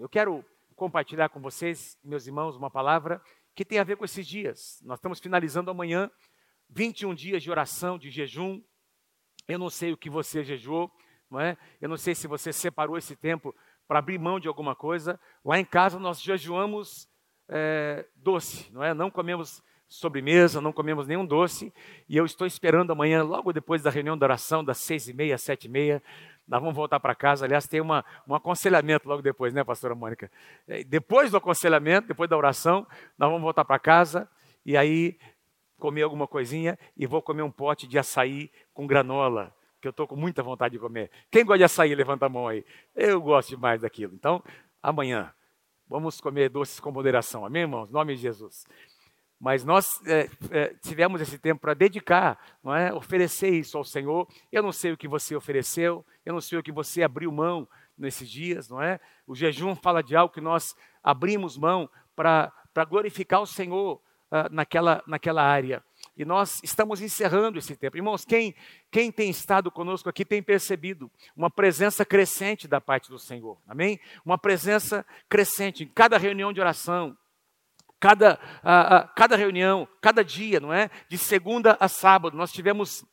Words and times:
Eu 0.00 0.08
quero 0.08 0.44
compartilhar 0.76 1.28
com 1.28 1.40
vocês, 1.40 1.98
meus 2.04 2.24
irmãos, 2.24 2.54
uma 2.54 2.70
palavra 2.70 3.20
que 3.52 3.64
tem 3.64 3.80
a 3.80 3.84
ver 3.84 3.96
com 3.96 4.04
esses 4.04 4.24
dias. 4.24 4.80
Nós 4.84 4.98
estamos 4.98 5.18
finalizando 5.18 5.72
amanhã 5.72 6.08
21 6.70 7.12
dias 7.16 7.42
de 7.42 7.50
oração, 7.50 7.98
de 7.98 8.08
jejum. 8.08 8.62
Eu 9.48 9.58
não 9.58 9.68
sei 9.68 9.92
o 9.92 9.96
que 9.96 10.08
você 10.08 10.44
jejuou, 10.44 10.88
não 11.28 11.40
é? 11.40 11.58
Eu 11.80 11.88
não 11.88 11.96
sei 11.96 12.14
se 12.14 12.28
você 12.28 12.52
separou 12.52 12.96
esse 12.96 13.16
tempo 13.16 13.52
para 13.88 13.98
abrir 13.98 14.20
mão 14.20 14.38
de 14.38 14.46
alguma 14.46 14.76
coisa. 14.76 15.18
Lá 15.44 15.58
em 15.58 15.64
casa 15.64 15.98
nós 15.98 16.22
jejuamos 16.22 17.08
é, 17.48 18.06
doce, 18.14 18.72
não 18.72 18.84
é? 18.84 18.94
Não 18.94 19.10
comemos 19.10 19.60
sobremesa, 19.88 20.60
não 20.60 20.72
comemos 20.72 21.08
nenhum 21.08 21.26
doce, 21.26 21.72
e 22.06 22.16
eu 22.16 22.26
estou 22.26 22.46
esperando 22.46 22.92
amanhã, 22.92 23.22
logo 23.22 23.54
depois 23.54 23.82
da 23.82 23.88
reunião 23.88 24.18
da 24.18 24.26
oração, 24.26 24.62
das 24.62 24.76
seis 24.76 25.08
e 25.08 25.14
meia, 25.14 25.38
sete 25.38 25.64
e 25.64 25.70
meia, 25.70 26.02
nós 26.48 26.60
vamos 26.60 26.74
voltar 26.74 26.98
para 26.98 27.14
casa. 27.14 27.44
Aliás, 27.44 27.66
tem 27.66 27.80
uma, 27.80 28.04
um 28.26 28.34
aconselhamento 28.34 29.06
logo 29.08 29.20
depois, 29.20 29.52
né, 29.52 29.62
pastora 29.62 29.94
Mônica? 29.94 30.30
É, 30.66 30.82
depois 30.82 31.30
do 31.30 31.36
aconselhamento, 31.36 32.08
depois 32.08 32.28
da 32.28 32.36
oração, 32.36 32.86
nós 33.18 33.28
vamos 33.28 33.42
voltar 33.42 33.64
para 33.64 33.78
casa 33.78 34.28
e 34.64 34.76
aí 34.76 35.18
comer 35.78 36.02
alguma 36.02 36.26
coisinha 36.26 36.78
e 36.96 37.06
vou 37.06 37.22
comer 37.22 37.42
um 37.42 37.50
pote 37.50 37.86
de 37.86 37.98
açaí 37.98 38.50
com 38.72 38.86
granola, 38.86 39.54
que 39.80 39.86
eu 39.86 39.90
estou 39.90 40.08
com 40.08 40.16
muita 40.16 40.42
vontade 40.42 40.72
de 40.72 40.78
comer. 40.78 41.10
Quem 41.30 41.44
gosta 41.44 41.58
de 41.58 41.64
açaí, 41.64 41.94
levanta 41.94 42.26
a 42.26 42.28
mão 42.28 42.48
aí. 42.48 42.64
Eu 42.96 43.20
gosto 43.20 43.50
demais 43.50 43.82
daquilo. 43.82 44.14
Então, 44.14 44.42
amanhã, 44.82 45.32
vamos 45.86 46.20
comer 46.20 46.48
doces 46.48 46.80
com 46.80 46.90
moderação. 46.90 47.44
Amém, 47.44 47.62
irmãos? 47.62 47.90
Em 47.90 47.92
nome 47.92 48.16
de 48.16 48.22
Jesus. 48.22 48.64
Mas 49.40 49.64
nós 49.64 50.00
é, 50.06 50.28
é, 50.50 50.74
tivemos 50.82 51.20
esse 51.20 51.38
tempo 51.38 51.60
para 51.60 51.74
dedicar, 51.74 52.38
não 52.62 52.74
é? 52.74 52.92
oferecer 52.92 53.50
isso 53.50 53.78
ao 53.78 53.84
Senhor. 53.84 54.28
Eu 54.50 54.62
não 54.62 54.72
sei 54.72 54.92
o 54.92 54.96
que 54.96 55.06
você 55.06 55.36
ofereceu, 55.36 56.04
eu 56.26 56.32
não 56.32 56.40
sei 56.40 56.58
o 56.58 56.62
que 56.62 56.72
você 56.72 57.02
abriu 57.02 57.30
mão 57.30 57.68
nesses 57.96 58.28
dias, 58.28 58.68
não 58.68 58.82
é? 58.82 58.98
O 59.26 59.34
jejum 59.34 59.76
fala 59.76 60.02
de 60.02 60.16
algo 60.16 60.32
que 60.32 60.40
nós 60.40 60.74
abrimos 61.02 61.56
mão 61.56 61.88
para 62.16 62.52
glorificar 62.88 63.40
o 63.40 63.46
Senhor 63.46 64.00
uh, 64.30 64.48
naquela, 64.50 65.02
naquela 65.06 65.42
área. 65.42 65.82
E 66.16 66.24
nós 66.24 66.60
estamos 66.64 67.00
encerrando 67.00 67.58
esse 67.58 67.76
tempo. 67.76 67.96
Irmãos, 67.96 68.24
quem, 68.24 68.54
quem 68.90 69.12
tem 69.12 69.30
estado 69.30 69.70
conosco 69.70 70.08
aqui 70.08 70.24
tem 70.24 70.42
percebido 70.42 71.10
uma 71.36 71.48
presença 71.48 72.04
crescente 72.04 72.66
da 72.66 72.80
parte 72.80 73.08
do 73.08 73.18
Senhor. 73.18 73.56
Amém? 73.68 74.00
Uma 74.24 74.36
presença 74.36 75.06
crescente 75.28 75.84
em 75.84 75.88
cada 75.88 76.18
reunião 76.18 76.52
de 76.52 76.60
oração, 76.60 77.16
cada, 78.00 78.38
a, 78.62 78.96
a, 78.96 79.08
cada 79.08 79.36
reunião, 79.36 79.88
cada 80.00 80.24
dia, 80.24 80.60
não 80.60 80.72
é? 80.72 80.90
De 81.08 81.18
segunda 81.18 81.76
a 81.80 81.88
sábado, 81.88 82.36
nós 82.36 82.52
tivemos 82.52 83.04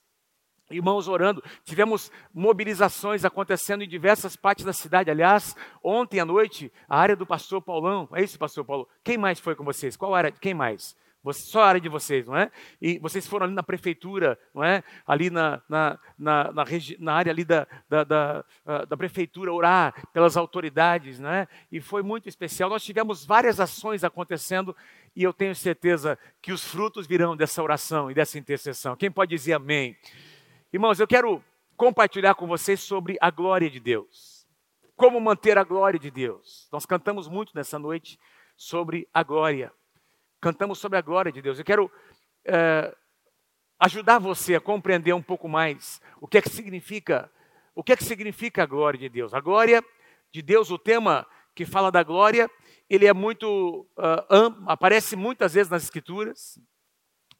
irmãos 0.69 1.07
orando, 1.07 1.43
tivemos 1.63 2.11
mobilizações 2.33 3.23
acontecendo 3.23 3.83
em 3.83 3.87
diversas 3.87 4.35
partes 4.35 4.65
da 4.65 4.73
cidade. 4.73 5.11
Aliás, 5.11 5.55
ontem 5.83 6.19
à 6.19 6.25
noite, 6.25 6.71
a 6.89 6.99
área 6.99 7.15
do 7.15 7.25
pastor 7.25 7.61
Paulão, 7.61 8.09
é 8.13 8.23
isso, 8.23 8.39
pastor 8.39 8.65
Paulo? 8.65 8.87
Quem 9.03 9.17
mais 9.17 9.39
foi 9.39 9.55
com 9.55 9.63
vocês? 9.63 9.95
Qual 9.95 10.15
área? 10.15 10.31
Quem 10.31 10.53
mais? 10.53 10.95
Só 11.33 11.63
a 11.63 11.67
área 11.67 11.81
de 11.81 11.89
vocês, 11.89 12.27
não 12.27 12.35
é? 12.35 12.51
E 12.81 12.99
vocês 12.99 13.25
foram 13.25 13.45
ali 13.45 13.55
na 13.55 13.63
prefeitura, 13.63 14.37
não 14.53 14.63
é? 14.63 14.83
Ali 15.05 15.29
na, 15.29 15.61
na, 15.67 15.99
na, 16.17 16.51
na, 16.51 16.65
na 16.99 17.13
área 17.13 17.31
ali 17.31 17.43
da, 17.43 17.67
da, 17.89 18.03
da, 18.03 18.45
ah, 18.65 18.85
da, 18.85 18.95
prefeitura, 18.95 19.51
orar 19.51 20.07
pelas 20.13 20.37
autoridades, 20.37 21.19
não 21.19 21.29
é? 21.29 21.47
E 21.71 21.81
foi 21.81 22.03
muito 22.03 22.29
especial. 22.29 22.69
Nós 22.69 22.83
tivemos 22.83 23.25
várias 23.25 23.59
ações 23.59 24.03
acontecendo 24.03 24.75
e 25.15 25.23
eu 25.23 25.33
tenho 25.33 25.55
certeza 25.55 26.17
que 26.41 26.51
os 26.51 26.63
frutos 26.63 27.07
virão 27.07 27.35
dessa 27.35 27.63
oração 27.63 28.11
e 28.11 28.13
dessa 28.13 28.37
intercessão. 28.37 28.95
Quem 28.95 29.09
pode 29.09 29.29
dizer 29.29 29.53
amém? 29.53 29.97
Irmãos, 30.71 30.99
eu 30.99 31.07
quero 31.07 31.43
compartilhar 31.77 32.35
com 32.35 32.47
vocês 32.47 32.81
sobre 32.81 33.17
a 33.19 33.29
glória 33.31 33.69
de 33.69 33.79
Deus. 33.79 34.45
Como 34.95 35.19
manter 35.19 35.57
a 35.57 35.63
glória 35.63 35.99
de 35.99 36.11
Deus. 36.11 36.67
Nós 36.71 36.85
cantamos 36.85 37.27
muito 37.27 37.51
nessa 37.55 37.79
noite 37.79 38.19
sobre 38.55 39.07
a 39.13 39.23
glória 39.23 39.71
cantamos 40.45 40.77
sobre 40.77 40.99
a 40.99 41.01
glória 41.01 41.31
de 41.31 41.41
Deus. 41.41 41.57
Eu 41.57 41.65
quero 41.65 41.91
é, 42.45 42.95
ajudar 43.79 44.19
você 44.19 44.53
a 44.53 44.61
compreender 44.61 45.11
um 45.11 45.23
pouco 45.23 45.49
mais 45.49 45.99
o 46.21 46.27
que 46.27 46.37
é 46.37 46.41
que 46.43 46.51
significa, 46.51 47.31
o 47.73 47.83
que 47.83 47.93
é 47.93 47.97
que 47.97 48.03
significa 48.03 48.61
a 48.61 48.65
glória 48.67 48.99
de 48.99 49.09
Deus. 49.09 49.33
A 49.33 49.39
glória 49.39 49.83
de 50.31 50.43
Deus, 50.43 50.69
o 50.69 50.77
tema 50.77 51.25
que 51.55 51.65
fala 51.65 51.91
da 51.91 52.03
glória, 52.03 52.47
ele 52.87 53.07
é 53.07 53.13
muito 53.13 53.87
uh, 53.97 54.63
aparece 54.67 55.15
muitas 55.15 55.55
vezes 55.55 55.71
nas 55.71 55.81
escrituras. 55.81 56.59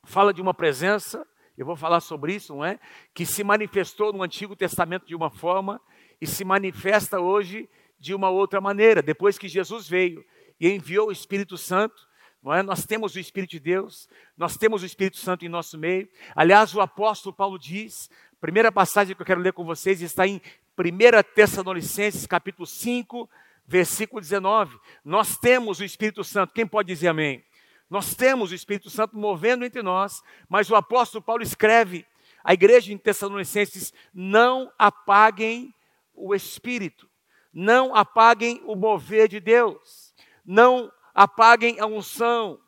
Fala 0.03 0.33
de 0.33 0.41
uma 0.41 0.55
presença, 0.55 1.23
eu 1.55 1.63
vou 1.63 1.75
falar 1.75 1.99
sobre 1.99 2.33
isso, 2.33 2.55
não 2.55 2.65
é? 2.65 2.79
Que 3.13 3.23
se 3.23 3.43
manifestou 3.43 4.13
no 4.13 4.23
Antigo 4.23 4.55
Testamento 4.55 5.05
de 5.05 5.13
uma 5.13 5.29
forma 5.29 5.79
e 6.19 6.25
se 6.25 6.43
manifesta 6.43 7.19
hoje 7.19 7.69
de 7.99 8.15
uma 8.15 8.31
outra 8.31 8.59
maneira, 8.59 9.03
depois 9.03 9.37
que 9.37 9.47
Jesus 9.47 9.87
veio 9.87 10.25
e 10.59 10.67
enviou 10.71 11.09
o 11.09 11.11
Espírito 11.11 11.55
Santo 11.55 12.14
é? 12.53 12.61
Nós 12.61 12.85
temos 12.85 13.15
o 13.15 13.19
Espírito 13.19 13.51
de 13.51 13.59
Deus, 13.59 14.07
nós 14.37 14.57
temos 14.57 14.83
o 14.83 14.85
Espírito 14.85 15.17
Santo 15.17 15.45
em 15.45 15.49
nosso 15.49 15.77
meio. 15.77 16.07
Aliás, 16.35 16.73
o 16.75 16.81
apóstolo 16.81 17.33
Paulo 17.33 17.57
diz, 17.57 18.09
primeira 18.39 18.71
passagem 18.71 19.15
que 19.15 19.21
eu 19.21 19.25
quero 19.25 19.41
ler 19.41 19.53
com 19.53 19.65
vocês 19.65 20.01
está 20.01 20.27
em 20.27 20.39
1 20.77 21.33
Tessalonicenses, 21.33 22.27
capítulo 22.27 22.67
5, 22.67 23.27
versículo 23.65 24.21
19. 24.21 24.77
Nós 25.03 25.37
temos 25.37 25.79
o 25.79 25.83
Espírito 25.83 26.23
Santo, 26.23 26.53
quem 26.53 26.67
pode 26.67 26.87
dizer 26.87 27.07
amém? 27.07 27.43
Nós 27.89 28.13
temos 28.13 28.51
o 28.51 28.55
Espírito 28.55 28.89
Santo 28.89 29.17
movendo 29.17 29.65
entre 29.65 29.81
nós, 29.81 30.21
mas 30.49 30.69
o 30.69 30.75
apóstolo 30.75 31.23
Paulo 31.23 31.41
escreve 31.41 32.05
à 32.43 32.53
igreja 32.53 32.91
em 32.93 32.97
Tessalonicenses: 32.97 33.93
não 34.13 34.71
apaguem 34.77 35.73
o 36.13 36.35
Espírito, 36.35 37.09
não 37.53 37.95
apaguem 37.95 38.61
o 38.65 38.75
mover 38.75 39.27
de 39.27 39.39
Deus, 39.39 40.13
não 40.45 40.91
apaguem 41.15 41.79
a 41.79 41.85
unção, 41.85 42.59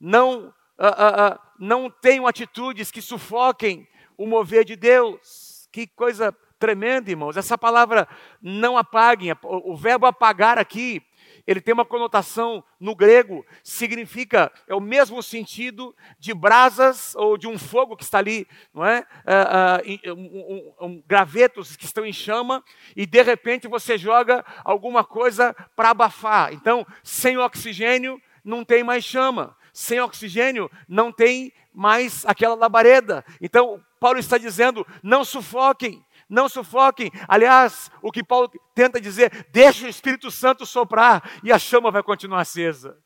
não, 0.00 0.46
uh, 0.46 0.86
uh, 0.86 1.34
uh, 1.34 1.38
não 1.58 1.90
tenham 1.90 2.26
atitudes 2.26 2.90
que 2.90 3.02
sufoquem 3.02 3.86
o 4.16 4.26
mover 4.26 4.64
de 4.64 4.74
Deus. 4.74 5.68
Que 5.70 5.86
coisa 5.86 6.34
tremenda, 6.58 7.10
irmãos. 7.10 7.36
Essa 7.36 7.58
palavra 7.58 8.08
não 8.40 8.78
apaguem, 8.78 9.36
o 9.42 9.76
verbo 9.76 10.06
apagar 10.06 10.58
aqui, 10.58 11.02
ele 11.46 11.60
tem 11.60 11.74
uma 11.74 11.84
conotação 11.84 12.62
no 12.78 12.94
grego, 12.94 13.44
significa, 13.62 14.52
é 14.66 14.74
o 14.74 14.80
mesmo 14.80 15.22
sentido 15.22 15.94
de 16.18 16.32
brasas 16.32 17.14
ou 17.16 17.36
de 17.36 17.46
um 17.48 17.58
fogo 17.58 17.96
que 17.96 18.04
está 18.04 18.18
ali, 18.18 18.46
não 18.72 18.84
é? 18.84 19.00
Uh, 19.00 20.10
uh, 20.10 20.14
um, 20.14 20.74
um, 20.80 20.86
um, 20.86 21.02
gravetos 21.06 21.76
que 21.76 21.84
estão 21.84 22.04
em 22.04 22.12
chama 22.12 22.62
e 22.96 23.06
de 23.06 23.22
repente 23.22 23.68
você 23.68 23.98
joga 23.98 24.44
alguma 24.64 25.04
coisa 25.04 25.54
para 25.74 25.90
abafar. 25.90 26.52
Então, 26.52 26.86
sem 27.02 27.36
oxigênio 27.36 28.20
não 28.44 28.64
tem 28.64 28.82
mais 28.82 29.04
chama, 29.04 29.56
sem 29.72 30.00
oxigênio 30.00 30.70
não 30.88 31.12
tem 31.12 31.52
mais 31.72 32.24
aquela 32.26 32.54
labareda. 32.54 33.24
Então, 33.40 33.82
Paulo 33.98 34.18
está 34.18 34.36
dizendo: 34.36 34.86
não 35.02 35.24
sufoquem, 35.24 36.04
não 36.32 36.48
sufoquem. 36.48 37.10
Aliás, 37.28 37.90
o 38.00 38.10
que 38.10 38.24
Paulo 38.24 38.50
tenta 38.74 38.98
dizer, 38.98 39.46
deixa 39.52 39.84
o 39.84 39.88
Espírito 39.88 40.30
Santo 40.30 40.64
soprar 40.64 41.38
e 41.44 41.52
a 41.52 41.58
chama 41.58 41.90
vai 41.90 42.02
continuar 42.02 42.40
acesa. 42.40 42.98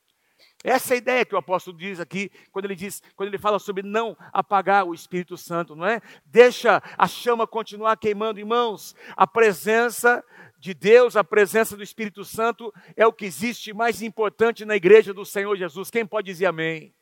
Essa 0.62 0.94
é 0.94 0.96
a 0.96 0.98
ideia 0.98 1.24
que 1.24 1.34
o 1.34 1.38
apóstolo 1.38 1.76
diz 1.76 2.00
aqui, 2.00 2.30
quando 2.50 2.64
ele 2.64 2.76
diz, 2.76 3.02
quando 3.14 3.28
ele 3.28 3.38
fala 3.38 3.58
sobre 3.58 3.82
não 3.82 4.16
apagar 4.32 4.84
o 4.84 4.94
Espírito 4.94 5.36
Santo, 5.36 5.76
não 5.76 5.86
é? 5.86 6.00
Deixa 6.24 6.80
a 6.96 7.06
chama 7.06 7.46
continuar 7.46 7.96
queimando, 7.96 8.38
irmãos. 8.38 8.94
A 9.16 9.26
presença 9.26 10.24
de 10.58 10.72
Deus, 10.72 11.16
a 11.16 11.24
presença 11.24 11.76
do 11.76 11.82
Espírito 11.82 12.24
Santo 12.24 12.72
é 12.96 13.06
o 13.06 13.12
que 13.12 13.26
existe 13.26 13.74
mais 13.74 14.02
importante 14.02 14.64
na 14.64 14.76
igreja 14.76 15.12
do 15.12 15.24
Senhor 15.24 15.56
Jesus. 15.56 15.90
Quem 15.90 16.06
pode 16.06 16.26
dizer 16.26 16.46
amém? 16.46 16.94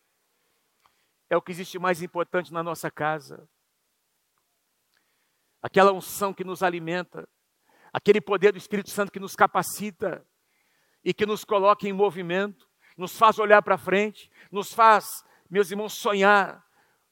É 1.29 1.37
o 1.37 1.43
que 1.43 1.53
existe 1.53 1.79
mais 1.79 2.03
importante 2.03 2.53
na 2.53 2.63
nossa 2.63 2.91
casa 2.91 3.49
aquela 5.65 5.95
unção 5.95 6.35
que 6.35 6.45
nos 6.45 6.63
alimenta, 6.63 7.27
aquele 7.91 8.21
poder 8.21 8.53
do 8.53 8.59
Espírito 8.59 8.91
Santo 8.91 9.11
que 9.11 9.19
nos 9.19 9.35
capacita 9.35 10.23
e 11.03 11.15
que 11.15 11.25
nos 11.25 11.43
coloca 11.43 11.89
em 11.89 11.93
movimento, 11.93 12.69
nos 12.99 13.17
faz 13.17 13.39
olhar 13.39 13.63
para 13.63 13.79
frente, 13.79 14.31
nos 14.53 14.75
faz, 14.75 15.25
meus 15.49 15.71
irmãos, 15.71 15.95
sonhar, 15.95 16.63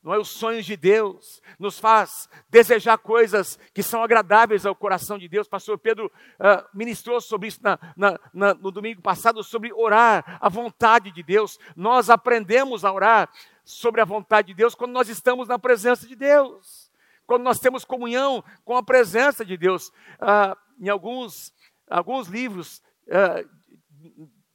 não 0.02 0.12
é 0.12 0.18
os 0.18 0.28
sonhos 0.28 0.66
de 0.66 0.76
Deus, 0.76 1.40
nos 1.58 1.78
faz 1.78 2.28
desejar 2.50 2.98
coisas 2.98 3.58
que 3.72 3.82
são 3.82 4.04
agradáveis 4.04 4.66
ao 4.66 4.74
coração 4.74 5.16
de 5.16 5.28
Deus. 5.28 5.48
Pastor 5.48 5.78
Pedro 5.78 6.12
uh, 6.38 6.68
ministrou 6.74 7.22
sobre 7.22 7.48
isso 7.48 7.60
na, 7.62 7.78
na, 7.96 8.20
na, 8.34 8.52
no 8.52 8.70
domingo 8.70 9.00
passado, 9.00 9.42
sobre 9.42 9.72
orar 9.72 10.38
a 10.42 10.48
vontade 10.50 11.10
de 11.10 11.22
Deus. 11.22 11.58
Nós 11.74 12.10
aprendemos 12.10 12.84
a 12.84 12.92
orar 12.92 13.30
sobre 13.64 14.02
a 14.02 14.04
vontade 14.04 14.48
de 14.48 14.54
Deus 14.54 14.74
quando 14.74 14.92
nós 14.92 15.08
estamos 15.08 15.48
na 15.48 15.58
presença 15.58 16.06
de 16.06 16.14
Deus 16.14 16.91
quando 17.26 17.42
nós 17.42 17.58
temos 17.58 17.84
comunhão 17.84 18.44
com 18.64 18.76
a 18.76 18.82
presença 18.82 19.44
de 19.44 19.56
Deus. 19.56 19.90
Ah, 20.20 20.56
em 20.78 20.88
alguns, 20.88 21.52
alguns 21.88 22.28
livros 22.28 22.82
ah, 23.10 23.44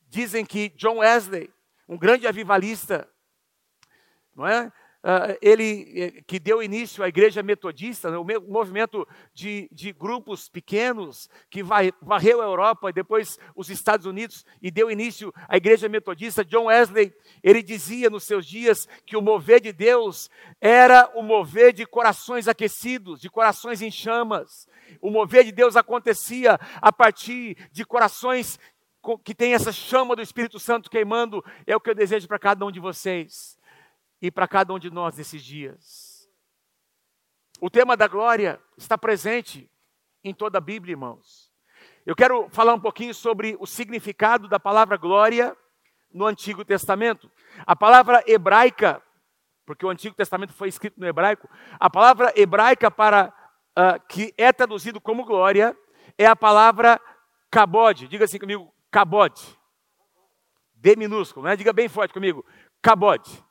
dizem 0.07 0.45
que 0.45 0.69
John 0.69 0.97
Wesley, 0.97 1.49
um 1.87 1.97
grande 1.97 2.27
avivalista, 2.27 3.09
não 4.35 4.45
é? 4.45 4.71
Uh, 5.07 5.38
ele 5.42 5.94
eh, 5.95 6.24
que 6.27 6.38
deu 6.38 6.62
início 6.62 7.01
à 7.01 7.07
igreja 7.07 7.42
metodista, 7.42 8.12
né, 8.12 8.18
o 8.18 8.25
movimento 8.25 9.07
de, 9.33 9.69
de 9.71 9.94
grupos 9.94 10.50
pequenos 10.50 11.30
que 11.50 11.63
varreu 11.63 12.42
a 12.42 12.45
Europa 12.45 12.89
e 12.89 12.94
depois 12.94 13.39
os 13.56 13.69
Estados 13.69 14.06
Unidos 14.06 14.45
e 14.62 14.69
deu 14.69 14.92
início 14.92 15.33
à 15.48 15.56
igreja 15.56 15.88
metodista, 15.88 16.44
John 16.44 16.65
Wesley, 16.65 17.13
ele 17.42 17.63
dizia 17.63 18.09
nos 18.09 18.25
seus 18.25 18.45
dias 18.45 18.88
que 19.06 19.15
o 19.15 19.21
mover 19.21 19.62
de 19.62 19.71
Deus 19.71 20.30
era 20.59 21.09
o 21.15 21.24
mover 21.24 21.71
de 21.71 21.86
corações 21.86 22.48
aquecidos, 22.48 23.21
de 23.21 23.30
corações 23.30 23.81
em 23.81 23.89
chamas. 23.89 24.68
O 25.01 25.09
mover 25.09 25.45
de 25.45 25.51
Deus 25.54 25.77
acontecia 25.77 26.59
a 26.81 26.92
partir 26.92 27.57
de 27.71 27.86
corações 27.86 28.59
que 29.24 29.33
tem 29.33 29.54
essa 29.54 29.71
chama 29.71 30.18
do 30.18 30.21
Espírito 30.21 30.59
Santo 30.59 30.89
queimando, 30.89 31.42
é 31.65 31.74
o 31.74 31.80
que 31.80 31.89
eu 31.89 31.95
desejo 31.95 32.27
para 32.27 32.38
cada 32.38 32.65
um 32.65 32.71
de 32.71 32.80
vocês 32.80 33.57
e 34.21 34.31
para 34.31 34.47
cada 34.47 34.73
um 34.73 34.79
de 34.79 34.89
nós 34.89 35.17
nesses 35.17 35.43
dias. 35.43 36.29
O 37.59 37.69
tema 37.69 37.97
da 37.97 38.07
glória 38.07 38.61
está 38.77 38.97
presente 38.97 39.69
em 40.23 40.33
toda 40.33 40.57
a 40.57 40.61
Bíblia, 40.61 40.93
irmãos. 40.93 41.51
Eu 42.05 42.15
quero 42.15 42.47
falar 42.49 42.73
um 42.73 42.79
pouquinho 42.79 43.13
sobre 43.13 43.57
o 43.59 43.65
significado 43.65 44.47
da 44.47 44.59
palavra 44.59 44.95
glória 44.97 45.55
no 46.13 46.25
Antigo 46.25 46.63
Testamento. 46.63 47.31
A 47.65 47.75
palavra 47.75 48.23
hebraica, 48.27 49.01
porque 49.65 49.85
o 49.85 49.89
Antigo 49.89 50.15
Testamento 50.15 50.53
foi 50.53 50.69
escrito 50.69 50.99
no 50.99 51.07
hebraico, 51.07 51.49
a 51.79 51.89
palavra 51.89 52.31
hebraica 52.35 52.89
para 52.89 53.33
uh, 53.77 54.07
que 54.07 54.33
é 54.37 54.53
traduzido 54.53 55.01
como 55.01 55.25
glória 55.25 55.77
é 56.17 56.25
a 56.25 56.35
palavra 56.35 56.99
kabod. 57.51 58.07
Diga 58.07 58.25
assim 58.25 58.39
comigo, 58.39 58.73
kabod. 58.91 59.33
D 60.75 60.95
minúsculo, 60.95 61.47
né? 61.47 61.55
Diga 61.55 61.73
bem 61.73 61.89
forte 61.89 62.13
comigo, 62.13 62.45
kabod. 62.81 63.43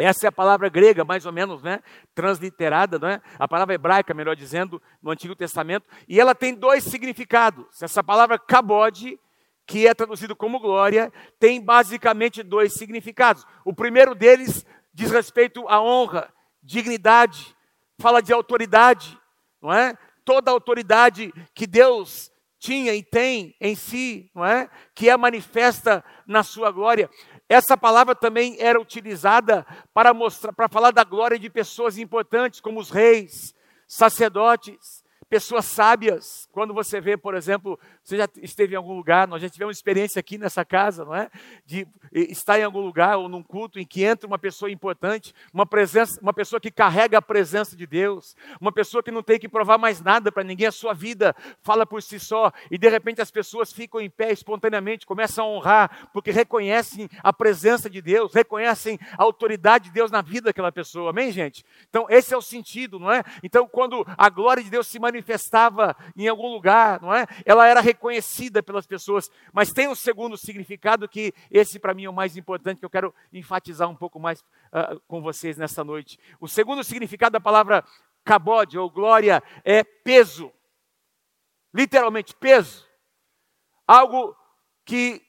Essa 0.00 0.26
é 0.26 0.28
a 0.28 0.32
palavra 0.32 0.68
grega, 0.68 1.04
mais 1.04 1.26
ou 1.26 1.32
menos, 1.32 1.62
né? 1.62 1.80
Transliterada, 2.14 2.98
não 2.98 3.08
é? 3.08 3.20
A 3.38 3.46
palavra 3.46 3.74
hebraica, 3.74 4.14
melhor 4.14 4.34
dizendo, 4.36 4.80
no 5.02 5.10
Antigo 5.10 5.34
Testamento. 5.34 5.86
E 6.08 6.20
ela 6.20 6.34
tem 6.34 6.54
dois 6.54 6.84
significados. 6.84 7.66
Essa 7.82 8.02
palavra 8.02 8.38
kabod, 8.38 9.18
que 9.66 9.86
é 9.86 9.94
traduzido 9.94 10.34
como 10.34 10.58
glória, 10.58 11.12
tem 11.38 11.60
basicamente 11.60 12.42
dois 12.42 12.74
significados. 12.74 13.46
O 13.64 13.74
primeiro 13.74 14.14
deles 14.14 14.66
diz 14.92 15.10
respeito 15.10 15.66
à 15.68 15.80
honra, 15.80 16.32
dignidade, 16.62 17.54
fala 18.00 18.20
de 18.20 18.32
autoridade, 18.32 19.18
não 19.62 19.72
é? 19.72 19.96
Toda 20.24 20.50
a 20.50 20.54
autoridade 20.54 21.32
que 21.54 21.66
Deus 21.66 22.30
tinha 22.58 22.94
e 22.94 23.02
tem 23.02 23.56
em 23.60 23.74
si, 23.74 24.30
não 24.34 24.44
é? 24.44 24.68
Que 24.94 25.08
é 25.08 25.16
manifesta 25.16 26.04
na 26.26 26.42
sua 26.42 26.70
glória. 26.70 27.08
Essa 27.50 27.76
palavra 27.76 28.14
também 28.14 28.54
era 28.60 28.80
utilizada 28.80 29.66
para 29.92 30.14
mostrar, 30.14 30.52
para 30.52 30.68
falar 30.68 30.92
da 30.92 31.02
glória 31.02 31.36
de 31.36 31.50
pessoas 31.50 31.98
importantes, 31.98 32.60
como 32.60 32.78
os 32.78 32.90
reis, 32.90 33.52
sacerdotes, 33.88 34.99
pessoas 35.30 35.64
sábias. 35.64 36.48
Quando 36.50 36.74
você 36.74 37.00
vê, 37.00 37.16
por 37.16 37.36
exemplo, 37.36 37.78
você 38.02 38.16
já 38.16 38.28
esteve 38.42 38.74
em 38.74 38.76
algum 38.76 38.92
lugar, 38.92 39.28
nós 39.28 39.40
já 39.40 39.48
tivemos 39.48 39.76
experiência 39.76 40.18
aqui 40.18 40.36
nessa 40.36 40.64
casa, 40.64 41.04
não 41.04 41.14
é? 41.14 41.30
De 41.64 41.86
estar 42.12 42.58
em 42.58 42.64
algum 42.64 42.80
lugar 42.80 43.16
ou 43.16 43.28
num 43.28 43.42
culto 43.42 43.78
em 43.78 43.86
que 43.86 44.02
entra 44.02 44.26
uma 44.26 44.38
pessoa 44.38 44.70
importante, 44.70 45.32
uma 45.54 45.64
presença, 45.64 46.20
uma 46.20 46.34
pessoa 46.34 46.60
que 46.60 46.70
carrega 46.70 47.18
a 47.18 47.22
presença 47.22 47.76
de 47.76 47.86
Deus, 47.86 48.34
uma 48.60 48.72
pessoa 48.72 49.02
que 49.02 49.12
não 49.12 49.22
tem 49.22 49.38
que 49.38 49.48
provar 49.48 49.78
mais 49.78 50.02
nada 50.02 50.32
para 50.32 50.42
ninguém, 50.42 50.66
a 50.66 50.72
sua 50.72 50.92
vida 50.92 51.34
fala 51.62 51.86
por 51.86 52.02
si 52.02 52.18
só, 52.18 52.52
e 52.68 52.76
de 52.76 52.88
repente 52.88 53.22
as 53.22 53.30
pessoas 53.30 53.72
ficam 53.72 54.00
em 54.00 54.10
pé 54.10 54.32
espontaneamente, 54.32 55.06
começam 55.06 55.44
a 55.44 55.48
honrar, 55.48 56.08
porque 56.12 56.32
reconhecem 56.32 57.08
a 57.22 57.32
presença 57.32 57.88
de 57.88 58.02
Deus, 58.02 58.34
reconhecem 58.34 58.98
a 59.16 59.22
autoridade 59.22 59.84
de 59.84 59.90
Deus 59.92 60.10
na 60.10 60.22
vida 60.22 60.46
daquela 60.46 60.72
pessoa. 60.72 61.10
Amém, 61.10 61.30
gente? 61.30 61.64
Então, 61.88 62.06
esse 62.08 62.34
é 62.34 62.36
o 62.36 62.42
sentido, 62.42 62.98
não 62.98 63.12
é? 63.12 63.22
Então, 63.44 63.68
quando 63.68 64.04
a 64.18 64.28
glória 64.28 64.64
de 64.64 64.70
Deus 64.70 64.88
se 64.88 64.98
manifestava 65.20 65.94
em 66.16 66.26
algum 66.26 66.48
lugar, 66.48 67.00
não 67.00 67.14
é? 67.14 67.26
Ela 67.44 67.66
era 67.66 67.80
reconhecida 67.80 68.62
pelas 68.62 68.86
pessoas, 68.86 69.30
mas 69.52 69.72
tem 69.72 69.86
um 69.86 69.94
segundo 69.94 70.36
significado 70.36 71.08
que 71.08 71.32
esse 71.50 71.78
para 71.78 71.94
mim 71.94 72.04
é 72.04 72.10
o 72.10 72.14
mais 72.14 72.36
importante, 72.36 72.78
que 72.78 72.84
eu 72.84 72.90
quero 72.90 73.14
enfatizar 73.32 73.88
um 73.88 73.94
pouco 73.94 74.18
mais 74.18 74.40
uh, 74.40 74.98
com 75.06 75.20
vocês 75.20 75.56
nessa 75.56 75.84
noite. 75.84 76.18
O 76.40 76.48
segundo 76.48 76.82
significado 76.82 77.34
da 77.34 77.40
palavra 77.40 77.84
cabode 78.24 78.78
ou 78.78 78.90
glória 78.90 79.42
é 79.64 79.84
peso. 79.84 80.50
Literalmente 81.72 82.34
peso. 82.34 82.86
Algo 83.86 84.34
que 84.84 85.22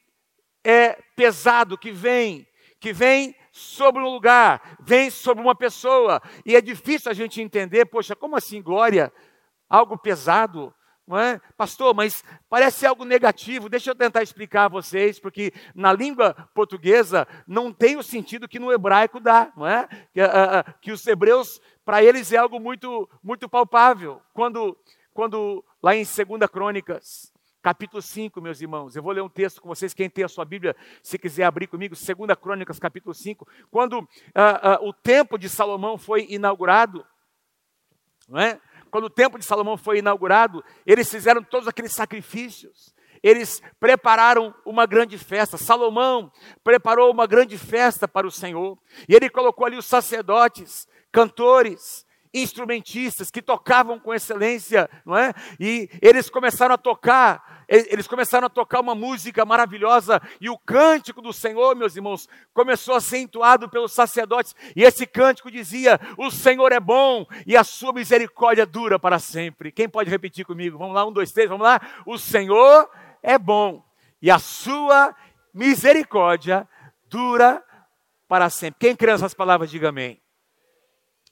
é 0.64 0.94
pesado, 1.16 1.78
que 1.78 1.92
vem, 1.92 2.48
que 2.80 2.94
vem 2.94 3.36
sobre 3.52 4.02
um 4.02 4.10
lugar, 4.10 4.78
vem 4.80 5.10
sobre 5.10 5.44
uma 5.44 5.56
pessoa. 5.56 6.22
E 6.46 6.56
é 6.56 6.62
difícil 6.62 7.12
a 7.12 7.14
gente 7.14 7.42
entender, 7.42 7.86
poxa, 7.86 8.16
como 8.16 8.36
assim 8.36 8.62
glória? 8.62 9.12
Algo 9.72 9.98
pesado, 9.98 10.74
não 11.08 11.18
é? 11.18 11.40
Pastor, 11.56 11.96
mas 11.96 12.26
parece 12.50 12.86
algo 12.86 13.06
negativo. 13.06 13.70
Deixa 13.70 13.92
eu 13.92 13.96
tentar 13.96 14.22
explicar 14.22 14.66
a 14.66 14.68
vocês, 14.68 15.18
porque 15.18 15.54
na 15.74 15.94
língua 15.94 16.34
portuguesa 16.54 17.26
não 17.48 17.72
tem 17.72 17.96
o 17.96 18.04
sentido 18.04 18.50
que 18.50 18.60
no 18.60 18.70
hebraico 18.70 19.18
dá, 19.18 19.50
não 19.56 19.66
é? 19.66 19.88
Que, 20.14 20.22
uh, 20.22 20.74
que 20.82 20.92
os 20.92 21.08
hebreus, 21.08 21.62
para 21.86 22.04
eles 22.04 22.34
é 22.34 22.38
algo 22.38 22.60
muito, 22.60 23.10
muito 23.24 23.48
palpável. 23.48 24.22
Quando, 24.34 24.78
quando 25.14 25.64
lá 25.82 25.96
em 25.96 26.04
2 26.04 26.18
Crônicas, 26.52 27.32
capítulo 27.62 28.02
5, 28.02 28.42
meus 28.42 28.60
irmãos, 28.60 28.98
eu 28.98 29.02
vou 29.02 29.14
ler 29.14 29.22
um 29.22 29.30
texto 29.30 29.62
com 29.62 29.70
vocês, 29.70 29.94
quem 29.94 30.10
tem 30.10 30.26
a 30.26 30.28
sua 30.28 30.44
Bíblia, 30.44 30.76
se 31.02 31.18
quiser 31.18 31.46
abrir 31.46 31.68
comigo, 31.68 31.96
2 31.96 32.38
Crônicas, 32.42 32.78
capítulo 32.78 33.14
5, 33.14 33.48
quando 33.70 34.06
o 34.82 34.92
templo 34.92 35.38
de 35.38 35.48
Salomão 35.48 35.98
foi 35.98 36.26
inaugurado, 36.30 37.06
não 38.28 38.40
é? 38.40 38.60
Quando 38.92 39.06
o 39.06 39.10
templo 39.10 39.40
de 39.40 39.46
Salomão 39.46 39.78
foi 39.78 40.00
inaugurado, 40.00 40.64
eles 40.86 41.10
fizeram 41.10 41.42
todos 41.42 41.68
aqueles 41.68 41.94
sacrifícios. 41.94 42.94
Eles 43.24 43.62
prepararam 43.80 44.54
uma 44.66 44.86
grande 44.86 45.18
festa. 45.18 45.58
Salomão 45.58 46.32
preparou 46.64 47.12
uma 47.12 47.26
grande 47.26 47.58
festa 47.58 48.08
para 48.08 48.28
o 48.28 48.32
Senhor. 48.32 48.78
E 49.08 49.16
ele 49.16 49.30
colocou 49.30 49.66
ali 49.66 49.78
os 49.78 49.86
sacerdotes, 49.86 50.88
cantores, 51.12 52.06
instrumentistas 52.34 53.30
que 53.30 53.42
tocavam 53.42 54.00
com 54.00 54.14
excelência, 54.14 54.90
não 55.06 55.18
é? 55.18 55.34
E 55.60 55.90
eles 56.02 56.30
começaram 56.30 56.76
a 56.76 56.78
tocar, 56.78 57.61
eles 57.72 58.06
começaram 58.06 58.48
a 58.48 58.50
tocar 58.50 58.82
uma 58.82 58.94
música 58.94 59.46
maravilhosa 59.46 60.22
e 60.42 60.50
o 60.50 60.58
cântico 60.58 61.22
do 61.22 61.32
Senhor, 61.32 61.74
meus 61.74 61.96
irmãos, 61.96 62.28
começou 62.54 62.96
a 62.96 63.00
ser 63.00 63.20
entoado 63.20 63.70
pelos 63.70 63.94
sacerdotes 63.94 64.54
e 64.76 64.84
esse 64.84 65.08
cântico 65.08 65.50
dizia: 65.50 65.98
"O 66.18 66.30
Senhor 66.30 66.74
é 66.74 66.80
bom 66.80 67.26
e 67.48 67.56
a 67.56 67.64
sua 67.64 67.94
misericórdia 67.94 68.66
dura 68.66 69.00
para 69.00 69.20
sempre". 69.20 69.72
Quem 69.72 69.88
pode 69.88 70.10
repetir 70.10 70.46
comigo? 70.46 70.78
Vamos 70.78 70.94
lá, 70.94 71.06
um, 71.06 71.14
dois, 71.14 71.32
três, 71.32 71.50
vamos 71.50 71.64
lá. 71.64 71.80
O 72.06 72.18
Senhor 72.18 72.90
é 73.24 73.38
bom 73.38 73.82
e 74.22 74.30
a 74.30 74.38
sua 74.38 75.16
misericórdia 75.54 76.68
dura 77.08 77.64
para 78.28 78.50
sempre. 78.50 78.80
Quem 78.80 78.96
crê 78.96 79.12
nessas 79.12 79.34
palavras, 79.34 79.72
diga 79.72 79.90
amém. 79.90 80.22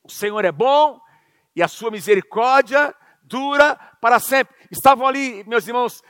O 0.03 0.09
Senhor 0.09 0.43
é 0.45 0.51
bom 0.51 0.99
e 1.55 1.61
a 1.61 1.67
sua 1.67 1.91
misericórdia 1.91 2.95
dura 3.29 3.75
para 4.01 4.19
sempre. 4.19 4.55
Estavam 4.71 5.07
ali, 5.07 5.43
meus 5.47 5.67
irmãos, 5.67 6.01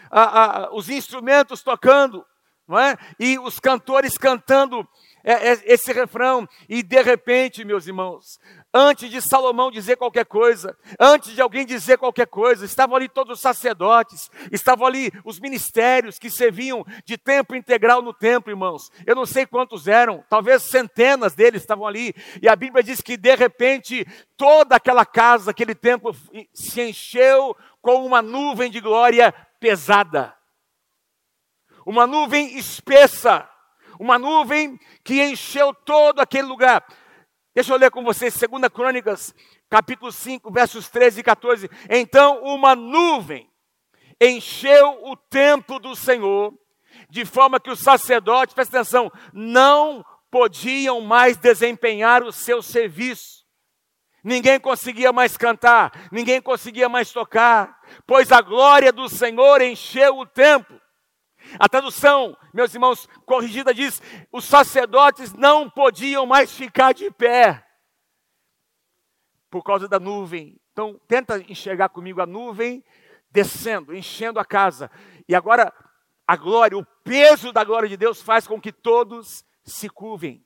os 0.72 0.90
instrumentos 0.90 1.62
tocando, 1.62 2.26
não 2.68 2.80
é? 2.80 2.98
E 3.20 3.38
os 3.38 3.60
cantores 3.60 4.18
cantando 4.18 4.88
é, 5.24 5.52
é, 5.52 5.62
esse 5.66 5.92
refrão. 5.92 6.48
E 6.68 6.82
de 6.82 7.02
repente, 7.02 7.66
meus 7.66 7.88
irmãos, 7.88 8.40
antes 8.74 9.10
de 9.10 9.22
Salomão 9.22 9.72
dizer 9.72 9.96
qualquer 9.98 10.26
coisa, 10.26 10.78
antes 11.00 11.34
de 11.34 11.42
alguém 11.42 11.66
dizer 11.66 11.98
qualquer 11.98 12.28
coisa, 12.28 12.66
estavam 12.66 12.96
ali 12.96 13.10
todos 13.10 13.38
os 13.38 13.42
sacerdotes, 13.42 14.30
estavam 14.52 14.86
ali 14.86 15.12
os 15.26 15.40
ministérios 15.40 16.20
que 16.20 16.30
serviam 16.30 16.86
de 17.06 17.18
tempo 17.18 17.56
integral 17.56 18.02
no 18.02 18.14
templo, 18.14 18.52
irmãos. 18.52 18.92
Eu 19.06 19.16
não 19.16 19.26
sei 19.26 19.46
quantos 19.46 19.88
eram, 19.88 20.24
talvez 20.30 20.64
centenas 20.64 21.34
deles 21.34 21.62
estavam 21.62 21.88
ali. 21.88 22.14
E 22.42 22.48
a 22.48 22.56
Bíblia 22.56 22.84
diz 22.84 23.02
que 23.02 23.18
de 23.18 23.36
repente 23.36 24.06
toda 24.38 24.76
aquela 24.76 25.06
casa, 25.06 25.52
aquele 25.52 25.76
templo 25.76 26.16
se 26.54 26.82
encheu 26.82 27.56
com 27.82 28.06
uma 28.06 28.22
nuvem 28.22 28.70
de 28.70 28.80
glória 28.80 29.34
pesada. 29.60 30.34
Uma 31.86 32.06
nuvem 32.06 32.58
espessa 32.58 33.50
uma 34.00 34.18
nuvem 34.18 34.80
que 35.04 35.22
encheu 35.22 35.74
todo 35.74 36.22
aquele 36.22 36.48
lugar. 36.48 36.86
Deixa 37.54 37.74
eu 37.74 37.78
ler 37.78 37.90
com 37.90 38.04
vocês, 38.04 38.38
2 38.38 38.68
Crônicas, 38.72 39.34
capítulo 39.70 40.12
5, 40.12 40.52
versos 40.52 40.88
13 40.88 41.20
e 41.20 41.24
14. 41.24 41.70
Então, 41.90 42.44
uma 42.44 42.76
nuvem 42.76 43.50
encheu 44.22 45.00
o 45.04 45.16
templo 45.16 45.80
do 45.80 45.96
Senhor, 45.96 46.54
de 47.10 47.26
forma 47.26 47.60
que 47.60 47.72
os 47.72 47.80
sacerdotes, 47.80 48.54
presta 48.54 48.78
atenção, 48.78 49.12
não 49.34 50.06
podiam 50.30 51.02
mais 51.02 51.38
desempenhar 51.38 52.22
o 52.24 52.32
seu 52.32 52.62
serviço. 52.62 53.40
Ninguém 54.24 54.60
conseguia 54.60 55.12
mais 55.12 55.38
cantar, 55.38 55.92
ninguém 56.12 56.42
conseguia 56.42 56.90
mais 56.90 57.12
tocar, 57.12 57.80
pois 58.06 58.32
a 58.32 58.42
glória 58.42 58.92
do 58.92 59.10
Senhor 59.10 59.62
encheu 59.62 60.20
o 60.20 60.26
templo. 60.26 60.80
A 61.58 61.70
tradução, 61.70 62.38
meus 62.54 62.74
irmãos, 62.74 63.08
corrigida 63.26 63.74
diz: 63.74 64.02
os 64.32 64.46
sacerdotes 64.46 65.34
não 65.34 65.70
podiam 65.70 66.26
mais 66.26 66.52
ficar 66.52 66.94
de 66.94 67.10
pé 67.12 67.66
por 69.50 69.64
causa 69.64 69.88
da 69.88 70.00
nuvem. 70.00 70.60
Então, 70.72 71.00
tenta 71.08 71.40
enxergar 71.50 71.90
comigo 71.90 72.22
a 72.22 72.26
nuvem 72.26 72.84
descendo, 73.32 73.96
enchendo 73.96 74.40
a 74.40 74.46
casa. 74.46 74.90
E 75.28 75.36
agora, 75.36 75.74
a 76.28 76.36
glória, 76.36 76.78
o 76.78 76.86
peso 77.04 77.52
da 77.52 77.64
glória 77.64 77.90
de 77.90 77.98
Deus 77.98 78.22
faz 78.22 78.48
com 78.48 78.60
que 78.60 78.72
todos 78.72 79.46
se 79.64 79.90
curvem. 79.90 80.46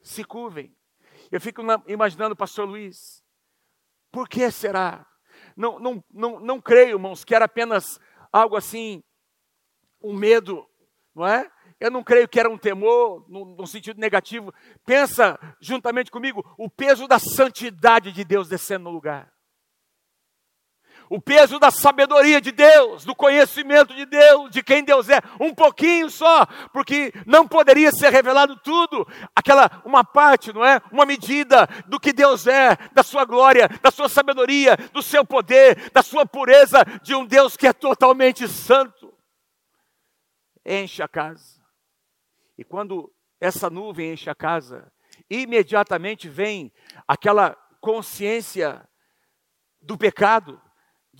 Se 0.00 0.24
curvem. 0.24 0.74
Eu 1.30 1.40
fico 1.40 1.62
imaginando 1.86 2.36
pastor 2.36 2.68
Luiz. 2.68 3.24
Por 4.10 4.28
que 4.28 4.50
será? 4.50 5.06
Não, 5.56 5.78
não, 5.78 6.04
não, 6.10 6.40
não 6.40 6.60
creio, 6.60 6.96
irmãos, 6.96 7.24
que 7.24 7.34
era 7.34 7.44
apenas 7.44 8.00
algo 8.32 8.56
assim, 8.56 9.02
um 10.02 10.14
medo, 10.14 10.66
não 11.14 11.26
é? 11.26 11.50
Eu 11.78 11.90
não 11.90 12.04
creio 12.04 12.28
que 12.28 12.38
era 12.38 12.50
um 12.50 12.58
temor, 12.58 13.24
no, 13.28 13.66
sentido 13.66 13.98
negativo. 13.98 14.52
Pensa 14.84 15.38
juntamente 15.60 16.10
comigo 16.10 16.44
o 16.58 16.68
peso 16.68 17.08
da 17.08 17.18
santidade 17.18 18.12
de 18.12 18.22
Deus 18.22 18.48
descendo 18.48 18.84
no 18.84 18.90
lugar. 18.90 19.32
O 21.10 21.20
peso 21.20 21.58
da 21.58 21.72
sabedoria 21.72 22.40
de 22.40 22.52
Deus, 22.52 23.04
do 23.04 23.16
conhecimento 23.16 23.92
de 23.92 24.06
Deus, 24.06 24.48
de 24.48 24.62
quem 24.62 24.84
Deus 24.84 25.08
é, 25.08 25.20
um 25.40 25.52
pouquinho 25.52 26.08
só, 26.08 26.46
porque 26.72 27.12
não 27.26 27.48
poderia 27.48 27.90
ser 27.90 28.12
revelado 28.12 28.56
tudo, 28.60 29.04
aquela 29.34 29.82
uma 29.84 30.04
parte, 30.04 30.52
não 30.52 30.64
é? 30.64 30.80
Uma 30.92 31.04
medida 31.04 31.66
do 31.88 31.98
que 31.98 32.12
Deus 32.12 32.46
é, 32.46 32.76
da 32.92 33.02
sua 33.02 33.24
glória, 33.24 33.68
da 33.82 33.90
sua 33.90 34.08
sabedoria, 34.08 34.76
do 34.92 35.02
seu 35.02 35.26
poder, 35.26 35.90
da 35.90 36.00
sua 36.00 36.24
pureza, 36.24 36.84
de 37.02 37.12
um 37.12 37.26
Deus 37.26 37.56
que 37.56 37.66
é 37.66 37.72
totalmente 37.72 38.46
santo. 38.46 39.12
Enche 40.64 41.02
a 41.02 41.08
casa. 41.08 41.60
E 42.56 42.62
quando 42.62 43.12
essa 43.40 43.68
nuvem 43.68 44.12
enche 44.12 44.30
a 44.30 44.34
casa, 44.34 44.92
imediatamente 45.28 46.28
vem 46.28 46.72
aquela 47.08 47.56
consciência 47.80 48.88
do 49.80 49.98
pecado, 49.98 50.62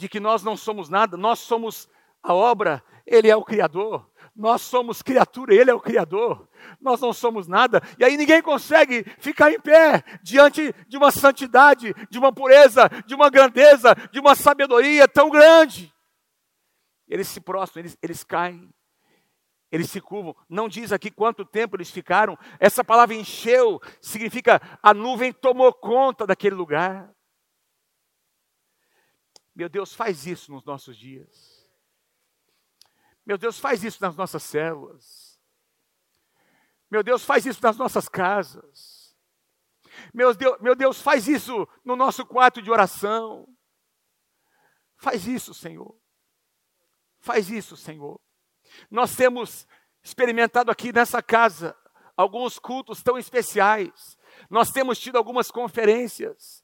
de 0.01 0.09
que 0.09 0.19
nós 0.19 0.43
não 0.43 0.57
somos 0.57 0.89
nada, 0.89 1.15
nós 1.15 1.41
somos 1.41 1.87
a 2.23 2.33
obra, 2.33 2.83
Ele 3.07 3.29
é 3.29 3.37
o 3.37 3.45
Criador, 3.45 4.11
nós 4.35 4.63
somos 4.63 5.03
criatura, 5.03 5.55
Ele 5.55 5.71
é 5.71 5.75
o 5.75 5.81
Criador, 5.81 6.49
nós 6.81 7.03
não 7.03 7.13
somos 7.13 7.47
nada, 7.47 7.83
e 7.99 8.05
aí 8.05 8.17
ninguém 8.17 8.41
consegue 8.41 9.05
ficar 9.19 9.53
em 9.53 9.61
pé 9.61 10.03
diante 10.23 10.75
de 10.89 10.97
uma 10.97 11.11
santidade, 11.11 11.95
de 12.09 12.19
uma 12.19 12.33
pureza, 12.33 12.89
de 13.05 13.15
uma 13.15 13.29
grandeza, 13.29 13.95
de 14.11 14.19
uma 14.19 14.35
sabedoria 14.35 15.07
tão 15.07 15.29
grande. 15.29 15.93
Eles 17.07 17.29
se 17.29 17.39
prostram, 17.39 17.83
eles, 17.83 17.99
eles 18.01 18.25
caem 18.25 18.73
eles 19.71 19.89
se 19.89 20.01
curvam. 20.01 20.35
Não 20.49 20.69
diz 20.69 20.91
aqui 20.91 21.13
quanto 21.13 21.45
tempo 21.45 21.77
eles 21.77 21.91
ficaram. 21.91 22.37
Essa 22.59 22.83
palavra 22.83 23.15
encheu 23.15 23.81
significa 24.01 24.61
a 24.83 24.93
nuvem 24.93 25.33
tomou 25.33 25.73
conta 25.73 26.27
daquele 26.27 26.57
lugar. 26.57 27.09
Meu 29.55 29.69
Deus, 29.69 29.95
faz 29.95 30.27
isso 30.27 30.53
nos 30.53 30.65
nossos 30.65 30.97
dias. 30.97 31.69
Meu 33.25 33.37
Deus, 33.37 33.59
faz 33.59 33.85
isso 33.85 33.99
nas 34.01 34.17
nossas 34.17 34.43
células. 34.43 35.39
Meu 36.91 37.03
Deus, 37.03 37.25
faz 37.25 37.47
isso 37.47 37.63
nas 37.63 37.77
nossas 37.77 38.09
casas. 38.09 39.17
Meu 40.13 40.35
Deus, 40.35 40.59
meu 40.61 40.75
Deus, 40.75 41.01
faz 41.01 41.29
isso 41.29 41.69
no 41.85 41.95
nosso 41.95 42.25
quarto 42.27 42.61
de 42.63 42.71
oração. 42.71 43.47
Faz 44.97 45.27
isso, 45.27 45.55
Senhor. 45.55 45.97
Faz 47.21 47.51
isso, 47.51 47.77
Senhor. 47.77 48.21
Nós 48.91 49.15
temos 49.15 49.67
experimentado 50.03 50.71
aqui 50.71 50.93
nessa 50.93 51.23
casa 51.23 51.77
alguns 52.17 52.59
cultos 52.59 53.03
tão 53.03 53.19
especiais. 53.19 54.19
Nós 54.49 54.71
temos 54.71 54.99
tido 54.99 55.17
algumas 55.17 55.51
conferências 55.51 56.60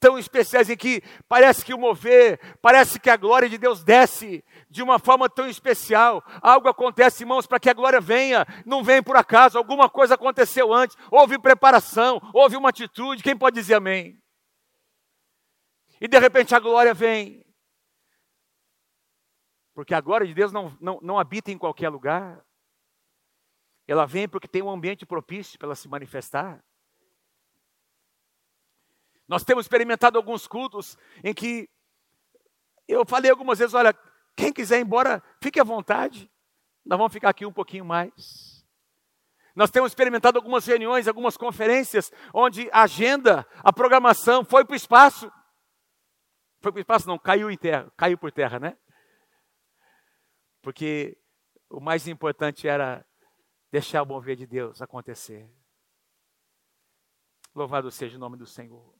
tão 0.00 0.18
especiais 0.18 0.70
em 0.70 0.76
que 0.76 1.02
parece 1.28 1.64
que 1.64 1.74
o 1.74 1.78
mover, 1.78 2.40
parece 2.62 2.98
que 2.98 3.10
a 3.10 3.16
glória 3.16 3.48
de 3.48 3.58
Deus 3.58 3.84
desce 3.84 4.42
de 4.68 4.82
uma 4.82 4.98
forma 4.98 5.28
tão 5.28 5.46
especial. 5.46 6.24
Algo 6.40 6.68
acontece, 6.68 7.22
irmãos, 7.22 7.46
para 7.46 7.60
que 7.60 7.68
a 7.68 7.74
glória 7.74 8.00
venha. 8.00 8.46
Não 8.64 8.82
vem 8.82 9.02
por 9.02 9.14
acaso, 9.16 9.58
alguma 9.58 9.88
coisa 9.90 10.14
aconteceu 10.14 10.72
antes. 10.72 10.96
Houve 11.10 11.38
preparação, 11.38 12.18
houve 12.32 12.56
uma 12.56 12.70
atitude. 12.70 13.22
Quem 13.22 13.36
pode 13.36 13.54
dizer 13.54 13.74
amém? 13.74 14.18
E 16.00 16.08
de 16.08 16.18
repente 16.18 16.54
a 16.54 16.58
glória 16.58 16.94
vem. 16.94 17.44
Porque 19.74 19.94
a 19.94 20.00
glória 20.00 20.26
de 20.26 20.32
Deus 20.32 20.50
não, 20.50 20.76
não, 20.80 20.98
não 21.02 21.18
habita 21.18 21.52
em 21.52 21.58
qualquer 21.58 21.90
lugar. 21.90 22.42
Ela 23.86 24.06
vem 24.06 24.28
porque 24.28 24.48
tem 24.48 24.62
um 24.62 24.70
ambiente 24.70 25.04
propício 25.04 25.58
para 25.58 25.66
ela 25.66 25.74
se 25.74 25.88
manifestar. 25.88 26.64
Nós 29.30 29.44
temos 29.44 29.64
experimentado 29.64 30.18
alguns 30.18 30.48
cultos 30.48 30.98
em 31.22 31.32
que 31.32 31.70
eu 32.88 33.06
falei 33.06 33.30
algumas 33.30 33.60
vezes: 33.60 33.72
olha, 33.72 33.96
quem 34.36 34.52
quiser 34.52 34.80
ir 34.80 34.82
embora, 34.82 35.22
fique 35.40 35.60
à 35.60 35.64
vontade. 35.64 36.28
Nós 36.84 36.98
vamos 36.98 37.12
ficar 37.12 37.28
aqui 37.28 37.46
um 37.46 37.52
pouquinho 37.52 37.84
mais. 37.84 38.66
Nós 39.54 39.70
temos 39.70 39.92
experimentado 39.92 40.36
algumas 40.36 40.66
reuniões, 40.66 41.06
algumas 41.06 41.36
conferências, 41.36 42.10
onde 42.34 42.68
a 42.72 42.82
agenda, 42.82 43.46
a 43.58 43.72
programação 43.72 44.44
foi 44.44 44.64
para 44.64 44.72
o 44.72 44.76
espaço. 44.76 45.30
Foi 46.60 46.72
para 46.72 46.78
o 46.78 46.82
espaço, 46.82 47.06
não, 47.06 47.18
caiu 47.18 47.50
em 47.50 47.56
terra, 47.56 47.88
caiu 47.96 48.18
por 48.18 48.32
terra, 48.32 48.58
né? 48.58 48.76
porque 50.60 51.16
o 51.68 51.80
mais 51.80 52.06
importante 52.08 52.66
era 52.66 53.06
deixar 53.70 54.02
o 54.02 54.06
mover 54.06 54.34
de 54.36 54.46
Deus 54.46 54.82
acontecer. 54.82 55.48
Louvado 57.54 57.90
seja 57.90 58.16
o 58.16 58.20
nome 58.20 58.36
do 58.36 58.46
Senhor. 58.46 58.99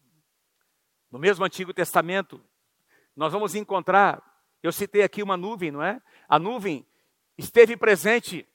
No 1.11 1.19
mesmo 1.19 1.45
Antigo 1.45 1.73
Testamento, 1.75 2.40
nós 3.17 3.33
vamos 3.33 3.55
encontrar, 3.55 4.23
eu 4.62 4.73
citei 4.73 5.02
aqui 5.02 5.23
uma 5.23 5.37
nuvem, 5.37 5.71
não 5.71 5.83
é? 5.83 6.00
A 6.29 6.38
nuvem 6.38 6.87
esteve 7.37 7.76
presente 7.76 8.47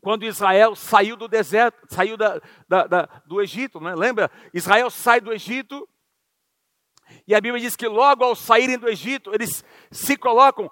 quando 0.00 0.24
Israel 0.24 0.74
saiu 0.76 1.16
do 1.16 1.26
deserto, 1.26 1.78
saiu 1.92 2.16
da, 2.16 2.40
da, 2.68 2.86
da, 2.86 3.02
do 3.26 3.42
Egito, 3.42 3.80
não 3.80 3.90
é? 3.90 3.94
lembra? 3.94 4.30
Israel 4.54 4.90
sai 4.90 5.20
do 5.20 5.32
Egito, 5.32 5.88
e 7.26 7.34
a 7.34 7.40
Bíblia 7.40 7.60
diz 7.60 7.76
que 7.76 7.86
logo 7.86 8.24
ao 8.24 8.34
saírem 8.34 8.78
do 8.78 8.88
Egito, 8.88 9.32
eles 9.34 9.64
se 9.90 10.16
colocam 10.16 10.70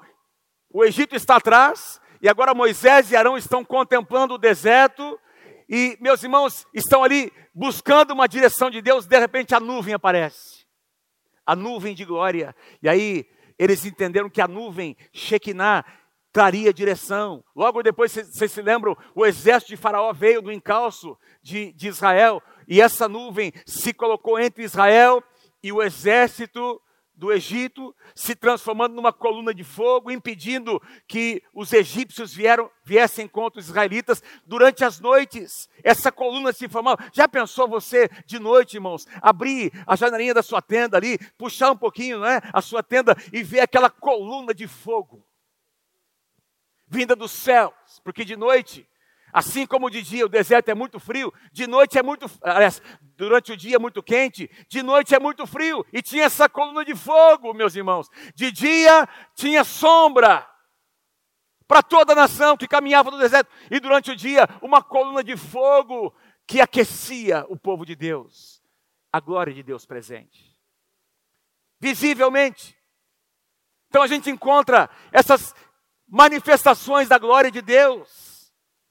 o 0.75 0.85
Egito 0.85 1.15
está 1.15 1.37
atrás, 1.37 2.01
e 2.21 2.29
agora 2.29 2.53
Moisés 2.53 3.13
e 3.13 3.15
Arão 3.15 3.39
estão 3.39 3.65
contemplando 3.65 4.35
o 4.35 4.39
deserto, 4.39 5.21
e 5.69 5.97
meus 6.01 6.21
irmãos 6.25 6.67
estão 6.75 7.05
ali 7.05 7.33
buscando 7.55 8.13
uma 8.13 8.27
direção 8.27 8.69
de 8.69 8.83
Deus, 8.83 9.07
de 9.07 9.17
repente 9.17 9.55
a 9.55 9.61
nuvem 9.61 9.95
aparece. 9.95 10.64
A 11.47 11.55
nuvem 11.55 11.95
de 11.95 12.05
glória. 12.05 12.55
E 12.83 12.89
aí 12.89 13.27
eles 13.59 13.85
entenderam 13.85 14.29
que 14.29 14.41
a 14.41 14.49
nuvem, 14.49 14.97
Shekinah, 15.13 15.85
traria 16.33 16.75
direção. 16.75 17.45
Logo 17.55 17.83
depois, 17.83 18.11
vocês 18.11 18.51
se 18.51 18.61
lembram, 18.61 18.97
o 19.15 19.25
exército 19.25 19.71
de 19.71 19.77
Faraó 19.77 20.13
veio 20.13 20.43
do 20.43 20.51
encalço 20.51 21.17
de, 21.41 21.73
de 21.73 21.87
Israel, 21.87 22.43
e 22.67 22.81
essa 22.81 23.09
nuvem 23.09 23.53
se 23.65 23.95
colocou 23.95 24.39
entre 24.39 24.65
Israel 24.65 25.23
e 25.63 25.71
o 25.71 25.81
exército 25.81 26.81
do 27.15 27.33
Egito, 27.33 27.95
se 28.15 28.35
transformando 28.35 28.95
numa 28.95 29.13
coluna 29.13 29.55
de 29.55 29.63
fogo, 29.63 30.11
impedindo 30.11 30.83
que 31.07 31.43
os 31.53 31.73
egípcios 31.73 32.35
vieram, 32.35 32.71
viessem 32.85 33.29
contra 33.29 33.61
os 33.61 33.67
israelitas 33.67 34.23
durante 34.45 34.85
as 34.85 34.99
noites. 35.01 35.69
Essa 35.83 36.11
coluna 36.11 36.53
se 36.53 36.69
formava. 36.69 36.99
Já 37.13 37.29
pensou 37.29 37.69
você 37.69 38.09
de 38.27 38.39
noite, 38.39 38.75
irmãos, 38.75 39.07
abrir 39.23 39.73
a 39.87 39.95
janelinha 39.95 40.35
da 40.35 40.43
sua 40.43 40.61
tenda 40.61 40.97
ali, 40.97 41.19
puxar 41.39 41.71
um 41.71 41.77
pouquinho, 41.77 42.21
né, 42.21 42.41
a 42.53 42.61
sua 42.61 42.83
tenda 42.83 43.17
e 43.33 43.43
ver 43.43 43.61
aquela 43.61 43.89
coluna 43.89 44.53
de 44.53 44.67
fogo 44.67 45.25
vinda 46.87 47.17
dos 47.17 47.33
céus, 47.33 47.73
porque 48.05 48.25
de 48.25 48.37
noite 48.37 48.87
Assim 49.35 49.67
como 49.67 49.91
de 49.91 50.01
dia 50.01 50.25
o 50.25 50.29
deserto 50.29 50.69
é 50.69 50.77
muito 50.77 51.01
frio, 51.01 51.35
de 51.51 51.67
noite 51.67 51.99
é 51.99 52.05
muito, 52.05 52.31
aliás, 52.41 52.81
durante 53.17 53.51
o 53.51 53.57
dia 53.57 53.75
é 53.75 53.79
muito 53.81 54.01
quente, 54.01 54.49
de 54.69 54.81
noite 54.81 55.13
é 55.13 55.19
muito 55.19 55.45
frio, 55.45 55.85
e 55.93 56.01
tinha 56.01 56.27
essa 56.27 56.49
coluna 56.49 56.85
de 56.85 56.95
fogo, 56.95 57.53
meus 57.53 57.75
irmãos. 57.75 58.09
De 58.33 58.53
dia 58.53 59.09
tinha 59.35 59.65
sombra 59.65 60.49
para 61.67 61.83
toda 61.83 62.13
a 62.13 62.15
nação 62.15 62.57
que 62.57 62.69
caminhava 62.69 63.11
no 63.11 63.19
deserto, 63.19 63.51
e 63.73 63.81
durante 63.81 64.13
o 64.13 64.17
dia 64.17 64.49
uma 64.63 64.81
coluna 64.81 65.25
de 65.25 65.37
fogo 65.37 66.15
que 66.47 66.61
aquecia 66.61 67.45
o 67.49 67.59
povo 67.59 67.85
de 67.85 67.97
Deus. 67.97 68.63
A 69.13 69.19
glória 69.19 69.53
de 69.53 69.65
Deus 69.65 69.85
presente. 69.85 70.57
Visivelmente. 71.81 72.79
Então 73.89 74.01
a 74.01 74.07
gente 74.07 74.31
encontra 74.31 74.89
essas 75.11 75.53
manifestações 76.07 77.09
da 77.09 77.19
glória 77.19 77.51
de 77.51 77.61
Deus 77.61 78.34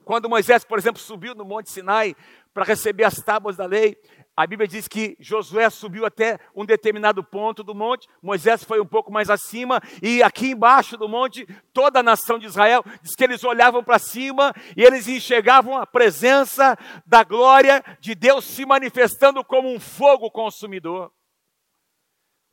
quando 0.04 0.30
Moisés, 0.30 0.64
por 0.64 0.78
exemplo, 0.78 1.02
subiu 1.02 1.34
no 1.34 1.46
Monte 1.46 1.72
Sinai 1.72 2.16
para 2.54 2.64
receber 2.64 3.04
as 3.04 3.16
tábuas 3.16 3.58
da 3.58 3.66
lei, 3.66 3.98
a 4.36 4.48
Bíblia 4.48 4.68
diz 4.68 4.88
que 4.88 5.16
Josué 5.20 5.70
subiu 5.70 6.06
até 6.06 6.40
um 6.56 6.66
determinado 6.66 7.24
ponto 7.24 7.64
do 7.64 7.76
monte, 7.76 8.08
Moisés 8.22 8.64
foi 8.64 8.82
um 8.82 8.86
pouco 8.86 9.12
mais 9.12 9.30
acima, 9.30 9.80
e 10.02 10.24
aqui 10.24 10.52
embaixo 10.52 10.98
do 10.98 11.08
monte, 11.08 11.46
toda 11.72 12.00
a 12.00 12.04
nação 12.04 12.40
de 12.40 12.48
Israel, 12.48 12.84
diz 13.04 13.16
que 13.16 13.24
eles 13.24 13.44
olhavam 13.44 13.84
para 13.84 14.00
cima 14.00 14.52
e 14.76 14.84
eles 14.84 15.08
enxergavam 15.08 15.78
a 15.78 15.86
presença 15.86 16.76
da 17.06 17.24
glória 17.24 17.84
de 18.00 18.16
Deus 18.16 18.46
se 18.46 18.66
manifestando 18.66 19.44
como 19.44 19.72
um 19.72 19.80
fogo 19.80 20.32
consumidor. 20.32 21.12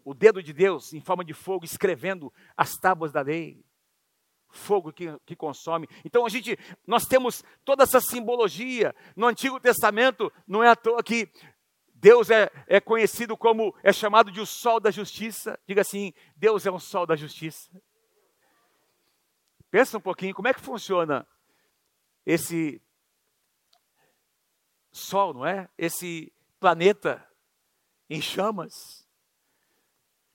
O 0.05 0.13
dedo 0.13 0.43
de 0.43 0.53
Deus 0.53 0.93
em 0.93 1.01
forma 1.01 1.25
de 1.25 1.33
fogo 1.33 1.65
escrevendo 1.65 2.33
as 2.55 2.77
tábuas 2.77 3.13
da 3.13 3.23
lei 3.23 3.65
fogo 4.51 4.93
que, 4.93 5.07
que 5.25 5.37
consome. 5.37 5.89
Então 6.05 6.27
a 6.27 6.29
gente, 6.29 6.59
nós 6.87 7.07
temos 7.07 7.45
toda 7.65 7.85
essa 7.85 8.01
simbologia 8.01 8.95
no 9.17 9.27
Antigo 9.27 9.61
Testamento. 9.61 10.33
Não 10.47 10.63
é 10.63 10.69
à 10.69 10.77
toa 10.77 11.03
que 11.03 11.29
Deus 11.95 12.31
é, 12.31 12.51
é 12.67 12.81
conhecido 12.81 13.37
como, 13.37 13.75
é 13.83 13.93
chamado 13.93 14.31
de 14.31 14.41
o 14.41 14.47
sol 14.47 14.81
da 14.81 14.91
justiça. 14.91 15.59
Diga 15.67 15.83
assim: 15.83 16.13
Deus 16.37 16.67
é 16.67 16.71
um 16.71 16.79
sol 16.79 17.07
da 17.07 17.17
justiça. 17.17 17.71
Pensa 19.71 19.99
um 19.99 20.01
pouquinho, 20.01 20.35
como 20.35 20.49
é 20.49 20.55
que 20.55 20.61
funciona 20.61 21.27
esse 22.27 22.83
sol, 24.91 25.33
não 25.35 25.47
é? 25.47 25.69
Esse 25.79 26.33
planeta 26.59 27.25
em 28.09 28.21
chamas, 28.21 29.07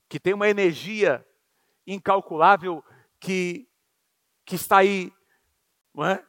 que 0.08 0.18
tem 0.18 0.32
uma 0.32 0.48
energia 0.48 1.26
incalculável 1.86 2.82
que, 3.20 3.68
que 4.46 4.54
está 4.54 4.78
aí, 4.78 5.12
é? 5.98 6.24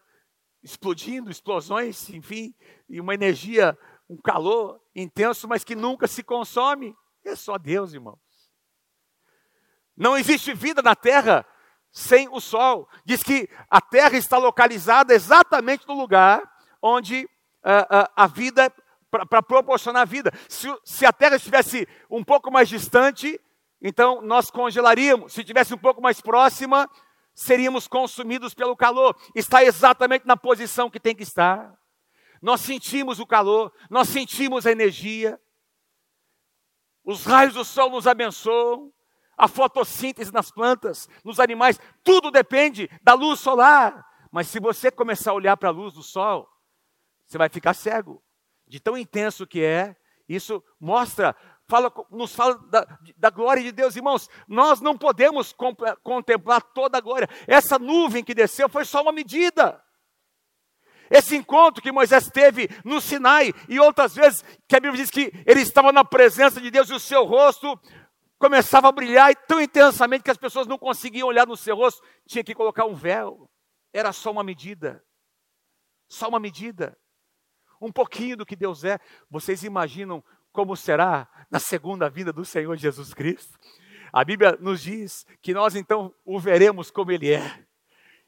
Explodindo, 0.64 1.30
explosões, 1.30 2.10
enfim, 2.10 2.54
e 2.90 3.00
uma 3.00 3.14
energia 3.14 3.78
um 4.10 4.18
calor 4.18 4.82
intenso, 4.96 5.48
mas 5.48 5.64
que 5.64 5.76
nunca 5.76 6.08
se 6.08 6.24
consome. 6.24 6.96
É 7.24 7.36
só 7.36 7.58
Deus, 7.58 7.94
irmãos. 7.94 8.20
Não 9.96 10.18
existe 10.18 10.54
vida 10.54 10.82
na 10.82 10.96
terra 10.96 11.46
sem 11.92 12.30
o 12.30 12.40
sol. 12.40 12.88
Diz 13.04 13.22
que 13.22 13.50
a 13.70 13.82
terra 13.82 14.18
está 14.18 14.38
localizada 14.38 15.14
exatamente 15.14 15.88
no 15.88 15.96
lugar 15.96 16.42
onde 16.82 17.26
uh, 17.26 18.04
uh, 18.04 18.10
a 18.16 18.28
vida, 18.28 18.72
para 19.10 19.42
proporcionar 19.42 20.04
a 20.04 20.06
vida. 20.06 20.32
Se, 20.48 20.68
se 20.86 21.06
a 21.06 21.12
terra 21.12 21.36
estivesse 21.36 21.88
um 22.10 22.24
pouco 22.24 22.52
mais 22.52 22.70
distante, 22.70 23.40
então 23.82 24.22
nós 24.22 24.50
congelaríamos. 24.50 25.34
Se 25.34 25.42
estivesse 25.42 25.74
um 25.74 25.78
pouco 25.78 26.02
mais 26.02 26.22
próxima, 26.22 26.90
seríamos 27.38 27.88
consumidos 27.88 28.56
pelo 28.56 28.76
calor. 28.76 29.16
Está 29.36 29.64
exatamente 29.64 30.26
na 30.26 30.36
posição 30.36 30.90
que 30.90 31.00
tem 31.00 31.16
que 31.16 31.22
estar. 31.22 31.80
Nós 32.42 32.62
sentimos 32.62 33.20
o 33.20 33.28
calor, 33.28 33.72
nós 33.92 34.10
sentimos 34.10 34.66
a 34.66 34.72
energia. 34.72 35.40
Os 37.06 37.26
raios 37.26 37.54
do 37.54 37.64
sol 37.64 37.92
nos 37.92 38.08
abençoam, 38.08 38.92
a 39.38 39.48
fotossíntese 39.48 40.34
nas 40.34 40.50
plantas, 40.50 41.08
nos 41.24 41.40
animais, 41.40 41.80
tudo 42.04 42.32
depende 42.32 42.90
da 43.04 43.14
luz 43.14 43.40
solar. 43.40 44.04
Mas 44.32 44.48
se 44.48 44.60
você 44.60 44.90
começar 44.90 45.32
a 45.32 45.36
olhar 45.36 45.56
para 45.56 45.70
a 45.70 45.72
luz 45.72 45.94
do 45.94 46.02
sol, 46.02 46.50
você 47.26 47.38
vai 47.38 47.50
ficar 47.50 47.76
cego. 47.76 48.22
De 48.68 48.80
tão 48.80 48.98
intenso 48.98 49.46
que 49.46 49.64
é, 49.64 49.96
isso 50.28 50.62
mostra, 50.80 51.36
fala, 51.68 51.92
nos 52.10 52.34
fala 52.34 52.58
da, 52.70 53.00
da 53.18 53.30
glória 53.30 53.62
de 53.62 53.72
Deus. 53.72 53.96
Irmãos, 53.96 54.30
nós 54.48 54.82
não 54.82 54.98
podemos 54.98 55.54
contemplar 56.04 56.62
toda 56.62 56.98
a 56.98 57.02
glória. 57.02 57.30
Essa 57.46 57.78
nuvem 57.78 58.24
que 58.24 58.34
desceu 58.34 58.70
foi 58.70 58.86
só 58.86 59.02
uma 59.02 59.12
medida. 59.12 59.84
Esse 61.10 61.36
encontro 61.36 61.82
que 61.82 61.92
Moisés 61.92 62.30
teve 62.30 62.70
no 62.84 63.00
Sinai 63.00 63.54
e 63.70 63.80
outras 63.80 64.14
vezes 64.14 64.44
que 64.68 64.76
a 64.76 64.80
Bíblia 64.80 65.02
diz 65.02 65.10
que 65.10 65.32
ele 65.46 65.62
estava 65.62 65.92
na 65.92 66.04
presença 66.04 66.60
de 66.60 66.70
Deus 66.70 66.90
e 66.90 66.94
o 66.94 67.00
seu 67.00 67.24
rosto 67.24 67.80
começava 68.38 68.90
a 68.90 68.92
brilhar 68.92 69.34
tão 69.48 69.62
intensamente 69.62 70.24
que 70.24 70.32
as 70.32 70.38
pessoas 70.38 70.68
não 70.68 70.78
conseguiam 70.78 71.28
olhar 71.28 71.48
no 71.48 71.58
seu 71.58 71.76
rosto, 71.76 72.04
tinha 72.28 72.44
que 72.44 72.54
colocar 72.54 72.86
um 72.86 72.94
véu. 72.94 73.50
Era 73.94 74.12
só 74.12 74.32
uma 74.32 74.44
medida. 74.44 75.04
Só 76.10 76.28
uma 76.28 76.40
medida. 76.40 76.98
Um 77.82 77.92
pouquinho 77.92 78.36
do 78.36 78.46
que 78.46 78.56
Deus 78.56 78.84
é. 78.84 79.00
Vocês 79.30 79.64
imaginam 79.64 80.24
como 80.58 80.76
será 80.76 81.30
na 81.52 81.60
segunda 81.60 82.10
vinda 82.10 82.34
do 82.34 82.44
Senhor 82.44 82.76
Jesus 82.78 83.14
Cristo? 83.14 83.60
A 84.12 84.26
Bíblia 84.26 84.58
nos 84.60 84.82
diz 84.82 85.24
que 85.40 85.54
nós 85.54 85.76
então 85.76 86.12
o 86.26 86.40
veremos 86.40 86.90
como 86.90 87.12
ele 87.12 87.32
é. 87.32 87.64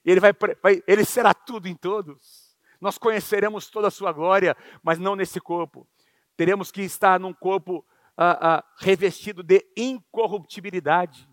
Ele 0.05 0.19
vai, 0.19 0.31
vai 0.61 0.83
ele 0.85 1.03
será 1.05 1.33
tudo 1.33 1.67
em 1.67 1.73
todos. 1.73 2.55
Nós 2.79 2.99
conheceremos 2.99 3.67
toda 3.71 3.87
a 3.87 3.91
sua 3.91 4.11
glória, 4.11 4.55
mas 4.83 4.99
não 4.99 5.15
nesse 5.15 5.41
corpo. 5.41 5.87
Teremos 6.37 6.71
que 6.71 6.83
estar 6.83 7.19
num 7.19 7.33
corpo 7.33 7.83
ah, 8.15 8.57
ah, 8.57 8.63
revestido 8.77 9.41
de 9.41 9.65
incorruptibilidade, 9.75 11.27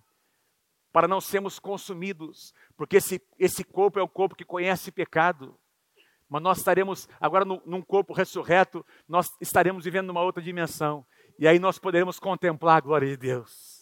para 0.90 1.06
não 1.06 1.20
sermos 1.20 1.59
consumidos, 1.59 2.54
porque 2.74 2.96
esse, 2.96 3.20
esse 3.38 3.62
corpo 3.62 3.98
é 3.98 4.02
o 4.02 4.09
corpo 4.09 4.35
que 4.35 4.46
conhece 4.46 4.90
pecado. 4.90 5.59
Mas 6.28 6.42
nós 6.42 6.58
estaremos 6.58 7.08
agora 7.20 7.44
num, 7.44 7.60
num 7.64 7.82
corpo 7.82 8.12
ressurreto, 8.12 8.84
nós 9.08 9.28
estaremos 9.40 9.84
vivendo 9.84 10.08
numa 10.08 10.22
outra 10.22 10.42
dimensão. 10.42 11.06
E 11.38 11.46
aí 11.46 11.58
nós 11.58 11.78
poderemos 11.78 12.18
contemplar 12.18 12.78
a 12.78 12.80
glória 12.80 13.08
de 13.08 13.16
Deus. 13.16 13.76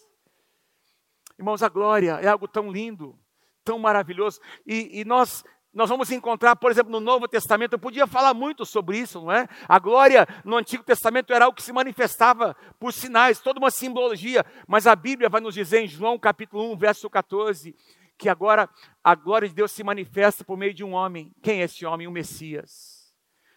Irmãos, 1.39 1.63
a 1.63 1.69
glória 1.69 2.19
é 2.21 2.29
algo 2.29 2.47
tão 2.47 2.71
lindo, 2.71 3.19
tão 3.65 3.79
maravilhoso. 3.79 4.41
E, 4.67 5.01
e 5.01 5.05
nós 5.05 5.45
nós 5.75 5.91
vamos 5.91 6.13
encontrar, 6.13 6.55
por 6.55 6.71
exemplo, 6.71 6.93
no 6.93 7.01
Novo 7.01 7.27
Testamento, 7.27 7.73
eu 7.73 7.79
podia 7.81 8.07
falar 8.07 8.33
muito 8.33 8.65
sobre 8.65 8.97
isso, 8.97 9.21
não 9.21 9.33
é? 9.33 9.49
A 9.69 9.77
glória 9.81 10.25
no 10.45 10.57
Antigo 10.57 10.85
Testamento 10.85 11.33
era 11.33 11.47
algo 11.47 11.57
que 11.57 11.65
se 11.65 11.73
manifestava 11.73 12.55
por 12.79 12.93
sinais, 12.93 13.41
toda 13.41 13.59
uma 13.59 13.73
simbologia, 13.73 14.47
mas 14.69 14.87
a 14.87 14.95
Bíblia 14.95 15.29
vai 15.29 15.41
nos 15.41 15.53
dizer 15.53 15.81
em 15.81 15.89
João 15.89 16.17
capítulo 16.17 16.73
1, 16.73 16.77
verso 16.77 17.11
14, 17.11 17.75
que 18.17 18.29
agora 18.29 18.69
a 19.03 19.15
glória 19.15 19.49
de 19.49 19.55
Deus 19.55 19.73
se 19.73 19.83
manifesta 19.85 20.45
por 20.45 20.57
meio 20.57 20.75
de 20.75 20.85
um 20.85 20.93
homem. 20.93 21.33
Quem 21.43 21.61
é 21.61 21.65
esse 21.65 21.85
homem? 21.85 22.07
O 22.07 22.13
Messias. 22.13 23.13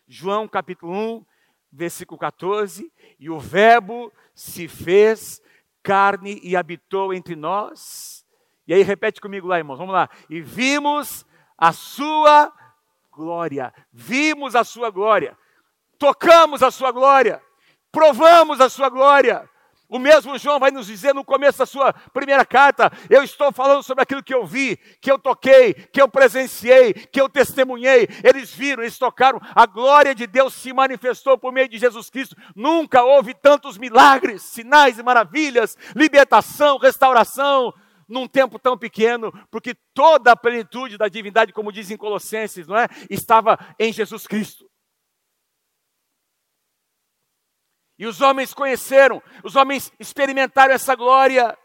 João 0.08 0.48
capítulo 0.48 0.94
1, 0.94 1.26
versículo 1.72 2.18
14, 2.18 2.92
e 3.20 3.30
o 3.30 3.40
Verbo 3.40 4.12
se 4.34 4.68
fez 4.68 5.42
carne 5.84 6.40
e 6.44 6.56
habitou 6.56 7.14
entre 7.14 7.36
nós. 7.36 8.26
E 8.68 8.74
aí 8.74 8.84
repete 8.84 9.22
comigo 9.22 9.48
lá, 9.48 9.58
irmãos, 9.58 9.78
vamos 9.78 9.94
lá. 9.94 10.10
E 10.30 10.42
vimos 10.42 11.26
a 11.58 11.72
sua 11.72 12.54
glória. 13.12 13.74
Vimos 13.92 14.56
a 14.56 14.64
sua 14.64 14.90
glória. 14.90 15.38
Tocamos 15.98 16.62
a 16.62 16.70
sua 16.70 16.92
glória. 16.92 17.42
Provamos 17.92 18.62
a 18.62 18.70
sua 18.70 18.90
glória. 18.90 19.50
O 19.90 20.00
mesmo 20.00 20.38
João 20.38 20.60
vai 20.60 20.70
nos 20.70 20.88
dizer 20.88 21.16
no 21.16 21.24
começo 21.24 21.60
da 21.60 21.66
sua 21.66 21.94
primeira 21.94 22.46
carta: 22.46 22.92
eu 23.10 23.24
estou 23.24 23.54
falando 23.54 23.82
sobre 23.84 24.04
aquilo 24.04 24.24
que 24.24 24.34
eu 24.34 24.46
vi, 24.46 24.76
que 25.02 25.10
eu 25.10 25.18
toquei, 25.18 25.74
que 25.74 26.02
eu 26.02 26.10
presenciei, 26.10 26.94
que 26.94 27.22
eu 27.22 27.30
testemunhei. 27.30 28.08
Eles 28.22 28.54
viram, 28.54 28.84
eles 28.84 28.98
tocaram, 28.98 29.40
a 29.56 29.66
glória 29.66 30.14
de 30.14 30.28
Deus 30.28 30.54
se 30.54 30.74
manifestou 30.74 31.38
por 31.38 31.54
meio 31.54 31.70
de 31.70 31.78
Jesus 31.78 32.10
Cristo. 32.10 32.36
Nunca 32.54 33.04
houve 33.04 33.34
tantos 33.34 33.78
milagres, 33.78 34.42
sinais 34.42 35.00
e 35.00 35.04
maravilhas, 35.04 35.78
libertação, 35.96 36.78
restauração, 36.78 37.74
num 38.08 38.28
tempo 38.28 38.60
tão 38.60 38.78
pequeno, 38.78 39.32
porque 39.50 39.74
toda 39.94 40.34
a 40.34 40.36
plenitude 40.36 40.98
da 40.98 41.08
divindade, 41.08 41.54
como 41.54 41.72
diz 41.72 41.90
em 41.92 41.98
Colossenses, 41.98 42.68
não 42.68 42.78
é? 42.78 42.88
Estava 43.10 43.58
em 43.80 43.94
Jesus 43.94 44.28
Cristo. 44.28 44.67
E 47.98 48.06
os 48.06 48.22
homens 48.22 48.54
conheceram, 48.54 49.22
os 49.44 49.56
homens 49.56 49.92
experimentaram 50.00 50.74
essa 50.74 50.96
glória. 50.96 51.58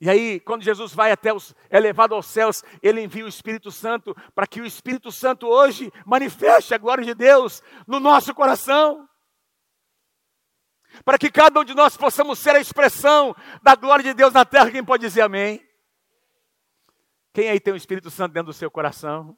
E 0.00 0.10
aí, 0.10 0.40
quando 0.40 0.62
Jesus 0.62 0.92
vai 0.92 1.12
até 1.12 1.32
os, 1.32 1.54
é 1.70 1.78
levado 1.78 2.14
aos 2.14 2.26
céus, 2.26 2.62
ele 2.82 3.00
envia 3.00 3.24
o 3.24 3.28
Espírito 3.28 3.70
Santo 3.70 4.14
para 4.34 4.46
que 4.46 4.60
o 4.60 4.66
Espírito 4.66 5.12
Santo 5.12 5.46
hoje 5.46 5.92
manifeste 6.04 6.74
a 6.74 6.78
glória 6.78 7.04
de 7.04 7.14
Deus 7.14 7.62
no 7.86 8.00
nosso 8.00 8.34
coração 8.34 9.08
para 11.02 11.18
que 11.18 11.30
cada 11.30 11.58
um 11.60 11.64
de 11.64 11.74
nós 11.74 11.96
possamos 11.96 12.38
ser 12.38 12.54
a 12.54 12.60
expressão 12.60 13.34
da 13.62 13.74
glória 13.74 14.04
de 14.04 14.14
Deus 14.14 14.32
na 14.32 14.44
terra. 14.44 14.70
Quem 14.70 14.84
pode 14.84 15.02
dizer 15.02 15.22
amém? 15.22 15.66
Quem 17.32 17.48
aí 17.48 17.58
tem 17.58 17.72
o 17.72 17.76
Espírito 17.76 18.10
Santo 18.10 18.32
dentro 18.32 18.52
do 18.52 18.52
seu 18.52 18.70
coração? 18.70 19.36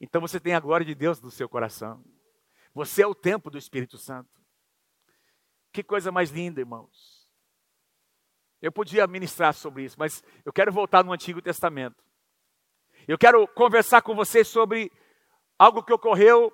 Então 0.00 0.20
você 0.20 0.40
tem 0.40 0.54
a 0.54 0.60
glória 0.60 0.86
de 0.86 0.94
Deus 0.94 1.20
no 1.20 1.30
seu 1.30 1.48
coração. 1.48 2.02
Você 2.72 3.02
é 3.02 3.06
o 3.06 3.14
templo 3.14 3.50
do 3.50 3.58
Espírito 3.58 3.98
Santo. 3.98 4.30
Que 5.72 5.82
coisa 5.82 6.10
mais 6.10 6.30
linda, 6.30 6.60
irmãos. 6.60 7.28
Eu 8.60 8.72
podia 8.72 9.06
ministrar 9.06 9.54
sobre 9.54 9.84
isso, 9.84 9.96
mas 9.98 10.22
eu 10.44 10.52
quero 10.52 10.72
voltar 10.72 11.04
no 11.04 11.12
Antigo 11.12 11.40
Testamento. 11.40 12.02
Eu 13.06 13.16
quero 13.16 13.46
conversar 13.48 14.02
com 14.02 14.14
vocês 14.14 14.48
sobre 14.48 14.90
algo 15.58 15.82
que 15.82 15.92
ocorreu 15.92 16.52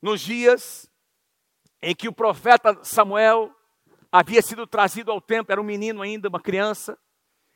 nos 0.00 0.20
dias 0.20 0.90
em 1.80 1.94
que 1.94 2.08
o 2.08 2.12
profeta 2.12 2.82
Samuel 2.82 3.54
havia 4.10 4.42
sido 4.42 4.66
trazido 4.66 5.12
ao 5.12 5.20
templo, 5.20 5.52
era 5.52 5.60
um 5.60 5.64
menino 5.64 6.02
ainda, 6.02 6.28
uma 6.28 6.40
criança, 6.40 6.98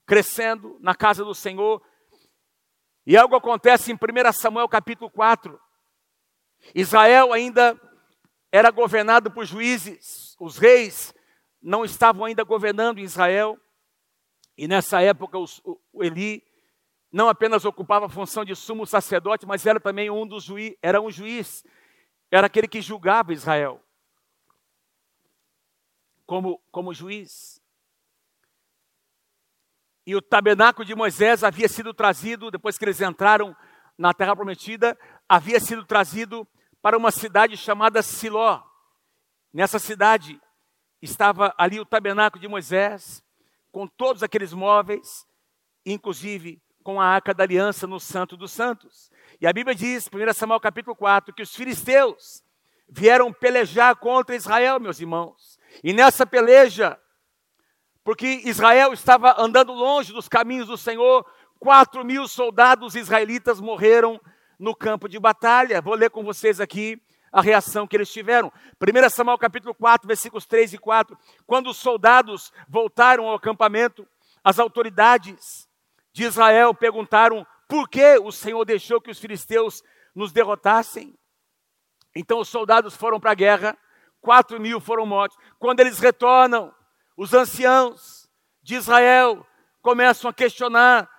crescendo 0.07 0.77
na 0.81 0.95
casa 0.95 1.25
do 1.25 1.35
Senhor. 1.35 1.83
E 3.07 3.17
algo 3.17 3.35
acontece 3.35 3.91
em 3.91 3.95
1 3.95 4.33
Samuel 4.33 4.69
capítulo 4.69 5.11
4. 5.11 5.59
Israel 6.75 7.33
ainda 7.33 7.81
era 8.53 8.71
governado 8.71 9.31
por 9.31 9.45
juízes, 9.45 10.32
os 10.43 10.59
reis 10.59 11.15
não 11.63 11.85
estavam 11.85 12.25
ainda 12.25 12.43
governando 12.43 12.99
Israel, 12.99 13.57
e 14.59 14.67
nessa 14.67 15.01
época 15.01 15.39
o 15.39 16.03
Eli 16.03 16.45
não 17.13 17.29
apenas 17.29 17.65
ocupava 17.65 18.07
a 18.07 18.09
função 18.09 18.45
de 18.45 18.57
sumo 18.57 18.85
sacerdote, 18.85 19.47
mas 19.47 19.65
era 19.65 19.79
também 19.79 20.11
um 20.11 20.27
dos 20.27 20.43
juízes, 20.43 20.77
era 20.83 21.01
um 21.01 21.13
juiz, 21.13 21.65
era 22.29 22.49
aquele 22.49 22.67
que 22.67 22.83
julgava 22.83 23.33
Israel 23.33 23.81
como, 26.27 26.61
como 26.73 26.93
juiz. 26.93 27.63
E 30.05 30.17
o 30.17 30.21
tabernáculo 30.21 30.85
de 30.85 30.97
Moisés 30.97 31.45
havia 31.45 31.69
sido 31.69 31.95
trazido, 31.95 32.51
depois 32.51 32.77
que 32.77 32.85
eles 32.85 33.01
entraram 33.01 33.55
na 33.97 34.13
terra 34.13 34.35
prometida, 34.35 34.99
havia 35.29 35.61
sido 35.61 35.85
trazido 35.85 36.45
para 36.81 36.99
uma 36.99 37.13
cidade 37.13 37.57
chamada 37.57 38.03
Siló. 38.03 38.72
Nessa 39.53 39.79
cidade 39.79 40.41
estava 41.03 41.55
ali 41.59 41.79
o 41.79 41.85
tabernáculo 41.85 42.41
de 42.41 42.49
Moisés, 42.49 43.23
com 43.71 43.87
todos 43.87 44.23
aqueles 44.23 44.53
móveis, 44.55 45.27
inclusive 45.85 46.63
com 46.83 47.01
a 47.01 47.07
arca 47.07 47.35
da 47.35 47.45
aliança 47.45 47.87
no 47.87 48.01
Santo 48.01 48.35
dos 48.37 48.51
Santos. 48.51 49.11
E 49.41 49.47
a 49.47 49.53
Bíblia 49.53 49.75
diz, 49.75 50.09
1 50.09 50.33
Samuel 50.33 50.59
capítulo 50.59 50.97
4, 50.97 51.35
que 51.35 51.43
os 51.43 51.55
filisteus 51.55 52.43
vieram 52.89 53.31
pelejar 53.31 53.95
contra 53.97 54.35
Israel, 54.35 54.81
meus 54.81 55.01
irmãos. 55.01 55.59
E 55.85 55.93
nessa 55.93 56.27
peleja, 56.27 56.99
porque 58.03 58.43
Israel 58.45 58.93
estava 58.93 59.35
andando 59.39 59.73
longe 59.73 60.15
dos 60.15 60.29
caminhos 60.29 60.67
do 60.67 60.79
Senhor, 60.79 61.27
quatro 61.59 62.05
mil 62.05 62.27
soldados 62.27 62.95
israelitas 62.95 63.61
morreram 63.61 64.19
no 64.59 64.75
campo 64.75 65.09
de 65.09 65.19
batalha. 65.19 65.83
Vou 65.83 65.95
ler 65.95 66.11
com 66.11 66.25
vocês 66.25 66.59
aqui 66.59 67.01
a 67.33 67.41
reação 67.41 67.87
que 67.87 67.97
eles 67.97 68.13
tiveram. 68.13 68.53
1 68.79 69.11
Samuel 69.11 69.39
capítulo 69.39 69.75
4, 69.75 70.07
versículos 70.07 70.45
3 70.45 70.75
e 70.75 70.79
4. 70.79 71.19
Quando 71.47 71.71
os 71.71 71.79
soldados 71.79 72.53
voltaram 72.69 73.27
ao 73.27 73.37
acampamento, 73.37 74.07
as 74.45 74.59
autoridades 74.59 75.69
de 76.13 76.25
Israel 76.25 76.75
perguntaram 76.75 77.47
por 77.67 77.89
que 77.89 78.19
o 78.19 78.31
Senhor 78.31 78.65
deixou 78.65 79.01
que 79.01 79.11
os 79.11 79.19
filisteus 79.19 79.83
nos 80.15 80.31
derrotassem. 80.31 81.19
Então 82.15 82.39
os 82.39 82.49
soldados 82.49 82.95
foram 82.95 83.19
para 83.19 83.31
a 83.31 83.35
guerra, 83.35 83.79
quatro 84.21 84.61
mil 84.61 84.79
foram 84.79 85.07
mortos. 85.07 85.39
Quando 85.59 85.81
eles 85.81 85.99
retornam, 85.99 86.75
os 87.17 87.33
anciãos 87.33 88.29
de 88.63 88.75
Israel 88.75 89.47
começam 89.81 90.31
a 90.31 90.35
questionar 90.35 91.11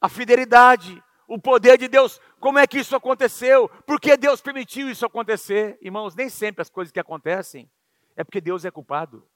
a 0.00 0.08
fidelidade, 0.08 1.02
o 1.26 1.38
poder 1.38 1.76
de 1.76 1.88
Deus. 1.88 2.20
Como 2.40 2.58
é 2.58 2.66
que 2.66 2.78
isso 2.78 2.94
aconteceu? 2.94 3.68
Por 3.86 4.00
que 4.00 4.16
Deus 4.16 4.40
permitiu 4.40 4.88
isso 4.90 5.04
acontecer? 5.04 5.78
Irmãos, 5.82 6.14
nem 6.14 6.28
sempre 6.28 6.62
as 6.62 6.70
coisas 6.70 6.92
que 6.92 7.00
acontecem 7.00 7.70
é 8.16 8.22
porque 8.22 8.40
Deus 8.40 8.64
é 8.64 8.70
culpado. 8.70 9.28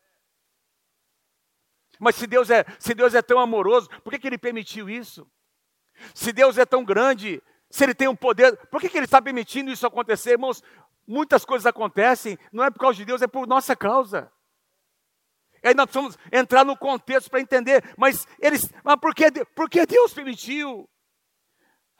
Mas 1.98 2.16
se 2.16 2.26
Deus 2.26 2.50
é, 2.50 2.64
se 2.78 2.94
Deus 2.94 3.14
é 3.14 3.22
tão 3.22 3.38
amoroso, 3.38 3.88
por 4.02 4.12
que, 4.12 4.18
que 4.18 4.26
Ele 4.26 4.38
permitiu 4.38 4.88
isso? 4.88 5.30
Se 6.14 6.32
Deus 6.32 6.58
é 6.58 6.66
tão 6.66 6.84
grande, 6.84 7.42
se 7.70 7.84
Ele 7.84 7.94
tem 7.94 8.08
um 8.08 8.16
poder, 8.16 8.56
por 8.68 8.80
que, 8.80 8.88
que 8.88 8.96
Ele 8.96 9.04
está 9.04 9.20
permitindo 9.20 9.70
isso 9.70 9.86
acontecer? 9.86 10.32
Irmãos, 10.32 10.62
muitas 11.06 11.44
coisas 11.44 11.66
acontecem, 11.66 12.38
não 12.52 12.64
é 12.64 12.70
por 12.70 12.80
causa 12.80 12.96
de 12.96 13.04
Deus, 13.04 13.22
é 13.22 13.26
por 13.26 13.46
nossa 13.46 13.76
causa. 13.76 14.32
Aí 15.62 15.74
nós 15.74 15.86
precisamos 15.86 16.18
entrar 16.32 16.64
no 16.64 16.76
contexto 16.76 17.30
para 17.30 17.40
entender, 17.40 17.84
mas 17.96 18.26
eles, 18.40 18.68
mas 18.82 18.96
por 18.96 19.14
que, 19.14 19.30
por 19.54 19.70
que 19.70 19.86
Deus 19.86 20.12
permitiu? 20.12 20.88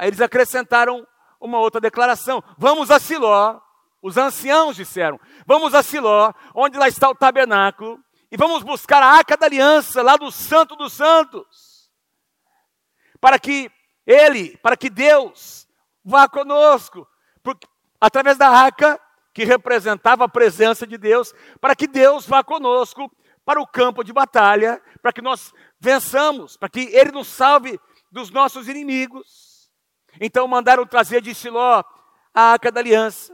Aí 0.03 0.09
eles 0.09 0.21
acrescentaram 0.21 1.07
uma 1.41 1.61
outra 1.61 1.81
declaração: 1.81 2.43
vamos 2.59 2.91
a 2.91 2.99
Siló, 2.99 3.61
os 4.03 4.17
anciãos 4.17 4.75
disseram, 4.75 5.21
vamos 5.47 5.77
a 5.77 5.83
Siló, 5.83 6.33
onde 6.53 6.77
lá 6.77 6.89
está 6.89 7.09
o 7.09 7.15
tabernáculo, 7.15 8.03
e 8.29 8.37
vamos 8.37 8.65
buscar 8.65 9.01
a 9.01 9.07
arca 9.07 9.37
da 9.37 9.47
aliança 9.47 10.03
lá 10.03 10.17
do 10.17 10.29
Santo 10.33 10.75
dos 10.75 10.93
Santos, 10.93 11.89
para 13.21 13.39
que 13.39 13.71
Ele, 14.05 14.57
para 14.57 14.77
que 14.77 14.91
Deus 14.91 15.69
vá 16.05 16.29
conosco, 16.29 17.07
porque, 17.41 17.69
através 18.01 18.37
da 18.37 18.49
arca, 18.49 19.01
que 19.33 19.45
representava 19.45 20.25
a 20.25 20.29
presença 20.29 20.85
de 20.85 20.99
Deus, 20.99 21.33
para 21.61 21.77
que 21.77 21.87
Deus 21.87 22.27
vá 22.27 22.43
conosco 22.43 23.09
para 23.45 23.61
o 23.61 23.67
campo 23.69 24.03
de 24.03 24.13
batalha, 24.13 24.83
para 25.01 25.13
que 25.13 25.23
nós 25.23 25.55
vençamos, 25.79 26.57
para 26.57 26.69
que 26.69 26.81
Ele 26.93 27.13
nos 27.13 27.29
salve 27.29 27.79
dos 28.11 28.33
nossos 28.33 28.67
inimigos. 28.67 29.52
Então 30.21 30.47
mandaram 30.47 30.87
trazer 30.87 31.21
de 31.21 31.35
Siló 31.35 31.83
a 32.35 32.43
arca 32.53 32.71
da 32.71 32.81
aliança, 32.81 33.33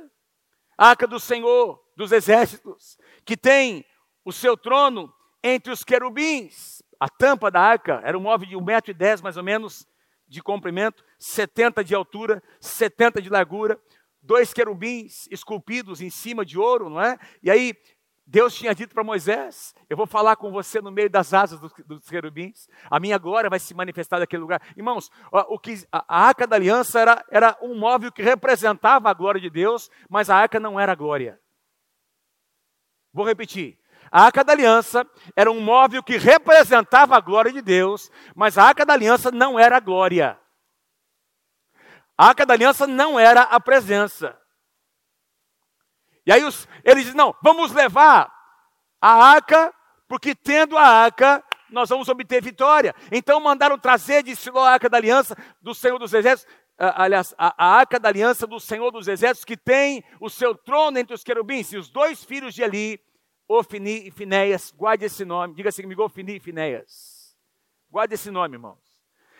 a 0.77 0.89
arca 0.91 1.07
do 1.07 1.21
Senhor 1.21 1.83
dos 1.97 2.13
exércitos, 2.13 2.97
que 3.25 3.37
tem 3.37 3.85
o 4.25 4.33
seu 4.33 4.57
trono 4.57 5.13
entre 5.43 5.73
os 5.73 5.83
querubins. 5.83 6.83
A 7.01 7.09
tampa 7.09 7.51
da 7.51 7.61
arca 7.61 8.01
era 8.05 8.17
um 8.19 8.23
móvel 8.23 8.49
de 8.49 8.57
1,10m 8.57 9.23
mais 9.23 9.37
ou 9.37 9.43
menos 9.43 9.87
de 10.27 10.43
comprimento, 10.43 11.05
70 11.19 11.83
de 11.83 11.95
altura, 11.95 12.43
70 12.61 13.23
de 13.23 13.31
largura, 13.31 13.81
dois 14.21 14.53
querubins 14.53 15.27
esculpidos 15.31 16.01
em 16.01 16.11
cima 16.11 16.45
de 16.45 16.59
ouro, 16.59 16.91
não 16.91 17.01
é? 17.01 17.19
E 17.43 17.51
aí 17.51 17.75
Deus 18.31 18.55
tinha 18.55 18.75
dito 18.75 18.95
para 18.95 19.03
Moisés: 19.03 19.75
Eu 19.89 19.97
vou 19.97 20.07
falar 20.07 20.37
com 20.37 20.53
você 20.53 20.83
no 20.83 20.91
meio 20.91 21.09
das 21.09 21.33
asas 21.33 21.59
dos, 21.59 21.73
dos, 21.87 22.11
querubins, 22.11 22.69
a 22.91 23.01
minha 23.01 23.17
glória 23.17 23.49
vai 23.49 23.59
se 23.59 23.73
manifestar 23.73 24.19
naquele 24.19 24.43
lugar. 24.43 24.61
Irmãos, 24.77 25.11
o 25.33 25.59
que, 25.59 25.83
a, 25.91 26.27
arca 26.27 26.47
da 26.47 26.55
aliança 26.55 27.01
era, 27.01 27.25
era 27.31 27.59
um 27.63 27.75
móvel 27.79 28.13
que 28.13 28.23
representava 28.23 29.09
a 29.09 29.15
glória 29.15 29.41
de 29.41 29.49
Deus, 29.49 29.91
mas 30.11 30.29
a 30.29 30.37
arca 30.37 30.61
não 30.61 30.79
era 30.79 30.95
glória. 30.95 31.41
Vou 33.15 33.25
repetir: 33.25 33.79
a 34.11 34.25
arca 34.25 34.45
da 34.45 34.53
aliança 34.53 35.07
era 35.35 35.51
um 35.51 35.63
móvel 35.63 36.03
que 36.03 36.19
representava 36.19 37.17
a 37.17 37.21
glória 37.21 37.51
de 37.51 37.63
Deus, 37.63 38.11
mas 38.37 38.59
a 38.59 38.65
arca 38.65 38.85
da 38.85 38.93
aliança 38.93 39.31
não 39.31 39.59
era 39.59 39.79
a 39.79 39.81
glória. 39.81 40.39
A 42.15 42.27
arca 42.27 42.45
da 42.45 42.53
aliança 42.53 42.87
não 42.87 43.19
era 43.19 43.41
a 43.41 43.59
presença. 43.59 44.39
E 46.29 46.33
aí 46.33 46.45
os, 46.45 46.69
eles 46.85 47.05
dizem: 47.05 47.17
não, 47.17 47.35
vamos 47.43 47.73
levar 47.73 48.31
a 49.01 49.13
arca, 49.31 49.75
porque 50.07 50.35
tendo 50.35 50.77
a 50.77 50.83
arca, 50.83 51.43
nós 51.71 51.89
vamos 51.89 52.07
obter 52.07 52.43
vitória. 52.43 52.95
Então 53.11 53.41
mandaram 53.41 53.79
trazer 53.79 54.23
de 54.23 54.37
Siló 54.37 54.63
a 54.63 54.73
arca 54.73 54.91
da 54.91 54.99
aliança 54.99 55.35
do 55.63 55.75
Senhor 55.75 55.99
dos 55.99 56.13
Exércitos, 56.13 56.55
aliás, 56.77 57.35
a, 57.39 57.55
a, 57.57 57.79
arca 57.79 57.99
da 57.99 58.11
aliança 58.11 58.47
do 58.47 58.61
Senhor 58.61 58.91
dos 58.91 59.09
Exércitos, 59.09 59.47
que 59.47 59.57
tem 59.57 60.05
o 60.21 60.29
seu 60.29 60.55
trono 60.55 60.99
entre 60.99 61.15
os 61.15 61.25
querubins, 61.25 61.73
e 61.73 61.79
os 61.79 61.89
dois 61.89 62.23
filhos 62.23 62.55
de 62.55 62.63
Eli, 62.63 63.01
Ofni 63.49 64.07
e 64.07 64.11
Finéias, 64.11 64.71
guarde 64.71 65.07
esse 65.07 65.25
nome, 65.25 65.55
diga 65.55 65.71
assim 65.71 65.81
comigo, 65.81 66.05
Ofni 66.05 66.37
e 66.37 66.41
Finéias. 66.41 67.35
Guarde 67.91 68.13
esse 68.13 68.31
nome, 68.31 68.57
irmãos. 68.57 68.79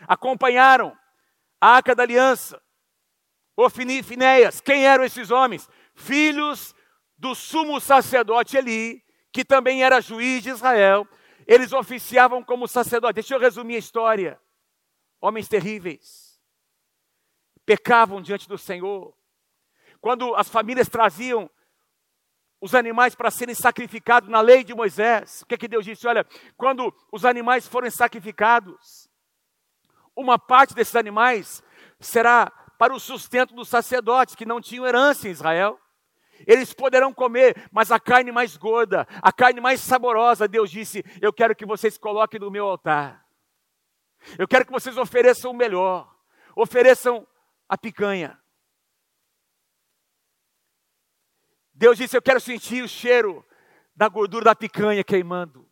Acompanharam 0.07 0.97
a 1.61 1.69
Arca 1.69 1.95
da 1.95 2.03
Aliança, 2.03 2.63
Ofni 3.55 3.99
e 3.99 4.03
Finéias. 4.03 4.59
Quem 4.59 4.87
eram 4.87 5.05
esses 5.05 5.31
homens? 5.31 5.69
Filhos 5.95 6.75
do 7.19 7.35
sumo 7.35 7.81
sacerdote 7.81 8.57
Eli, 8.57 9.05
que 9.33 9.45
também 9.45 9.83
era 9.83 10.01
juiz 10.01 10.43
de 10.43 10.51
Israel. 10.51 11.07
Eles 11.47 11.73
oficiavam 11.73 12.43
como 12.43 12.69
sacerdote. 12.69 13.15
Deixa 13.15 13.35
eu 13.35 13.41
resumir 13.41 13.77
a 13.77 13.79
história. 13.79 14.41
Homens 15.21 15.49
terríveis. 15.49 16.41
Pecavam 17.67 18.23
diante 18.23 18.49
do 18.49 18.57
Senhor. 18.57 19.15
Quando 20.01 20.35
as 20.37 20.49
famílias 20.49 20.89
traziam 20.89 21.51
os 22.61 22.75
animais 22.75 23.15
para 23.15 23.31
serem 23.31 23.55
sacrificados 23.55 24.29
na 24.29 24.41
lei 24.41 24.65
de 24.65 24.75
Moisés. 24.75 25.43
O 25.43 25.47
que, 25.47 25.55
é 25.55 25.59
que 25.59 25.69
Deus 25.69 25.85
disse? 25.85 26.07
Olha, 26.07 26.27
quando 26.57 26.93
os 27.13 27.25
animais 27.25 27.67
forem 27.67 27.91
sacrificados, 27.91 29.09
uma 30.15 30.39
parte 30.39 30.75
desses 30.75 30.97
animais 30.97 31.63
será 32.01 32.51
para 32.79 32.95
o 32.95 33.01
sustento 33.01 33.55
dos 33.55 33.69
sacerdotes 33.69 34.35
que 34.35 34.45
não 34.45 34.61
tinham 34.61 34.87
herança 34.87 35.29
em 35.29 35.31
Israel. 35.31 35.79
Eles 36.47 36.73
poderão 36.73 37.13
comer, 37.13 37.69
mas 37.71 37.91
a 37.91 37.99
carne 37.99 38.31
mais 38.31 38.57
gorda, 38.57 39.07
a 39.23 39.33
carne 39.33 39.61
mais 39.61 39.81
saborosa, 39.81 40.49
Deus 40.49 40.71
disse: 40.71 41.05
Eu 41.21 41.33
quero 41.33 41.55
que 41.55 41.67
vocês 41.67 41.99
coloquem 41.99 42.41
no 42.41 42.51
meu 42.51 42.67
altar. 42.67 43.27
Eu 44.39 44.49
quero 44.49 44.67
que 44.67 44.73
vocês 44.73 44.97
ofereçam 44.97 45.51
o 45.51 45.55
melhor. 45.55 46.13
Ofereçam 46.55 47.27
a 47.69 47.77
picanha. 47.77 48.41
Deus 51.73 51.97
disse: 51.97 52.17
Eu 52.17 52.23
quero 52.23 52.41
sentir 52.41 52.83
o 52.83 52.89
cheiro 52.89 53.45
da 53.95 54.09
gordura 54.09 54.47
da 54.47 54.55
picanha 54.55 55.05
queimando. 55.05 55.69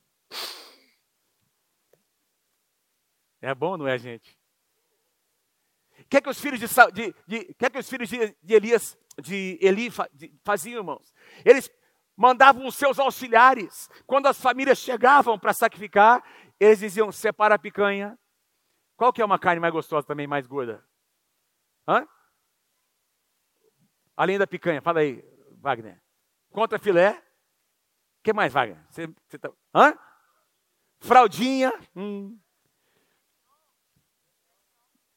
É 3.41 3.55
bom, 3.55 3.77
não 3.77 3.87
é, 3.87 3.99
gente? 3.99 4.39
O 6.01 6.05
que 6.09 6.29
os 6.29 6.41
filhos 6.41 6.61
de, 6.61 6.67
de, 6.93 7.15
de, 7.27 7.55
que 7.55 7.67
é 7.67 7.71
que 7.71 7.79
os 7.79 7.89
filhos 7.89 8.09
de, 8.09 8.37
de 8.43 8.55
Elias, 8.55 8.97
de 9.21 9.59
Eli 9.61 9.89
faziam, 10.45 10.79
irmãos? 10.79 11.15
Eles 11.45 11.71
mandavam 12.17 12.67
os 12.67 12.75
seus 12.75 12.99
auxiliares. 12.99 13.89
Quando 14.07 14.27
as 14.27 14.41
famílias 14.41 14.79
chegavam 14.79 15.39
para 15.39 15.53
sacrificar, 15.53 16.23
eles 16.59 16.79
diziam: 16.79 17.11
separa 17.13 17.55
a 17.55 17.59
picanha. 17.59 18.19
Qual 18.97 19.13
que 19.13 19.21
é 19.21 19.25
uma 19.25 19.39
carne 19.39 19.61
mais 19.61 19.73
gostosa 19.73 20.07
também, 20.07 20.27
mais 20.27 20.47
gorda? 20.47 20.85
Hã? 21.87 22.07
Além 24.17 24.39
da 24.39 24.47
picanha, 24.47 24.81
fala 24.81 25.01
aí. 25.01 25.23
Wagner? 25.61 26.01
contra 26.57 26.79
filé. 26.79 27.11
O 27.11 28.23
que 28.23 28.33
mais, 28.33 28.51
Wagner? 28.51 28.83
Você, 28.89 29.39
tá... 29.39 29.53
Hã? 29.75 29.95
Fraldinha. 30.99 31.71
Hum. 31.95 32.41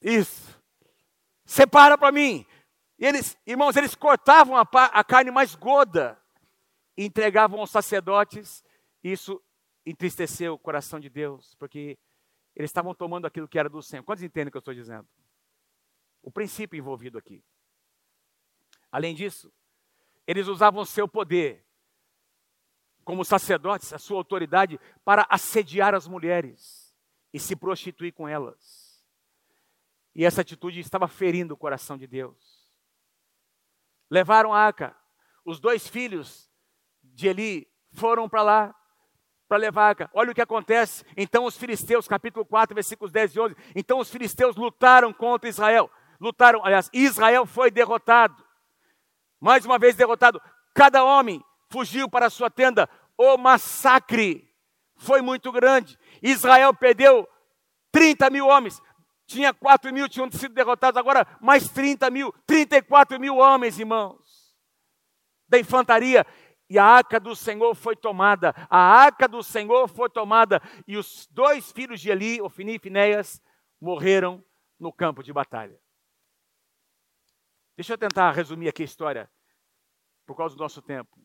Isso. 0.02 0.62
Separa 1.46 1.98
para 1.98 2.12
mim. 2.12 2.46
E 3.00 3.06
eles, 3.06 3.38
irmãos, 3.48 3.78
eles 3.78 3.96
cortavam 3.96 4.58
a, 4.58 4.62
a 4.62 5.04
carne 5.06 5.32
mais 5.32 5.56
gorda 5.56 6.22
e 6.98 7.06
entregavam 7.06 7.62
aos 7.62 7.72
sacerdotes. 7.72 8.62
Isso 9.02 9.42
entristeceu 9.86 10.54
o 10.54 10.60
coração 10.60 11.00
de 11.00 11.10
Deus, 11.10 11.56
porque 11.56 11.98
eles 12.54 12.70
estavam 12.70 12.94
tomando 12.94 13.26
aquilo 13.26 13.48
que 13.48 13.58
era 13.58 13.70
do 13.70 13.82
Senhor. 13.82 14.04
Quantos 14.04 14.22
entendem 14.22 14.50
o 14.50 14.52
que 14.52 14.58
eu 14.58 14.60
estou 14.60 14.74
dizendo? 14.74 15.08
O 16.22 16.30
princípio 16.30 16.78
envolvido 16.78 17.18
aqui. 17.18 17.42
Além 18.92 19.16
disso, 19.16 19.50
eles 20.28 20.48
usavam 20.48 20.84
seu 20.84 21.08
poder 21.08 21.66
como 23.06 23.24
sacerdotes, 23.24 23.94
a 23.94 23.98
sua 23.98 24.18
autoridade, 24.18 24.80
para 25.06 25.26
assediar 25.30 25.96
as 25.96 26.06
mulheres 26.06 26.94
e 27.34 27.40
se 27.40 27.56
prostituir 27.56 28.14
com 28.14 28.28
elas. 28.28 29.04
E 30.14 30.26
essa 30.26 30.42
atitude 30.42 30.82
estava 30.82 31.08
ferindo 31.08 31.54
o 31.54 31.58
coração 31.58 31.98
de 31.98 32.06
Deus. 32.06 32.59
Levaram 34.10 34.54
a 34.54 34.68
Aca. 34.68 34.96
Os 35.46 35.60
dois 35.60 35.88
filhos 35.88 36.50
de 37.04 37.28
Eli 37.28 37.68
foram 37.94 38.28
para 38.28 38.42
lá 38.42 38.76
para 39.48 39.58
levar 39.58 39.90
Aca. 39.90 40.10
Olha 40.14 40.32
o 40.32 40.36
que 40.36 40.42
acontece. 40.42 41.04
Então 41.18 41.46
os 41.46 41.58
filisteus, 41.58 42.08
capítulo 42.08 42.46
4, 42.46 42.76
versículos 42.76 43.12
10 43.12 43.36
e 43.36 43.40
11. 43.40 43.56
Então 43.76 44.00
os 44.00 44.10
filisteus 44.10 44.56
lutaram 44.56 45.12
contra 45.12 45.50
Israel. 45.50 45.90
Lutaram, 46.22 46.64
aliás, 46.64 46.90
Israel 46.94 47.46
foi 47.46 47.72
derrotado. 47.72 48.46
Mais 49.40 49.66
uma 49.66 49.80
vez 49.80 49.96
derrotado. 49.96 50.42
Cada 50.74 51.04
homem 51.04 51.44
fugiu 51.70 52.10
para 52.10 52.28
a 52.28 52.30
sua 52.30 52.50
tenda. 52.50 52.88
O 53.18 53.38
massacre 53.38 54.48
foi 54.98 55.22
muito 55.22 55.52
grande. 55.52 55.98
Israel 56.22 56.74
perdeu 56.74 57.28
30 57.92 58.30
mil 58.30 58.48
homens. 58.48 58.82
Tinha 59.30 59.54
4 59.54 59.94
mil, 59.94 60.10
tinham 60.10 60.30
sido 60.32 60.56
derrotados, 60.56 60.98
agora 60.98 61.24
mais 61.40 61.70
30 61.70 62.10
mil, 62.10 62.34
34 62.48 63.20
mil 63.20 63.38
homens, 63.38 63.78
irmãos, 63.78 64.58
da 65.48 65.60
infantaria. 65.60 66.26
E 66.68 66.80
a 66.80 66.84
arca 66.84 67.20
do 67.20 67.36
Senhor 67.36 67.76
foi 67.76 67.96
tomada, 67.96 68.56
a 68.68 68.80
arca 68.80 69.28
do 69.28 69.44
Senhor 69.44 69.88
foi 69.88 70.10
tomada, 70.10 70.60
e 70.88 70.98
os 70.98 71.28
dois 71.30 71.72
filhos 71.72 72.02
de 72.02 72.10
Eli, 72.10 72.42
Ofini 72.42 72.76
e 72.76 72.80
Finéias, 72.80 73.40
morreram 73.80 74.44
no 74.80 74.92
campo 74.92 75.22
de 75.22 75.32
batalha. 75.32 75.80
Deixa 77.76 77.94
eu 77.94 77.98
tentar 78.00 78.32
resumir 78.32 78.68
aqui 78.68 78.82
a 78.82 78.86
história, 78.86 79.32
por 80.26 80.36
causa 80.36 80.56
do 80.56 80.60
nosso 80.60 80.82
tempo. 80.82 81.20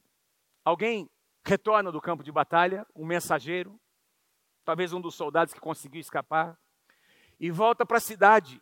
Alguém 0.62 1.11
retorna 1.43 1.90
do 1.90 2.03
campo 2.03 2.23
de 2.23 2.31
batalha, 2.31 2.87
um 2.95 3.07
mensageiro, 3.07 3.81
talvez 4.62 4.93
um 4.93 5.01
dos 5.01 5.14
soldados 5.14 5.55
que 5.55 5.61
conseguiu 5.61 6.03
escapar, 6.03 6.59
e 7.44 7.50
volta 7.50 7.85
para 7.85 7.98
a 7.98 8.00
cidade. 8.00 8.59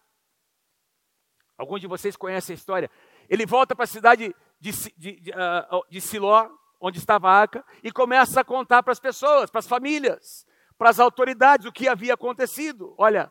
Alguns 1.57 1.81
de 1.81 1.87
vocês 1.87 2.17
conhecem 2.17 2.53
a 2.53 2.57
história. 2.57 2.91
Ele 3.29 3.47
volta 3.47 3.77
para 3.77 3.85
a 3.85 3.87
cidade 3.87 4.35
de, 4.59 4.73
de, 4.99 5.21
de, 5.21 5.31
uh, 5.31 5.89
de 5.89 6.01
Siló, 6.01 6.51
onde 6.81 6.99
estava 6.99 7.31
a 7.31 7.33
arca, 7.33 7.65
e 7.81 7.93
começa 7.93 8.41
a 8.41 8.45
contar 8.45 8.83
para 8.83 8.91
as 8.91 8.99
pessoas, 8.99 9.49
para 9.51 9.61
as 9.61 9.69
famílias, 9.69 10.45
para 10.77 10.91
as 10.91 10.99
autoridades 10.99 11.65
o 11.65 11.71
que 11.71 11.87
havia 11.87 12.15
acontecido. 12.15 12.93
Olha, 12.99 13.31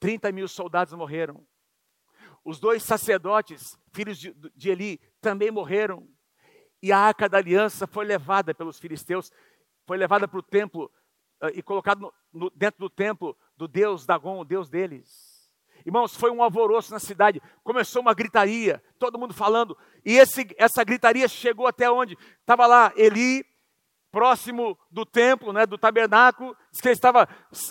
30 0.00 0.32
mil 0.32 0.48
soldados 0.48 0.92
morreram, 0.92 1.46
os 2.44 2.58
dois 2.58 2.82
sacerdotes, 2.82 3.78
filhos 3.92 4.18
de, 4.18 4.34
de 4.56 4.70
Eli, 4.70 5.00
também 5.20 5.52
morreram. 5.52 6.04
E 6.82 6.90
a 6.90 6.98
arca 6.98 7.28
da 7.28 7.38
aliança 7.38 7.86
foi 7.86 8.04
levada 8.04 8.52
pelos 8.52 8.80
filisteus, 8.80 9.30
foi 9.86 9.96
levada 9.96 10.26
para 10.26 10.40
o 10.40 10.42
templo 10.42 10.90
uh, 11.44 11.46
e 11.54 11.62
colocada 11.62 12.10
dentro 12.56 12.80
do 12.80 12.90
templo 12.90 13.38
do 13.58 13.66
deus 13.66 14.06
Dagon, 14.06 14.38
o 14.38 14.44
deus 14.44 14.70
deles. 14.70 15.50
Irmãos, 15.84 16.14
foi 16.14 16.30
um 16.30 16.42
alvoroço 16.42 16.92
na 16.92 17.00
cidade, 17.00 17.42
começou 17.64 18.00
uma 18.00 18.14
gritaria, 18.14 18.82
todo 18.98 19.18
mundo 19.18 19.34
falando, 19.34 19.76
e 20.04 20.16
esse, 20.16 20.46
essa 20.56 20.84
gritaria 20.84 21.26
chegou 21.26 21.66
até 21.66 21.90
onde? 21.90 22.16
Estava 22.40 22.66
lá 22.66 22.92
Eli, 22.96 23.44
próximo 24.12 24.78
do 24.90 25.04
templo, 25.04 25.52
né, 25.52 25.66
do 25.66 25.76
tabernáculo, 25.76 26.56
diz 26.70 26.80
que 26.80 26.88
ele 26.88 26.94
estava 26.94 27.28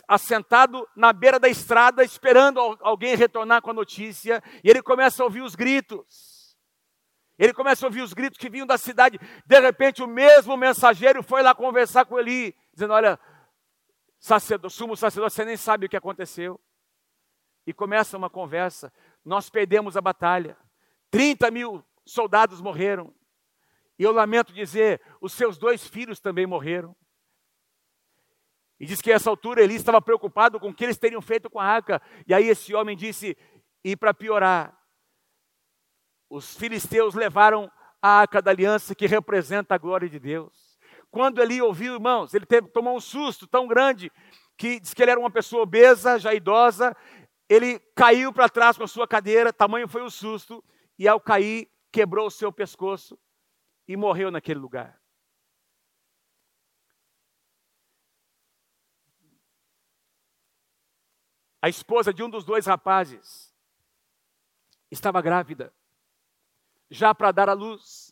assentado 0.08 0.88
na 0.95 1.13
beira 1.13 1.39
da 1.39 1.47
estrada, 1.47 2.04
esperando 2.04 2.60
alguém 2.82 3.15
retornar 3.15 3.62
com 3.62 3.71
a 3.71 3.73
notícia, 3.73 4.43
e 4.63 4.69
ele 4.69 4.82
começa 4.82 5.23
a 5.23 5.26
ouvir 5.26 5.41
os 5.41 5.56
gritos. 5.56 6.58
Ele 7.39 7.54
começa 7.54 7.86
a 7.86 7.88
ouvir 7.88 8.02
os 8.02 8.13
gritos 8.13 8.39
que 8.39 8.50
vinham 8.50 8.65
da 8.65 8.80
cidade. 8.80 9.19
De 9.45 9.60
repente, 9.60 10.02
o 10.02 10.08
mesmo 10.08 10.58
mensageiro 10.58 11.21
foi 11.21 11.43
lá 11.43 11.54
conversar 11.54 12.04
com 12.06 12.17
ele, 12.17 12.56
dizendo: 12.73 12.93
Olha, 12.93 13.19
sacerdote, 14.19 14.73
sumo 14.73 14.95
sacerdote, 14.95 15.34
você 15.34 15.45
nem 15.45 15.58
sabe 15.58 15.86
o 15.86 15.89
que 15.89 15.97
aconteceu. 15.97 16.60
E 17.65 17.73
começa 17.73 18.17
uma 18.17 18.30
conversa. 18.30 18.91
Nós 19.23 19.49
perdemos 19.49 19.97
a 19.97 20.01
batalha. 20.01 20.58
30 21.12 21.51
mil 21.51 21.84
soldados 22.06 22.62
morreram. 22.62 23.13
E 23.99 24.03
eu 24.03 24.12
lamento 24.12 24.53
dizer, 24.53 25.01
os 25.19 25.34
seus 25.34 25.58
dois 25.58 25.86
filhos 25.88 26.19
também 26.19 26.45
morreram. 26.45 26.95
E 28.80 28.86
diz 28.86 29.01
que 29.01 29.12
a 29.12 29.15
essa 29.15 29.30
altura 29.30 29.63
Eli 29.63 29.75
estava 29.75 30.01
preocupado 30.01 30.60
com 30.60 30.69
o 30.69 30.73
que 30.73 30.84
eles 30.84 30.97
teriam 30.97 31.21
feito 31.21 31.49
com 31.49 31.60
a 31.60 31.65
arca. 31.65 32.01
E 32.27 32.34
aí 32.34 32.47
esse 32.47 32.75
homem 32.75 32.95
disse: 32.95 33.36
e 33.84 33.95
para 33.95 34.13
piorar, 34.13 34.77
os 36.30 36.56
filisteus 36.56 37.15
levaram 37.15 37.71
a 38.01 38.19
arca 38.19 38.41
da 38.41 38.51
aliança 38.51 38.93
que 38.93 39.08
representa 39.08 39.75
a 39.75 39.77
glória 39.77 40.10
de 40.10 40.19
Deus. 40.19 40.66
Quando 41.10 41.41
Eli 41.41 41.62
ouviu, 41.62 41.96
irmãos, 41.96 42.34
ele 42.34 42.46
teve, 42.46 42.67
tomou 42.70 42.96
um 42.96 43.00
susto 43.00 43.48
tão 43.48 43.67
grande 43.67 44.12
que 44.58 44.80
diz 44.80 44.93
que 44.93 45.02
ele 45.02 45.12
era 45.12 45.20
uma 45.20 45.32
pessoa 45.32 45.63
obesa, 45.63 46.20
já 46.20 46.34
idosa. 46.34 46.96
Ele 47.48 47.80
caiu 47.96 48.34
para 48.34 48.50
trás 48.50 48.78
com 48.78 48.84
a 48.84 48.88
sua 48.88 49.08
cadeira, 49.08 49.54
tamanho 49.54 49.88
foi 49.88 50.02
o 50.02 50.10
susto, 50.10 50.63
e 51.00 51.08
ao 51.08 51.20
cair, 51.20 51.72
quebrou 51.91 52.28
o 52.28 52.32
seu 52.32 52.52
pescoço 52.52 53.17
e 53.88 53.96
morreu 53.96 54.30
naquele 54.30 54.60
lugar. 54.60 55.00
A 61.62 61.70
esposa 61.70 62.13
de 62.13 62.24
um 62.24 62.30
dos 62.30 62.43
dois 62.43 62.65
rapazes 62.65 63.54
estava 64.91 65.22
grávida, 65.22 65.74
já 66.89 67.13
para 67.15 67.32
dar 67.32 67.50
à 67.50 67.54
luz. 67.54 68.07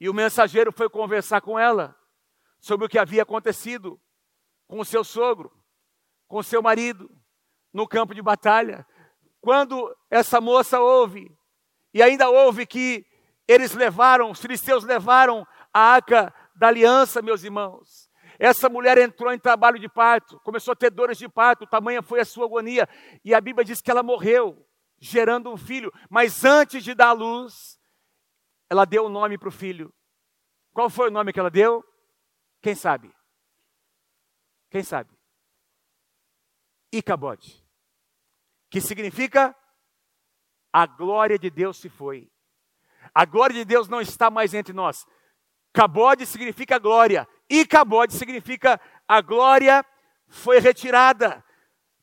E 0.00 0.08
o 0.08 0.14
mensageiro 0.14 0.72
foi 0.72 0.88
conversar 0.88 1.40
com 1.40 1.58
ela 1.58 1.96
sobre 2.60 2.86
o 2.86 2.88
que 2.88 2.98
havia 2.98 3.22
acontecido 3.22 4.00
com 4.66 4.80
o 4.80 4.84
seu 4.84 5.02
sogro, 5.02 5.52
com 6.26 6.38
o 6.38 6.44
seu 6.44 6.62
marido, 6.62 7.10
no 7.72 7.86
campo 7.86 8.14
de 8.14 8.22
batalha. 8.22 8.86
Quando 9.40 9.96
essa 10.10 10.40
moça 10.40 10.80
ouve, 10.80 11.34
e 11.92 12.02
ainda 12.02 12.28
ouve 12.28 12.66
que 12.66 13.06
eles 13.46 13.72
levaram, 13.72 14.30
os 14.30 14.40
filisteus 14.40 14.84
levaram 14.84 15.46
a 15.72 15.80
arca 15.80 16.32
da 16.54 16.68
aliança, 16.68 17.22
meus 17.22 17.42
irmãos. 17.42 18.08
Essa 18.38 18.68
mulher 18.68 18.98
entrou 18.98 19.32
em 19.32 19.38
trabalho 19.38 19.78
de 19.78 19.88
parto, 19.88 20.38
começou 20.40 20.72
a 20.72 20.76
ter 20.76 20.90
dores 20.90 21.18
de 21.18 21.28
parto, 21.28 21.66
tamanha 21.66 22.02
foi 22.02 22.20
a 22.20 22.24
sua 22.24 22.44
agonia, 22.44 22.88
e 23.24 23.34
a 23.34 23.40
Bíblia 23.40 23.64
diz 23.64 23.80
que 23.80 23.90
ela 23.90 24.02
morreu, 24.02 24.64
gerando 25.00 25.50
um 25.50 25.56
filho, 25.56 25.92
mas 26.08 26.44
antes 26.44 26.84
de 26.84 26.94
dar 26.94 27.08
a 27.08 27.12
luz, 27.12 27.77
ela 28.70 28.84
deu 28.84 29.04
o 29.04 29.06
um 29.06 29.10
nome 29.10 29.38
para 29.38 29.48
o 29.48 29.52
filho. 29.52 29.92
Qual 30.72 30.90
foi 30.90 31.08
o 31.08 31.12
nome 31.12 31.32
que 31.32 31.40
ela 31.40 31.50
deu? 31.50 31.84
Quem 32.60 32.74
sabe? 32.74 33.12
Quem 34.70 34.82
sabe? 34.82 35.10
Icabode, 36.92 37.64
que 38.70 38.80
significa 38.80 39.54
a 40.72 40.86
glória 40.86 41.38
de 41.38 41.50
Deus 41.50 41.78
se 41.78 41.88
foi. 41.88 42.30
A 43.14 43.24
glória 43.24 43.54
de 43.54 43.64
Deus 43.64 43.88
não 43.88 44.00
está 44.00 44.30
mais 44.30 44.54
entre 44.54 44.72
nós. 44.72 45.06
Cabode 45.72 46.26
significa 46.26 46.78
glória. 46.78 47.28
Cabode 47.68 48.14
significa 48.14 48.80
a 49.06 49.20
glória 49.20 49.84
foi 50.28 50.60
retirada. 50.60 51.44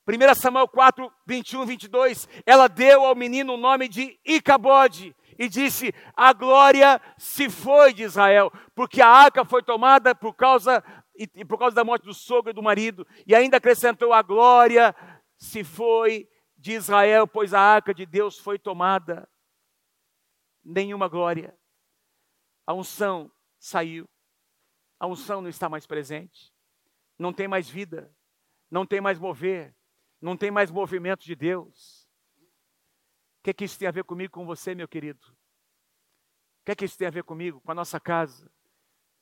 1 0.08 0.36
Samuel 0.36 0.68
4, 0.68 1.12
21, 1.26 1.66
22. 1.66 2.30
Ela 2.46 2.68
deu 2.68 3.06
ao 3.06 3.16
menino 3.16 3.54
o 3.54 3.58
nome 3.58 3.88
de 3.88 4.20
Icabode 4.26 5.16
e 5.38 5.50
disse: 5.50 5.94
A 6.16 6.34
glória 6.34 7.02
se 7.18 7.50
foi 7.50 7.94
de 7.94 8.04
Israel, 8.04 8.52
porque 8.74 9.02
a 9.02 9.08
arca 9.08 9.44
foi 9.46 9.62
tomada 9.62 10.16
por 10.16 10.34
causa, 10.34 10.84
e 11.16 11.46
por 11.46 11.58
causa 11.58 11.76
da 11.76 11.84
morte 11.84 12.06
do 12.06 12.14
sogro 12.14 12.52
e 12.52 12.54
do 12.54 12.64
marido. 12.64 13.06
E 13.26 13.36
ainda 13.36 13.58
acrescentou: 13.58 14.14
A 14.14 14.22
glória 14.22 14.96
se 15.38 15.64
foi 15.64 16.30
de 16.58 16.74
Israel, 16.74 17.28
pois 17.28 17.54
a 17.54 17.60
arca 17.60 17.94
de 17.94 18.06
Deus 18.06 18.40
foi 18.40 18.58
tomada 18.58 19.30
nenhuma 20.64 21.08
glória. 21.08 21.56
A 22.66 22.74
unção 22.74 23.32
saiu. 23.60 24.10
A 25.00 25.06
unção 25.06 25.42
não 25.42 25.50
está 25.50 25.70
mais 25.70 25.86
presente. 25.86 26.52
Não 27.20 27.32
tem 27.32 27.48
mais 27.48 27.70
vida. 27.70 28.12
Não 28.72 28.86
tem 28.86 29.00
mais 29.00 29.20
mover. 29.20 29.76
Não 30.20 30.36
tem 30.36 30.50
mais 30.50 30.72
movimento 30.72 31.24
de 31.24 31.36
Deus. 31.36 32.05
O 33.46 33.46
que, 33.46 33.52
é 33.52 33.54
que 33.54 33.66
isso 33.66 33.78
tem 33.78 33.88
a 33.88 33.92
ver 33.92 34.04
comigo, 34.04 34.34
com 34.34 34.46
você, 34.46 34.74
meu 34.74 34.88
querido? 34.88 35.36
que 36.66 36.72
é 36.72 36.76
que 36.76 36.84
isso 36.84 36.98
tem 36.98 37.08
a 37.08 37.12
ver 37.12 37.24
comigo, 37.24 37.62
com 37.62 37.72
a 37.72 37.76
nossa 37.76 38.00
casa, 38.00 38.52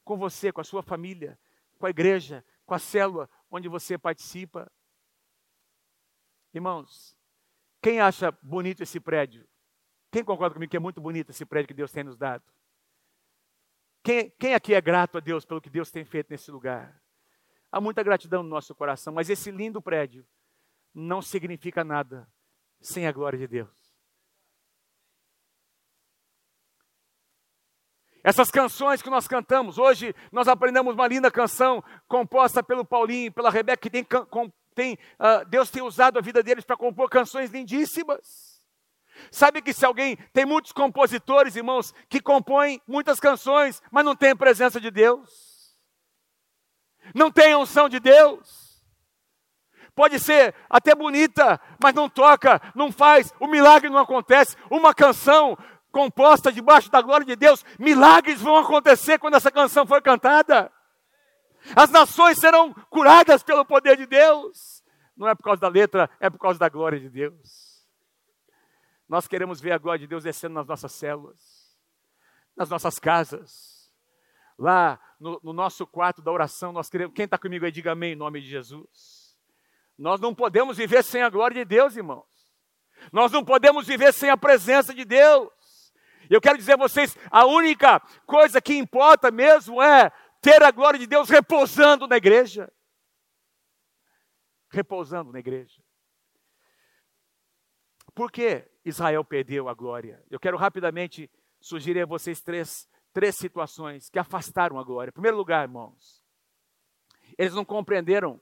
com 0.06 0.18
você, 0.18 0.52
com 0.52 0.62
a 0.62 0.64
sua 0.64 0.82
família, 0.82 1.38
com 1.78 1.86
a 1.86 1.90
igreja, 1.90 2.44
com 2.66 2.74
a 2.74 2.80
célula 2.80 3.30
onde 3.52 3.68
você 3.68 3.98
participa? 3.98 4.72
Irmãos, 6.54 7.18
quem 7.82 8.00
acha 8.00 8.32
bonito 8.42 8.82
esse 8.82 8.98
prédio? 8.98 9.46
Quem 10.10 10.24
concorda 10.24 10.54
comigo 10.54 10.72
que 10.72 10.78
é 10.78 10.80
muito 10.80 11.02
bonito 11.02 11.32
esse 11.32 11.46
prédio 11.46 11.68
que 11.68 11.74
Deus 11.74 11.92
tem 11.92 12.06
nos 12.06 12.16
dado? 12.16 12.46
Quem, 14.02 14.30
quem 14.40 14.54
aqui 14.54 14.74
é 14.74 14.80
grato 14.80 15.18
a 15.18 15.22
Deus 15.22 15.44
pelo 15.44 15.60
que 15.60 15.70
Deus 15.70 15.92
tem 15.92 16.06
feito 16.06 16.30
nesse 16.30 16.50
lugar? 16.50 17.02
Há 17.70 17.82
muita 17.82 18.04
gratidão 18.04 18.42
no 18.42 18.50
nosso 18.50 18.74
coração, 18.74 19.14
mas 19.14 19.30
esse 19.30 19.52
lindo 19.52 19.82
prédio 19.82 20.26
não 20.94 21.22
significa 21.22 21.84
nada 21.84 22.32
sem 22.80 23.06
a 23.06 23.12
glória 23.12 23.40
de 23.40 23.48
Deus. 23.48 23.83
Essas 28.24 28.50
canções 28.50 29.02
que 29.02 29.10
nós 29.10 29.28
cantamos, 29.28 29.78
hoje 29.78 30.16
nós 30.32 30.48
aprendemos 30.48 30.94
uma 30.94 31.08
linda 31.08 31.30
canção 31.30 31.84
composta 32.08 32.64
pelo 32.64 32.86
Paulinho, 32.86 33.34
pela 33.34 33.52
Rebeca, 33.52 33.82
que 33.82 33.90
tem, 33.90 34.08
tem 34.74 34.94
uh, 34.94 35.46
Deus 35.50 35.70
tem 35.70 35.84
usado 35.84 36.18
a 36.18 36.22
vida 36.22 36.42
deles 36.42 36.64
para 36.64 36.78
compor 36.78 37.10
canções 37.10 37.52
lindíssimas. 37.52 38.54
Sabe 39.30 39.62
que 39.62 39.74
se 39.74 39.86
alguém 39.86 40.16
tem 40.32 40.46
muitos 40.46 40.72
compositores, 40.72 41.56
irmãos, 41.56 41.94
que 42.08 42.22
compõem 42.22 42.82
muitas 42.88 43.20
canções, 43.20 43.82
mas 43.92 44.06
não 44.06 44.16
tem 44.16 44.32
a 44.32 44.36
presença 44.36 44.80
de 44.80 44.90
Deus, 44.90 45.78
não 47.14 47.30
tem 47.30 47.52
a 47.52 47.58
unção 47.58 47.90
de 47.90 48.00
Deus. 48.00 48.64
Pode 49.96 50.20
ser 50.20 50.56
até 50.68 50.96
bonita, 50.96 51.62
mas 51.80 51.94
não 51.94 52.10
toca, 52.10 52.60
não 52.74 52.92
faz, 52.92 53.32
o 53.40 53.46
milagre 53.46 53.90
não 53.90 54.00
acontece. 54.00 54.56
Uma 54.72 54.92
canção 54.94 55.56
composta 55.94 56.52
debaixo 56.52 56.90
da 56.90 57.02
glória 57.02 57.26
de 57.26 57.36
Deus, 57.36 57.64
milagres 57.80 58.42
vão 58.42 58.58
acontecer 58.58 59.20
quando 59.20 59.36
essa 59.36 59.52
canção 59.52 59.86
for 59.86 60.02
cantada. 60.02 60.74
As 61.76 61.92
nações 61.92 62.40
serão 62.40 62.74
curadas 62.90 63.44
pelo 63.44 63.64
poder 63.64 63.96
de 63.96 64.08
Deus. 64.08 64.84
Não 65.16 65.30
é 65.30 65.36
por 65.36 65.44
causa 65.44 65.62
da 65.62 65.68
letra, 65.68 66.10
é 66.20 66.30
por 66.30 66.40
causa 66.40 66.58
da 66.60 66.68
glória 66.68 67.00
de 67.00 67.10
Deus. 67.10 67.86
Nós 69.08 69.28
queremos 69.28 69.62
ver 69.62 69.72
a 69.72 69.78
glória 69.78 70.00
de 70.00 70.08
Deus 70.08 70.24
descendo 70.24 70.56
nas 70.56 70.66
nossas 70.66 70.92
células, 70.94 71.78
nas 72.58 72.70
nossas 72.70 72.98
casas, 72.98 73.92
lá 74.58 75.00
no, 75.20 75.40
no 75.44 75.54
nosso 75.54 75.86
quarto 75.86 76.24
da 76.24 76.32
oração. 76.32 76.74
Nós 76.74 76.90
queremos. 76.90 77.14
Quem 77.14 77.26
está 77.26 77.38
comigo 77.38 77.64
aí, 77.64 77.72
diga 77.72 77.92
amém 77.92 78.14
em 78.14 78.18
nome 78.18 78.42
de 78.42 78.48
Jesus. 78.48 79.38
Nós 79.96 80.20
não 80.20 80.34
podemos 80.34 80.78
viver 80.78 81.04
sem 81.04 81.22
a 81.22 81.30
glória 81.30 81.64
de 81.64 81.66
Deus, 81.66 81.96
irmãos. 81.96 82.26
Nós 83.12 83.32
não 83.32 83.46
podemos 83.46 83.86
viver 83.86 84.12
sem 84.12 84.32
a 84.32 84.38
presença 84.38 84.92
de 84.92 85.06
Deus. 85.06 85.50
Eu 86.30 86.42
quero 86.42 86.58
dizer 86.58 86.74
a 86.74 86.78
vocês: 86.78 87.18
a 87.30 87.46
única 87.46 88.00
coisa 88.26 88.62
que 88.62 88.76
importa 88.76 89.32
mesmo 89.32 89.82
é 89.82 90.12
ter 90.42 90.62
a 90.62 90.72
glória 90.72 91.00
de 91.00 91.08
Deus 91.08 91.30
repousando 91.30 92.08
na 92.08 92.18
igreja. 92.18 92.72
Repousando 94.70 95.32
na 95.32 95.40
igreja. 95.40 95.82
Por 98.14 98.32
que 98.32 98.70
Israel 98.86 99.24
perdeu 99.24 99.68
a 99.68 99.74
glória? 99.74 100.24
Eu 100.30 100.40
quero 100.40 100.58
rapidamente 100.58 101.30
sugerir 101.60 102.02
a 102.02 102.06
vocês 102.06 102.42
três, 102.42 102.88
três 103.12 103.36
situações 103.36 104.10
que 104.10 104.20
afastaram 104.20 104.78
a 104.78 104.84
glória. 104.84 105.10
Em 105.10 105.14
primeiro 105.14 105.38
lugar, 105.38 105.64
irmãos, 105.64 106.24
eles 107.38 107.54
não 107.54 107.66
compreenderam 107.66 108.40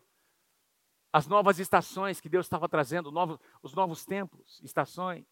as 1.14 1.28
novas 1.28 1.60
estações 1.60 2.22
que 2.22 2.30
Deus 2.30 2.46
estava 2.46 2.68
trazendo, 2.70 3.12
novos, 3.12 3.38
os 3.62 3.74
novos 3.74 4.06
tempos, 4.06 4.62
estações. 4.64 5.26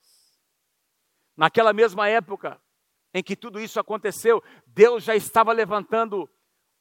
Naquela 1.40 1.72
mesma 1.72 2.10
época 2.10 2.60
em 3.14 3.24
que 3.24 3.34
tudo 3.34 3.62
isso 3.62 3.80
aconteceu, 3.80 4.44
Deus 4.68 5.06
já 5.06 5.16
estava 5.16 5.54
levantando 5.54 6.30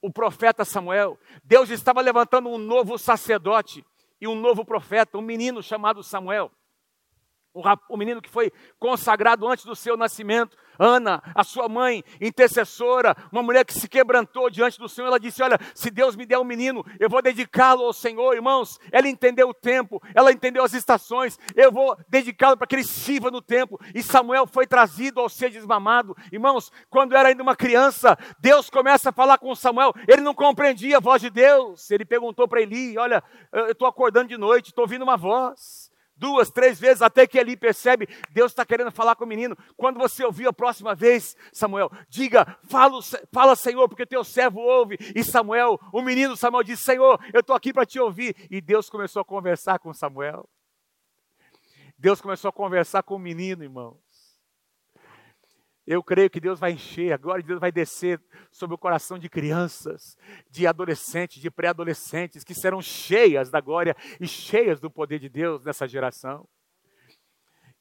o 0.03 0.13
profeta 0.13 0.65
Samuel, 0.65 1.17
Deus 1.45 1.71
estava 1.71 2.01
levantando 2.01 2.49
um 2.49 2.59
novo 2.59 2.99
sacerdote 2.99 3.87
e 4.21 4.27
um 4.27 4.35
novo 4.35 4.65
profeta, 4.65 5.17
um 5.17 5.21
menino 5.23 5.63
chamado 5.63 6.03
Samuel 6.03 6.51
o 7.89 7.97
menino 7.97 8.23
que 8.23 8.31
foi 8.31 8.53
consagrado 8.79 9.47
antes 9.47 9.65
do 9.65 9.77
seu 9.77 9.97
nascimento, 9.97 10.57
Ana, 10.79 11.21
a 11.35 11.43
sua 11.43 11.69
mãe, 11.69 12.05
intercessora, 12.21 13.17
uma 13.33 13.43
mulher 13.43 13.65
que 13.65 13.75
se 13.75 13.89
quebrantou 13.89 14.49
diante 14.49 14.79
do 14.79 14.89
Senhor, 14.89 15.09
ela 15.09 15.19
disse: 15.19 15.43
Olha, 15.43 15.59
se 15.75 15.91
Deus 15.91 16.15
me 16.15 16.25
der 16.25 16.39
um 16.39 16.45
menino, 16.45 16.85
eu 17.01 17.09
vou 17.09 17.21
dedicá-lo 17.21 17.85
ao 17.85 17.93
Senhor, 17.93 18.35
irmãos. 18.35 18.79
Ela 18.93 19.09
entendeu 19.09 19.49
o 19.49 19.55
tempo, 19.55 20.01
ela 20.15 20.31
entendeu 20.31 20.63
as 20.63 20.75
estações, 20.75 21.39
eu 21.57 21.73
vou 21.73 21.97
dedicá-lo 22.09 22.57
para 22.57 22.67
que 22.67 22.77
ele 22.77 22.85
sirva 22.85 23.31
no 23.31 23.43
tempo. 23.43 23.79
E 23.93 24.03
Samuel 24.03 24.47
foi 24.47 24.67
trazido 24.67 25.21
ao 25.21 25.29
ser 25.29 25.51
desmamado, 25.51 26.17
irmãos. 26.31 26.71
Quando 26.89 27.17
era 27.17 27.29
ainda 27.29 27.43
uma 27.43 27.57
criança, 27.57 28.17
Deus 28.39 28.71
começa 28.71 29.11
a 29.11 29.13
falar 29.13 29.39
com 29.39 29.53
Samuel, 29.57 29.93
ele 30.07 30.23
não 30.23 30.35
compreendia 30.35 30.99
a 30.99 31.01
voz 31.01 31.21
de 31.21 31.31
Deus. 31.31 31.91
Ele 31.91 32.05
perguntou 32.05 32.47
para 32.47 32.63
Eli: 32.63 32.97
Olha, 32.97 33.23
eu 33.53 33.73
estou 33.73 33.89
acordando 33.89 34.29
de 34.29 34.39
noite, 34.39 34.69
estou 34.69 34.85
ouvindo 34.85 35.03
uma 35.03 35.17
voz 35.17 35.88
duas, 36.19 36.51
três 36.51 36.79
vezes, 36.79 37.03
até 37.03 37.27
que 37.27 37.39
ele 37.39 37.57
percebe, 37.57 38.09
Deus 38.31 38.53
está 38.53 38.65
querendo 38.65 38.91
falar 38.91 39.15
com 39.15 39.25
o 39.25 39.29
menino. 39.29 39.57
Quando 39.77 39.99
você 39.99 40.25
ouvir 40.25 40.49
a 40.49 40.53
próxima 40.53 40.95
vez, 40.95 41.37
Samuel, 41.53 41.91
diga, 42.09 42.59
fala, 42.65 43.01
fala 43.33 43.57
Senhor, 43.57 43.89
porque 43.89 44.05
teu 44.05 44.25
servo 44.25 44.61
ouve. 44.61 44.99
E 45.15 45.23
Samuel, 45.25 45.79
o 45.93 46.03
menino 46.03 46.37
Samuel 46.37 46.65
disse, 46.65 46.83
Senhor, 46.83 47.19
eu 47.33 47.41
estou 47.41 47.55
aqui 47.55 47.73
para 47.73 47.87
te 47.87 47.99
ouvir. 47.99 48.35
E 48.51 48.61
Deus 48.61 48.91
começou 48.91 49.23
a 49.23 49.25
conversar 49.25 49.79
com 49.79 49.93
Samuel. 49.93 50.49
Deus 51.97 52.21
começou 52.21 52.49
a 52.49 52.53
conversar 52.53 53.03
com 53.03 53.17
o 53.17 53.19
menino, 53.19 53.65
irmão. 53.65 53.99
Eu 55.91 56.03
creio 56.03 56.29
que 56.29 56.39
Deus 56.39 56.61
vai 56.61 56.73
encher, 56.73 57.15
a 57.15 57.17
glória 57.17 57.43
de 57.43 57.49
Deus 57.49 57.59
vai 57.59 57.73
descer 57.73 58.23
sobre 58.53 58.75
o 58.75 58.79
coração 58.79 59.19
de 59.19 59.27
crianças, 59.27 60.19
de 60.51 60.67
adolescentes, 60.67 61.41
de 61.41 61.51
pré-adolescentes, 61.51 62.45
que 62.45 62.55
serão 62.55 62.83
cheias 62.83 63.49
da 63.49 63.59
glória 63.59 63.97
e 64.21 64.29
cheias 64.29 64.81
do 64.81 64.91
poder 64.91 65.19
de 65.19 65.31
Deus 65.31 65.65
nessa 65.65 65.89
geração. 65.89 66.47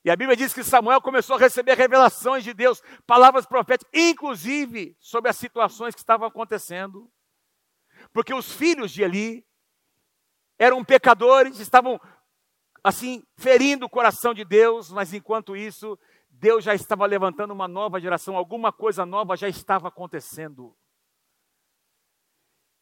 E 0.06 0.10
a 0.10 0.16
Bíblia 0.16 0.38
diz 0.38 0.54
que 0.54 0.64
Samuel 0.64 1.02
começou 1.02 1.36
a 1.36 1.40
receber 1.40 1.74
revelações 1.74 2.46
de 2.46 2.54
Deus, 2.54 2.82
palavras 3.06 3.46
proféticas, 3.46 3.92
inclusive 3.94 4.96
sobre 5.02 5.30
as 5.30 5.36
situações 5.36 5.94
que 5.94 6.00
estavam 6.00 6.26
acontecendo. 6.26 7.12
Porque 8.14 8.34
os 8.34 8.50
filhos 8.54 8.90
de 8.90 9.04
Eli 9.04 9.46
eram 10.58 10.82
pecadores, 10.82 11.60
estavam 11.60 12.00
assim 12.82 13.22
ferindo 13.36 13.86
o 13.86 13.90
coração 13.90 14.34
de 14.34 14.46
Deus, 14.46 14.90
mas 14.94 15.14
enquanto 15.14 15.58
isso, 15.58 16.00
Deus 16.40 16.64
já 16.64 16.76
estava 16.76 17.06
levantando 17.06 17.52
uma 17.52 17.68
nova 17.68 18.00
geração, 18.00 18.38
alguma 18.38 18.72
coisa 18.72 19.06
nova 19.06 19.36
já 19.36 19.48
estava 19.48 19.88
acontecendo. 19.88 20.76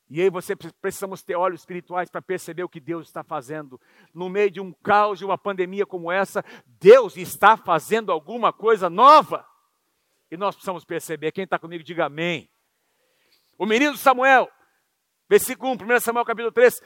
E 0.10 0.22
aí 0.22 0.30
você 0.30 0.56
precisamos 0.56 1.24
ter 1.24 1.36
olhos 1.36 1.62
espirituais 1.62 2.10
para 2.10 2.22
perceber 2.22 2.64
o 2.64 2.70
que 2.70 2.80
Deus 2.80 3.08
está 3.08 3.24
fazendo. 3.24 3.82
No 4.14 4.30
meio 4.30 4.52
de 4.52 4.62
um 4.62 4.72
caos, 4.72 5.18
de 5.18 5.26
uma 5.26 5.38
pandemia 5.38 5.86
como 5.86 6.12
essa, 6.12 6.44
Deus 6.66 7.18
está 7.18 7.58
fazendo 7.58 8.12
alguma 8.12 8.54
coisa 8.54 8.90
nova. 8.90 9.48
E 10.30 10.38
nós 10.38 10.56
precisamos 10.56 10.86
perceber. 10.86 11.32
Quem 11.32 11.46
está 11.46 11.58
comigo, 11.58 11.84
diga 11.84 12.06
amém. 12.06 12.50
O 13.58 13.66
menino 13.66 13.98
Samuel, 13.98 14.48
versículo 15.28 15.72
1, 15.72 15.96
1 15.96 16.00
Samuel 16.02 16.26
capítulo 16.26 16.52
3, 16.52 16.80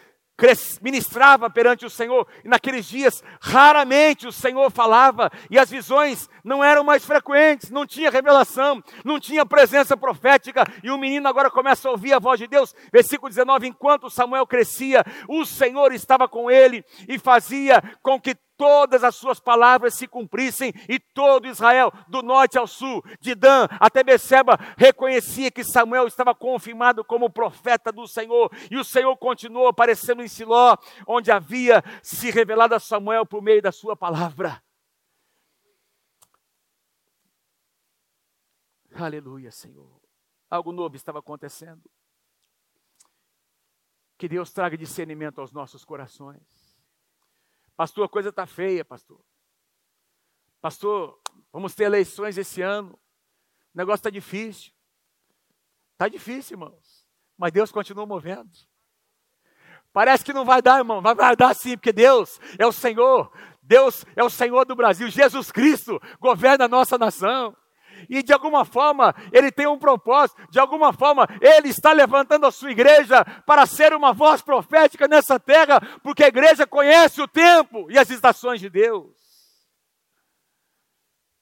ministrava 0.82 1.50
perante 1.50 1.86
o 1.86 1.90
Senhor, 1.90 2.28
e 2.44 2.48
naqueles 2.48 2.86
dias 2.86 3.24
raramente 3.42 4.28
o 4.28 4.32
Senhor 4.32 4.72
falava, 4.72 5.32
e 5.50 5.60
as 5.60 5.70
visões 5.70 6.30
não 6.44 6.64
eram 6.64 6.84
mais 6.84 7.06
frequentes, 7.06 7.70
não 7.70 7.86
tinha 7.86 8.10
revelação, 8.10 8.84
não 9.04 9.20
tinha 9.20 9.46
presença 9.46 9.98
profética, 9.98 10.64
e 10.84 10.90
o 10.90 10.98
menino 10.98 11.28
agora 11.28 11.52
começa 11.52 11.88
a 11.88 11.92
ouvir 11.92 12.14
a 12.14 12.20
voz 12.20 12.40
de 12.40 12.48
Deus. 12.48 12.74
Versículo 12.92 13.30
19: 13.30 13.68
enquanto 13.68 14.10
Samuel 14.10 14.48
crescia, 14.48 15.04
o 15.28 15.46
Senhor 15.46 15.92
estava 15.94 16.28
com 16.28 16.50
ele 16.50 16.84
e 17.08 17.20
fazia 17.20 17.82
com 18.02 18.20
que 18.20 18.36
todas 18.60 19.06
as 19.06 19.16
suas 19.16 19.40
palavras 19.40 19.94
se 19.94 20.06
cumprissem 20.06 20.74
e 20.90 21.00
todo 21.00 21.48
Israel, 21.48 21.94
do 22.10 22.22
norte 22.22 22.58
ao 22.58 22.68
sul, 22.68 23.02
de 23.22 23.34
Dan 23.34 23.70
até 23.80 24.04
Beceba, 24.04 24.60
reconhecia 24.78 25.50
que 25.50 25.64
Samuel 25.64 26.08
estava 26.08 26.36
confirmado 26.36 27.06
como 27.06 27.30
profeta 27.30 27.90
do 27.90 28.06
Senhor. 28.06 28.52
E 28.70 28.76
o 28.76 28.84
Senhor 28.84 29.16
continuou 29.16 29.68
aparecendo 29.70 30.22
em 30.22 30.28
Siló, 30.28 30.76
onde 31.08 31.32
havia 31.32 31.82
se 32.04 32.30
revelado 32.30 32.76
a 32.76 32.80
Samuel 32.80 33.26
por 33.26 33.42
meio 33.42 33.62
da 33.62 33.72
sua 33.72 33.96
palavra. 33.96 34.62
Aleluia, 38.94 39.52
Senhor. 39.52 40.02
Algo 40.50 40.74
novo 40.74 40.98
estava 40.98 41.20
acontecendo. 41.20 41.90
Que 44.18 44.28
Deus 44.28 44.52
traga 44.52 44.78
discernimento 44.78 45.40
aos 45.40 45.54
nossos 45.54 45.86
corações. 45.86 46.42
Pastor, 47.80 48.04
a 48.04 48.10
coisa 48.10 48.28
está 48.28 48.46
feia, 48.46 48.84
pastor. 48.84 49.22
Pastor, 50.60 51.18
vamos 51.50 51.74
ter 51.74 51.86
eleições 51.86 52.38
esse 52.38 52.62
ano. 52.62 52.92
O 53.74 53.78
negócio 53.78 54.02
está 54.02 54.10
difícil. 54.10 54.74
Está 55.94 56.10
difícil, 56.10 56.56
irmãos. 56.56 57.08
Mas 57.38 57.54
Deus 57.54 57.72
continua 57.72 58.06
movendo. 58.06 58.52
Parece 59.94 60.26
que 60.26 60.34
não 60.34 60.44
vai 60.44 60.62
dar, 60.62 60.80
irmão. 60.80 61.02
Vai, 61.02 61.16
vai 61.16 61.38
dar 61.38 61.56
sim, 61.56 61.78
porque 61.78 61.94
Deus 61.94 62.38
é 62.60 62.68
o 62.68 62.72
Senhor. 62.74 63.32
Deus 63.64 64.06
é 64.14 64.26
o 64.26 64.30
Senhor 64.30 64.66
do 64.66 64.76
Brasil. 64.76 65.08
Jesus 65.08 65.50
Cristo 65.50 66.02
governa 66.20 66.66
a 66.66 66.68
nossa 66.68 66.98
nação. 66.98 67.56
E 68.10 68.22
de 68.22 68.32
alguma 68.32 68.64
forma 68.64 69.16
ele 69.32 69.52
tem 69.52 69.68
um 69.68 69.80
propósito, 69.80 70.40
de 70.50 70.60
alguma 70.60 70.94
forma 70.94 71.28
ele 71.42 71.70
está 71.70 71.92
levantando 71.92 72.46
a 72.46 72.52
sua 72.52 72.72
igreja 72.72 73.26
para 73.46 73.66
ser 73.66 73.94
uma 73.94 74.14
voz 74.14 74.42
profética 74.42 75.08
nessa 75.08 75.40
terra, 75.40 75.80
porque 76.04 76.24
a 76.24 76.28
igreja 76.28 76.68
conhece 76.68 77.22
o 77.22 77.28
tempo 77.28 77.90
e 77.90 77.98
as 77.98 78.10
estações 78.10 78.60
de 78.60 78.70
Deus. 78.70 79.18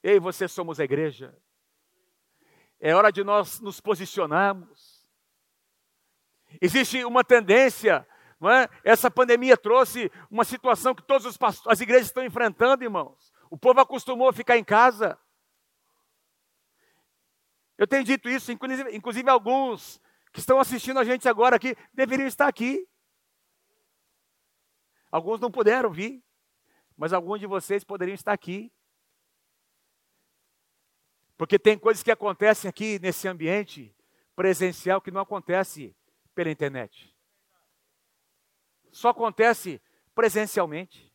Eu 0.01 0.15
e 0.15 0.19
você 0.19 0.47
somos 0.47 0.79
a 0.79 0.83
igreja. 0.83 1.35
É 2.79 2.95
hora 2.95 3.11
de 3.11 3.23
nós 3.23 3.59
nos 3.59 3.81
posicionarmos. 3.81 5.05
Existe 6.61 7.03
uma 7.03 7.23
tendência, 7.23 8.07
não 8.39 8.49
é? 8.49 8.69
Essa 8.83 9.11
pandemia 9.11 9.57
trouxe 9.57 10.11
uma 10.29 10.45
situação 10.45 10.95
que 10.95 11.03
todas 11.03 11.37
as 11.65 11.81
igrejas 11.81 12.07
estão 12.07 12.23
enfrentando, 12.23 12.83
irmãos. 12.83 13.33
O 13.49 13.57
povo 13.57 13.79
acostumou 13.79 14.29
a 14.29 14.33
ficar 14.33 14.57
em 14.57 14.63
casa. 14.63 15.17
Eu 17.77 17.85
tenho 17.85 18.03
dito 18.03 18.27
isso, 18.27 18.51
inclusive, 18.51 18.95
inclusive 18.95 19.29
alguns 19.29 20.01
que 20.33 20.39
estão 20.39 20.59
assistindo 20.59 20.99
a 20.99 21.03
gente 21.03 21.27
agora 21.29 21.55
aqui 21.55 21.75
deveriam 21.93 22.27
estar 22.27 22.47
aqui. 22.47 22.87
Alguns 25.11 25.39
não 25.39 25.51
puderam 25.51 25.91
vir, 25.91 26.23
mas 26.97 27.13
alguns 27.13 27.39
de 27.39 27.47
vocês 27.47 27.83
poderiam 27.83 28.15
estar 28.15 28.33
aqui. 28.33 28.71
Porque 31.37 31.59
tem 31.59 31.77
coisas 31.77 32.01
que 32.01 32.11
acontecem 32.11 32.67
aqui 32.67 32.99
nesse 32.99 33.27
ambiente 33.27 33.95
presencial 34.35 34.99
que 34.99 35.11
não 35.11 35.21
acontece 35.21 35.95
pela 36.33 36.49
internet. 36.49 37.15
Só 38.91 39.09
acontece 39.09 39.81
presencialmente. 40.15 41.13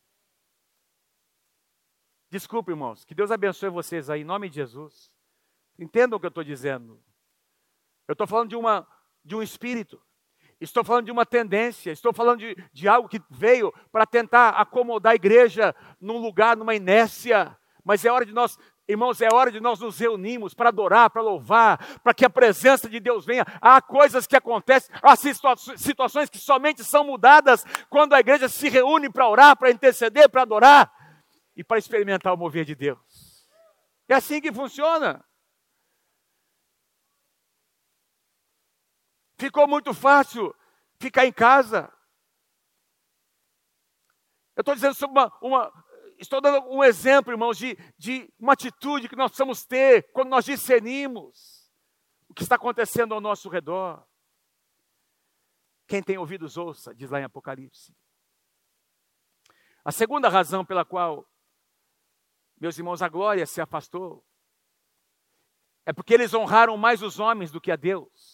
Desculpe, 2.29 2.71
irmãos, 2.71 3.03
que 3.05 3.13
Deus 3.13 3.29
abençoe 3.29 3.69
vocês 3.69 4.09
aí, 4.09 4.21
em 4.21 4.25
nome 4.25 4.49
de 4.49 4.55
Jesus. 4.55 5.12
Entendam 5.77 6.17
o 6.17 6.19
que 6.19 6.25
eu 6.25 6.29
estou 6.29 6.43
dizendo. 6.43 7.01
Eu 8.07 8.13
estou 8.13 8.27
falando 8.27 8.49
de, 8.49 8.55
uma, 8.55 8.87
de 9.23 9.35
um 9.35 9.41
espírito, 9.41 10.01
estou 10.59 10.83
falando 10.83 11.05
de 11.05 11.11
uma 11.11 11.25
tendência, 11.25 11.91
estou 11.91 12.13
falando 12.13 12.39
de, 12.39 12.55
de 12.71 12.87
algo 12.87 13.07
que 13.07 13.21
veio 13.29 13.73
para 13.91 14.05
tentar 14.05 14.49
acomodar 14.49 15.13
a 15.13 15.15
igreja 15.15 15.75
num 15.99 16.17
lugar, 16.17 16.57
numa 16.57 16.75
inércia. 16.75 17.57
Mas 17.83 18.05
é 18.05 18.11
hora 18.11 18.25
de 18.25 18.33
nós 18.33 18.57
Irmãos, 18.85 19.21
é 19.21 19.29
hora 19.33 19.49
de 19.49 19.61
nós 19.61 19.79
nos 19.79 19.97
reunirmos 19.97 20.53
para 20.53 20.67
adorar, 20.67 21.09
para 21.09 21.21
louvar, 21.21 22.01
para 22.01 22.13
que 22.13 22.25
a 22.25 22.29
presença 22.29 22.89
de 22.89 22.99
Deus 22.99 23.25
venha. 23.25 23.45
Há 23.61 23.81
coisas 23.81 24.27
que 24.27 24.35
acontecem, 24.35 24.93
há 25.01 25.15
situações 25.15 26.29
que 26.29 26.37
somente 26.37 26.83
são 26.83 27.05
mudadas 27.05 27.65
quando 27.89 28.13
a 28.13 28.19
igreja 28.19 28.49
se 28.49 28.67
reúne 28.67 29.09
para 29.09 29.29
orar, 29.29 29.55
para 29.55 29.71
interceder, 29.71 30.27
para 30.29 30.41
adorar 30.41 30.91
e 31.55 31.63
para 31.63 31.77
experimentar 31.77 32.33
o 32.33 32.37
mover 32.37 32.65
de 32.65 32.75
Deus. 32.75 33.47
É 34.09 34.15
assim 34.15 34.41
que 34.41 34.51
funciona. 34.51 35.23
Ficou 39.37 39.67
muito 39.67 39.93
fácil 39.93 40.55
ficar 40.99 41.25
em 41.25 41.33
casa. 41.33 41.91
Eu 44.55 44.61
estou 44.61 44.75
dizendo 44.75 44.93
sobre 44.93 45.19
uma, 45.19 45.37
uma, 45.41 45.83
Estou 46.23 46.39
dando 46.39 46.65
um 46.69 46.81
exemplo, 46.81 47.33
irmãos, 47.33 47.57
de, 47.57 47.77
de 47.97 48.31
uma 48.39 48.53
atitude 48.53 49.09
que 49.09 49.15
nós 49.15 49.29
precisamos 49.29 49.65
ter 49.65 50.11
quando 50.13 50.29
nós 50.29 50.45
discernimos 50.45 51.69
o 52.29 52.33
que 52.33 52.43
está 52.43 52.55
acontecendo 52.55 53.13
ao 53.13 53.19
nosso 53.19 53.49
redor. 53.49 54.05
Quem 55.85 56.01
tem 56.01 56.17
ouvidos, 56.17 56.55
ouça, 56.55 56.95
diz 56.95 57.09
lá 57.09 57.19
em 57.19 57.25
Apocalipse. 57.25 57.93
A 59.83 59.91
segunda 59.91 60.29
razão 60.29 60.63
pela 60.63 60.85
qual, 60.85 61.29
meus 62.57 62.77
irmãos, 62.77 63.01
a 63.01 63.09
glória 63.09 63.45
se 63.45 63.59
afastou 63.59 64.25
é 65.85 65.91
porque 65.91 66.13
eles 66.13 66.33
honraram 66.33 66.77
mais 66.77 67.01
os 67.01 67.19
homens 67.19 67.51
do 67.51 67.59
que 67.59 67.69
a 67.69 67.75
Deus. 67.75 68.32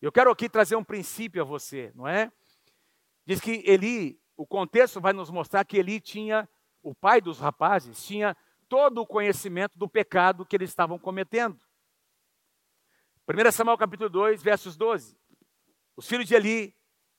Eu 0.00 0.10
quero 0.10 0.30
aqui 0.30 0.48
trazer 0.48 0.76
um 0.76 0.84
princípio 0.84 1.42
a 1.42 1.44
você, 1.44 1.92
não 1.94 2.08
é? 2.08 2.32
Diz 3.26 3.38
que 3.38 3.62
Eli 3.66 4.18
o 4.34 4.46
contexto 4.46 4.98
vai 4.98 5.12
nos 5.12 5.28
mostrar 5.28 5.62
que 5.66 5.76
Eli 5.76 6.00
tinha, 6.00 6.48
o 6.82 6.94
pai 6.94 7.20
dos 7.20 7.38
rapazes, 7.38 8.02
tinha 8.02 8.34
todo 8.66 9.02
o 9.02 9.06
conhecimento 9.06 9.78
do 9.78 9.86
pecado 9.86 10.46
que 10.46 10.56
eles 10.56 10.70
estavam 10.70 10.98
cometendo. 10.98 11.60
1 13.28 13.52
Samuel 13.52 13.76
capítulo 13.76 14.08
2, 14.08 14.42
versos 14.42 14.78
12. 14.78 15.18
Os 15.94 16.08
filhos 16.08 16.26
de 16.26 16.34
Eli 16.34 16.74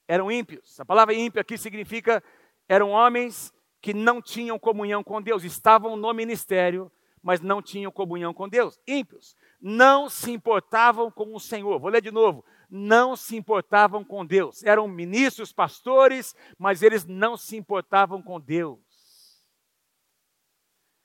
eram 0.07 0.32
ímpios. 0.32 0.79
A 0.79 0.86
palavra 0.86 1.13
ímpio 1.13 1.39
aqui 1.39 1.59
significa 1.59 2.23
eram 2.67 2.89
homens 2.89 3.53
que 3.79 3.93
não 3.93 4.19
tinham 4.19 4.57
comunhão 4.57 5.03
com 5.03 5.21
Deus, 5.21 5.43
estavam 5.43 5.95
no 5.95 6.11
ministério, 6.13 6.91
mas 7.21 7.39
não 7.41 7.61
tinham 7.61 7.91
comunhão 7.91 8.34
com 8.34 8.49
Deus. 8.49 8.79
Ímpios. 8.88 9.38
Não 9.61 10.09
se 10.09 10.32
importavam 10.32 11.11
com 11.11 11.36
o 11.36 11.39
Senhor. 11.39 11.79
Vou 11.79 11.91
ler 11.91 12.01
de 12.01 12.09
novo 12.09 12.43
não 12.72 13.17
se 13.17 13.36
importavam 13.36 14.03
com 14.03 14.26
Deus. 14.26 14.63
Eram 14.63 14.88
ministros, 14.88 15.51
pastores, 15.51 16.34
mas 16.57 16.82
eles 16.82 17.05
não 17.05 17.36
se 17.36 17.57
importavam 17.57 18.24
com 18.24 18.39
Deus. 18.39 18.80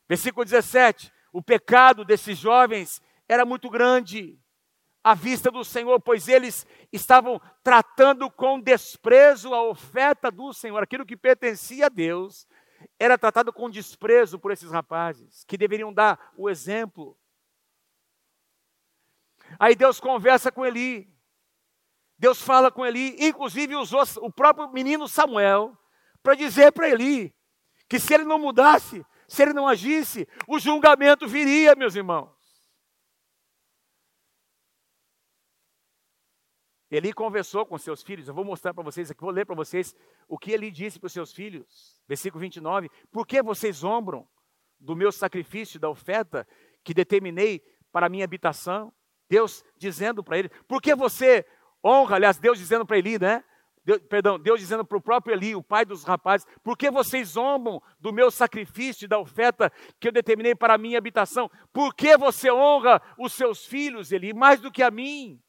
Versículo 0.09 0.45
17: 0.45 1.13
o 1.33 1.43
pecado 1.43 2.05
desses 2.05 2.39
jovens 2.39 3.03
era 3.29 3.45
muito 3.45 3.69
grande 3.69 4.39
à 5.03 5.15
vista 5.15 5.51
do 5.51 5.65
Senhor, 5.65 6.01
pois 6.01 6.29
eles 6.29 6.67
estavam 6.93 7.41
tratando 7.63 8.31
com 8.31 8.61
desprezo 8.61 9.53
a 9.53 9.63
oferta 9.63 10.31
do 10.31 10.53
Senhor, 10.53 10.83
aquilo 10.83 11.07
que 11.07 11.17
pertencia 11.17 11.87
a 11.87 11.89
Deus, 11.89 12.47
era 12.99 13.19
tratado 13.19 13.53
com 13.53 13.71
desprezo 13.71 14.39
por 14.39 14.53
esses 14.53 14.71
rapazes, 14.71 15.45
que 15.45 15.59
deveriam 15.59 15.93
dar 15.93 16.33
o 16.37 16.49
exemplo. 16.49 17.17
Aí 19.59 19.75
Deus 19.75 20.01
conversa 20.01 20.51
com 20.51 20.65
Eli. 20.65 21.16
Deus 22.19 22.41
fala 22.41 22.71
com 22.71 22.85
Eli, 22.85 23.17
inclusive 23.19 23.77
usou 23.77 24.03
o 24.23 24.33
próprio 24.33 24.71
menino 24.73 25.07
Samuel 25.07 25.77
para 26.23 26.35
dizer 26.35 26.73
para 26.73 26.89
Eli 26.89 27.35
que 27.89 28.01
se 28.01 28.15
ele 28.15 28.25
não 28.25 28.39
mudasse, 28.39 29.05
se 29.29 29.43
ele 29.43 29.53
não 29.53 29.69
agisse, 29.69 30.27
o 30.49 30.59
julgamento 30.59 31.29
viria, 31.29 31.75
meus 31.77 31.95
irmãos. 31.95 32.35
Eli 36.91 37.13
conversou 37.13 37.67
com 37.67 37.77
seus 37.77 38.03
filhos, 38.03 38.29
eu 38.29 38.35
vou 38.35 38.45
mostrar 38.45 38.73
para 38.73 38.85
vocês 38.85 39.11
aqui, 39.11 39.21
vou 39.21 39.31
ler 39.31 39.45
para 39.45 39.57
vocês 39.57 39.95
o 40.29 40.39
que 40.39 40.53
ele 40.53 40.71
disse 40.71 40.99
para 40.99 41.09
os 41.09 41.13
seus 41.13 41.33
filhos. 41.33 42.01
Versículo 42.07 42.41
29. 42.41 42.89
Por 43.11 43.27
que 43.27 43.43
vocês 43.43 43.83
ombram 43.83 44.27
do 44.79 44.95
meu 44.95 45.11
sacrifício, 45.11 45.81
da 45.81 45.89
oferta 45.89 46.47
que 46.85 46.95
determinei 46.95 47.61
para 47.91 48.07
a 48.07 48.09
minha 48.09 48.25
habitação? 48.25 48.93
Deus 49.29 49.65
dizendo 49.77 50.23
para 50.23 50.39
ele, 50.39 50.49
por 50.69 50.81
que 50.81 50.95
você 50.95 51.45
honra, 51.87 52.17
aliás, 52.17 52.39
Deus 52.39 52.59
dizendo 52.59 52.85
para 52.85 52.99
Eli, 52.99 53.19
né? 53.19 53.45
Deus, 53.85 54.01
perdão, 54.09 54.37
Deus 54.37 54.59
dizendo 54.59 54.85
para 54.85 54.99
o 54.99 55.01
próprio 55.01 55.33
Eli, 55.33 55.55
o 55.55 55.63
pai 55.63 55.85
dos 55.85 56.03
rapazes, 56.03 56.45
por 56.65 56.77
que 56.77 56.91
vocês 56.91 57.29
zombam 57.29 57.81
do 58.01 58.13
meu 58.13 58.33
sacrifício 58.33 59.05
e 59.05 59.09
da 59.09 59.17
oferta 59.17 59.71
que 60.01 60.09
eu 60.09 60.13
determinei 60.13 60.57
para 60.57 60.75
a 60.75 60.79
minha 60.79 60.99
habitação? 60.99 61.49
Por 61.73 61.95
que 61.95 62.17
você 62.17 62.51
honra 62.51 63.01
os 63.17 63.33
seus 63.33 63.65
filhos, 63.65 64.11
Eli, 64.11 64.35
mais 64.35 64.61
do 64.61 64.73
que 64.73 64.83
a 64.83 64.91
mim? 64.91 65.41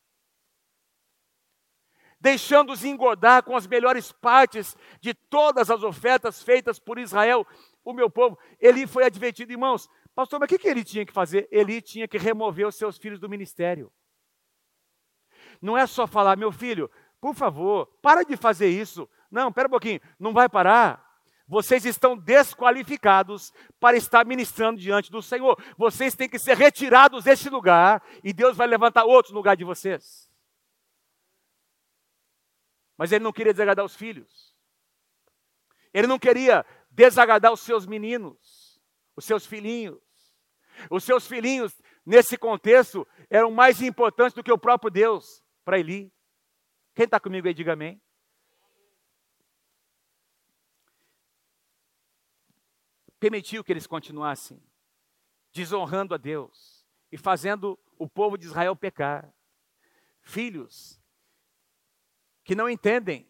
Deixando-os 2.20 2.86
engordar 2.86 3.44
com 3.44 3.56
as 3.56 3.66
melhores 3.66 4.12
partes 4.12 4.78
de 5.02 5.16
todas 5.16 5.72
as 5.72 5.82
ofertas 5.82 6.44
feitas 6.44 6.80
por 6.80 7.00
Israel, 7.00 7.46
o 7.84 7.92
meu 7.92 8.10
povo. 8.10 8.38
Eli 8.60 8.86
foi 8.86 9.04
advertido, 9.04 9.52
irmãos, 9.52 9.90
pastor, 10.14 10.40
mas 10.40 10.46
o 10.46 10.50
que, 10.50 10.60
que 10.60 10.68
ele 10.68 10.84
tinha 10.84 11.06
que 11.06 11.14
fazer? 11.14 11.48
Eli 11.52 11.82
tinha 11.82 12.08
que 12.08 12.20
remover 12.20 12.68
os 12.68 12.76
seus 12.76 12.98
filhos 12.98 13.20
do 13.20 13.28
ministério. 13.28 13.92
Não 15.62 15.78
é 15.78 15.86
só 15.88 16.08
falar, 16.08 16.36
meu 16.36 16.52
filho, 16.52 16.90
por 17.20 17.34
favor, 17.34 17.88
para 18.02 18.24
de 18.24 18.38
fazer 18.38 18.70
isso. 18.70 19.10
Não, 19.30 19.50
espera 19.50 19.68
um 19.68 19.72
pouquinho, 19.72 20.00
não 20.20 20.34
vai 20.34 20.48
parar. 20.48 21.06
Vocês 21.48 21.86
estão 21.86 22.18
desqualificados 22.18 23.54
para 23.80 23.96
estar 23.96 24.26
ministrando 24.26 24.80
diante 24.80 25.10
do 25.10 25.22
Senhor. 25.22 25.58
Vocês 25.78 26.14
têm 26.14 26.28
que 26.28 26.38
ser 26.38 26.58
retirados 26.58 27.24
desse 27.24 27.50
lugar 27.50 28.04
e 28.24 28.34
Deus 28.34 28.58
vai 28.58 28.68
levantar 28.68 29.06
outro 29.06 29.34
lugar 29.34 29.56
de 29.56 29.64
vocês. 29.64 30.30
Mas 32.98 33.12
ele 33.12 33.24
não 33.24 33.32
queria 33.32 33.54
desagradar 33.54 33.86
os 33.86 33.96
filhos. 33.96 34.54
Ele 35.94 36.08
não 36.08 36.20
queria 36.20 36.66
desagradar 36.92 37.54
os 37.54 37.62
seus 37.62 37.86
meninos, 37.86 38.82
os 39.16 39.24
seus 39.24 39.46
filhinhos. 39.46 40.00
Os 40.92 41.04
seus 41.04 41.26
filhinhos, 41.26 41.74
nesse 42.06 42.38
contexto, 42.38 43.08
eram 43.30 43.50
mais 43.50 43.82
importantes 43.82 44.34
do 44.34 44.44
que 44.44 44.52
o 44.52 44.58
próprio 44.58 44.92
Deus 44.92 45.44
para 45.68 45.80
Eli. 45.80 46.10
Quem 46.96 47.04
está 47.04 47.20
comigo 47.20 47.46
aí, 47.46 47.54
diga 47.54 47.74
amém. 47.74 48.02
Permitiu 53.20 53.66
que 53.66 53.74
eles 53.74 53.86
continuassem 53.86 54.64
desonrando 55.52 56.16
a 56.16 56.18
Deus 56.18 56.88
e 57.12 57.18
fazendo 57.18 57.78
o 57.98 58.08
povo 58.08 58.38
de 58.38 58.46
Israel 58.46 58.78
pecar. 58.78 59.30
Filhos 60.22 61.02
que 62.46 62.56
não 62.56 62.70
entendem. 62.70 63.30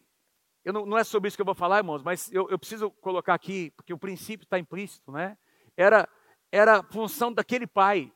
Eu 0.64 0.72
não, 0.72 0.86
não 0.86 0.96
é 0.96 1.02
sobre 1.02 1.26
isso 1.26 1.36
que 1.36 1.42
eu 1.42 1.46
vou 1.46 1.56
falar, 1.56 1.78
irmãos, 1.78 2.04
mas 2.04 2.30
eu, 2.30 2.48
eu 2.50 2.58
preciso 2.58 2.88
colocar 2.88 3.34
aqui, 3.34 3.72
porque 3.72 3.92
o 3.92 3.98
princípio 3.98 4.44
está 4.44 4.60
implícito, 4.60 5.10
né? 5.10 5.36
Era, 5.76 6.08
era 6.52 6.84
função 6.84 7.32
daquele 7.32 7.66
pai 7.66 8.12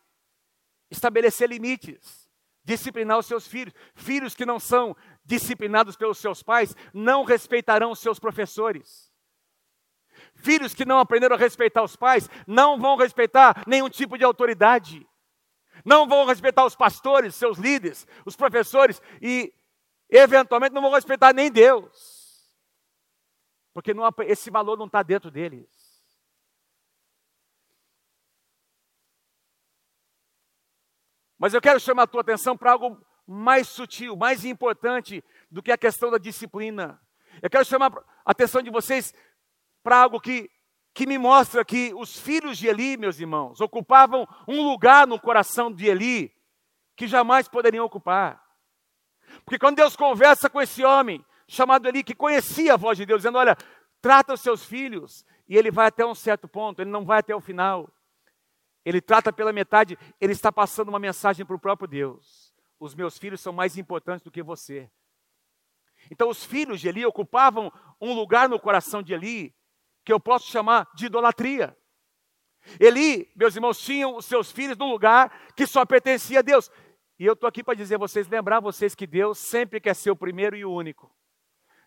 estabelecer 0.93 1.49
limites, 1.49 2.22
disciplinar 2.65 3.19
os 3.19 3.27
seus 3.27 3.47
filhos. 3.47 3.75
Filhos 3.95 4.35
que 4.35 4.47
não 4.47 4.59
são 4.59 4.97
disciplinados 5.25 5.97
pelos 5.97 6.19
seus 6.19 6.43
pais 6.43 6.75
não 6.93 7.25
respeitarão 7.25 7.91
os 7.91 7.99
seus 7.99 8.19
professores. 8.19 9.11
Filhos 10.35 10.75
que 10.75 10.85
não 10.85 10.99
aprenderam 10.99 11.37
a 11.37 11.39
respeitar 11.39 11.83
os 11.83 11.97
pais 11.97 12.29
não 12.47 12.79
vão 12.79 12.97
respeitar 12.97 13.65
nenhum 13.67 13.89
tipo 13.89 14.17
de 14.17 14.25
autoridade. 14.25 15.07
Não 15.85 16.07
vão 16.07 16.27
respeitar 16.27 16.65
os 16.65 16.77
pastores, 16.77 17.35
seus 17.35 17.59
líderes, 17.59 18.07
os 18.25 18.37
professores 18.37 19.01
e, 19.21 19.53
eventualmente, 20.09 20.75
não 20.75 20.83
vão 20.83 20.93
respeitar 20.93 21.33
nem 21.33 21.51
Deus. 21.51 22.23
Porque 23.73 23.95
não, 23.95 24.09
esse 24.27 24.51
valor 24.51 24.77
não 24.77 24.87
está 24.87 25.03
dentro 25.03 25.31
deles. 25.31 25.82
Mas 31.43 31.53
eu 31.53 31.61
quero 31.61 31.81
chamar 31.81 32.05
a 32.05 32.07
tua 32.07 32.21
atenção 32.21 32.57
para 32.57 32.71
algo 32.71 33.05
mais 33.27 33.67
sutil, 33.67 34.15
mais 34.15 34.45
importante 34.45 35.25
do 35.51 35.61
que 35.61 35.73
a 35.73 35.77
questão 35.77 36.09
da 36.09 36.17
disciplina. 36.17 37.01
Eu 37.43 37.51
quero 37.51 37.65
chamar 37.65 37.93
a 38.25 38.31
atenção 38.31 38.63
de 38.63 38.71
vocês 38.71 39.13
para 39.83 39.99
algo 39.99 40.21
que, 40.21 40.49
que 40.95 41.05
me 41.05 41.19
mostra 41.19 41.65
que 41.65 41.93
os 41.95 42.17
filhos 42.17 42.59
de 42.59 42.69
Eli, 42.69 42.97
meus 42.97 43.19
irmãos, 43.19 43.61
ocupavam 43.61 44.25
um 44.47 44.63
lugar 44.63 45.05
no 45.05 45.19
coração 45.19 45.73
de 45.73 45.87
Eli 45.89 46.33
que 46.95 47.09
jamais 47.09 47.49
poderiam 47.49 47.87
ocupar. 47.87 48.41
Porque 49.45 49.59
quando 49.59 49.79
Deus 49.79 49.97
conversa 49.97 50.49
com 50.49 50.63
esse 50.63 50.85
homem, 50.85 51.27
chamado 51.49 51.89
Eli, 51.89 52.05
que 52.05 52.15
conhecia 52.15 52.75
a 52.75 52.77
voz 52.77 52.97
de 52.97 53.05
Deus, 53.05 53.23
dizendo: 53.23 53.39
Olha, 53.39 53.57
trata 54.01 54.35
os 54.35 54.41
seus 54.41 54.65
filhos, 54.65 55.27
e 55.49 55.57
ele 55.57 55.73
vai 55.73 55.89
até 55.89 56.07
um 56.07 56.15
certo 56.15 56.47
ponto, 56.47 56.81
ele 56.81 56.91
não 56.91 57.05
vai 57.05 57.19
até 57.19 57.35
o 57.35 57.41
final. 57.41 57.93
Ele 58.85 59.01
trata 59.01 59.33
pela 59.33 59.53
metade, 59.53 59.99
ele 60.21 60.33
está 60.33 60.51
passando 60.51 60.89
uma 60.89 60.99
mensagem 60.99 61.47
para 61.47 61.57
o 61.57 61.61
próprio 61.61 61.89
Deus. 61.89 62.53
Os 62.79 62.95
meus 62.95 63.17
filhos 63.17 63.41
são 63.41 63.53
mais 63.53 63.77
importantes 63.77 64.25
do 64.25 64.31
que 64.31 64.43
você. 64.43 64.91
Então, 66.11 66.29
os 66.29 66.45
filhos 66.45 66.81
de 66.81 66.89
Eli 66.89 67.07
ocupavam 67.07 67.73
um 68.01 68.13
lugar 68.13 68.49
no 68.49 68.59
coração 68.59 69.03
de 69.03 69.13
Eli 69.13 69.55
que 70.05 70.13
eu 70.13 70.19
posso 70.19 70.51
chamar 70.51 70.91
de 70.95 71.07
idolatria. 71.07 71.77
Eli, 72.79 73.31
meus 73.37 73.55
irmãos, 73.55 73.79
tinham 73.79 74.17
os 74.17 74.27
seus 74.27 74.51
filhos 74.51 74.77
num 74.77 74.91
lugar 74.91 75.53
que 75.55 75.67
só 75.67 75.85
pertencia 75.85 76.41
a 76.41 76.43
Deus. 76.43 76.71
E 77.19 77.25
eu 77.25 77.35
estou 77.35 77.49
aqui 77.49 77.63
para 77.63 77.75
dizer 77.75 77.97
a 77.97 77.99
vocês, 77.99 78.29
lembrar 78.29 78.61
vocês 78.61 78.95
que 78.95 79.07
Deus 79.07 79.39
sempre 79.39 79.81
quer 79.81 79.95
ser 79.95 80.11
o 80.11 80.17
primeiro 80.17 80.57
e 80.57 80.65
o 80.65 80.73
único. 80.73 81.15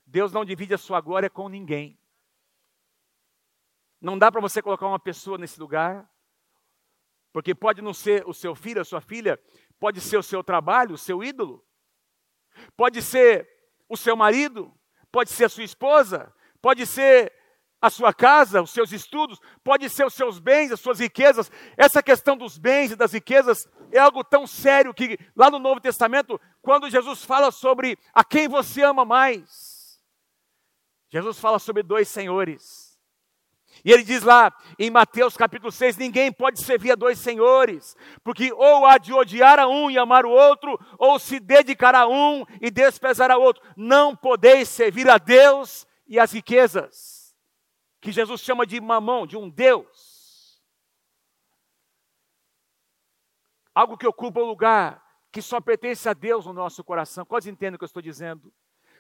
Deus 0.06 0.32
não 0.32 0.46
divide 0.46 0.74
a 0.74 0.78
sua 0.78 1.02
glória 1.02 1.30
com 1.30 1.50
ninguém. 1.50 2.00
Não 4.00 4.18
dá 4.18 4.32
para 4.32 4.42
você 4.42 4.62
colocar 4.62 4.88
uma 4.88 5.00
pessoa 5.00 5.38
nesse 5.38 5.60
lugar, 5.60 6.10
porque 7.36 7.54
pode 7.54 7.82
não 7.82 7.94
ser 7.94 8.24
o 8.26 8.34
seu 8.34 8.56
filho, 8.56 8.80
a 8.80 8.86
sua 8.86 9.02
filha, 9.02 9.38
pode 9.78 10.00
ser 10.00 10.16
o 10.16 10.24
seu 10.24 10.42
trabalho, 10.42 10.96
o 10.96 10.98
seu 10.98 11.22
ídolo, 11.22 11.62
pode 12.78 13.02
ser 13.02 13.46
o 13.90 13.98
seu 13.98 14.16
marido, 14.16 14.74
pode 15.12 15.30
ser 15.32 15.44
a 15.44 15.50
sua 15.50 15.66
esposa, 15.66 16.34
pode 16.62 16.86
ser 16.86 17.34
a 17.82 17.90
sua 17.90 18.14
casa, 18.14 18.62
os 18.62 18.72
seus 18.72 18.94
estudos, 18.94 19.38
pode 19.66 19.90
ser 19.90 20.06
os 20.06 20.14
seus 20.14 20.40
bens, 20.40 20.72
as 20.72 20.80
suas 20.80 21.00
riquezas. 21.00 21.52
Essa 21.76 22.02
questão 22.02 22.38
dos 22.38 22.58
bens 22.58 22.92
e 22.92 22.96
das 22.96 23.12
riquezas 23.12 23.68
é 23.92 24.00
algo 24.00 24.24
tão 24.24 24.48
sério 24.48 24.94
que 24.94 25.20
lá 25.36 25.52
no 25.52 25.60
Novo 25.60 25.82
Testamento, 25.82 26.40
quando 26.62 26.90
Jesus 26.90 27.22
fala 27.26 27.52
sobre 27.52 28.00
a 28.14 28.24
quem 28.24 28.48
você 28.48 28.82
ama 28.82 29.04
mais, 29.04 30.00
Jesus 31.10 31.38
fala 31.38 31.60
sobre 31.60 31.84
dois 31.84 32.08
senhores. 32.08 32.85
E 33.86 33.92
ele 33.92 34.04
diz 34.04 34.24
lá 34.24 34.52
em 34.80 34.90
Mateus 34.90 35.38
capítulo 35.38 35.72
6: 35.72 35.96
ninguém 35.96 36.32
pode 36.32 36.60
servir 36.60 36.92
a 36.92 36.96
dois 36.96 37.20
senhores, 37.20 37.96
porque 38.24 38.52
ou 38.52 38.84
há 38.84 38.98
de 38.98 39.14
odiar 39.14 39.60
a 39.60 39.68
um 39.68 39.92
e 39.92 39.98
amar 40.00 40.26
o 40.26 40.32
outro, 40.32 40.80
ou 40.98 41.20
se 41.20 41.40
dedicar 41.40 41.94
a 41.94 42.08
um 42.08 42.44
e 42.60 42.72
desprezar 42.72 43.30
a 43.30 43.38
outro. 43.38 43.64
Não 43.78 44.16
podeis 44.16 44.70
servir 44.70 45.08
a 45.08 45.20
Deus 45.20 45.86
e 46.08 46.20
as 46.20 46.32
riquezas 46.32 47.36
que 48.02 48.12
Jesus 48.12 48.42
chama 48.42 48.66
de 48.66 48.82
mamão, 48.82 49.28
de 49.28 49.38
um 49.38 49.48
Deus. 49.48 50.60
Algo 53.74 53.98
que 53.98 54.08
ocupa 54.08 54.40
o 54.40 54.46
lugar 54.46 55.04
que 55.32 55.44
só 55.44 55.62
pertence 55.62 56.10
a 56.10 56.14
Deus 56.14 56.48
no 56.48 56.54
nosso 56.54 56.84
coração. 56.84 57.24
Quase 57.24 57.52
entendem 57.52 57.76
o 57.76 57.78
que 57.78 57.84
eu 57.84 57.88
estou 57.88 58.02
dizendo? 58.02 58.52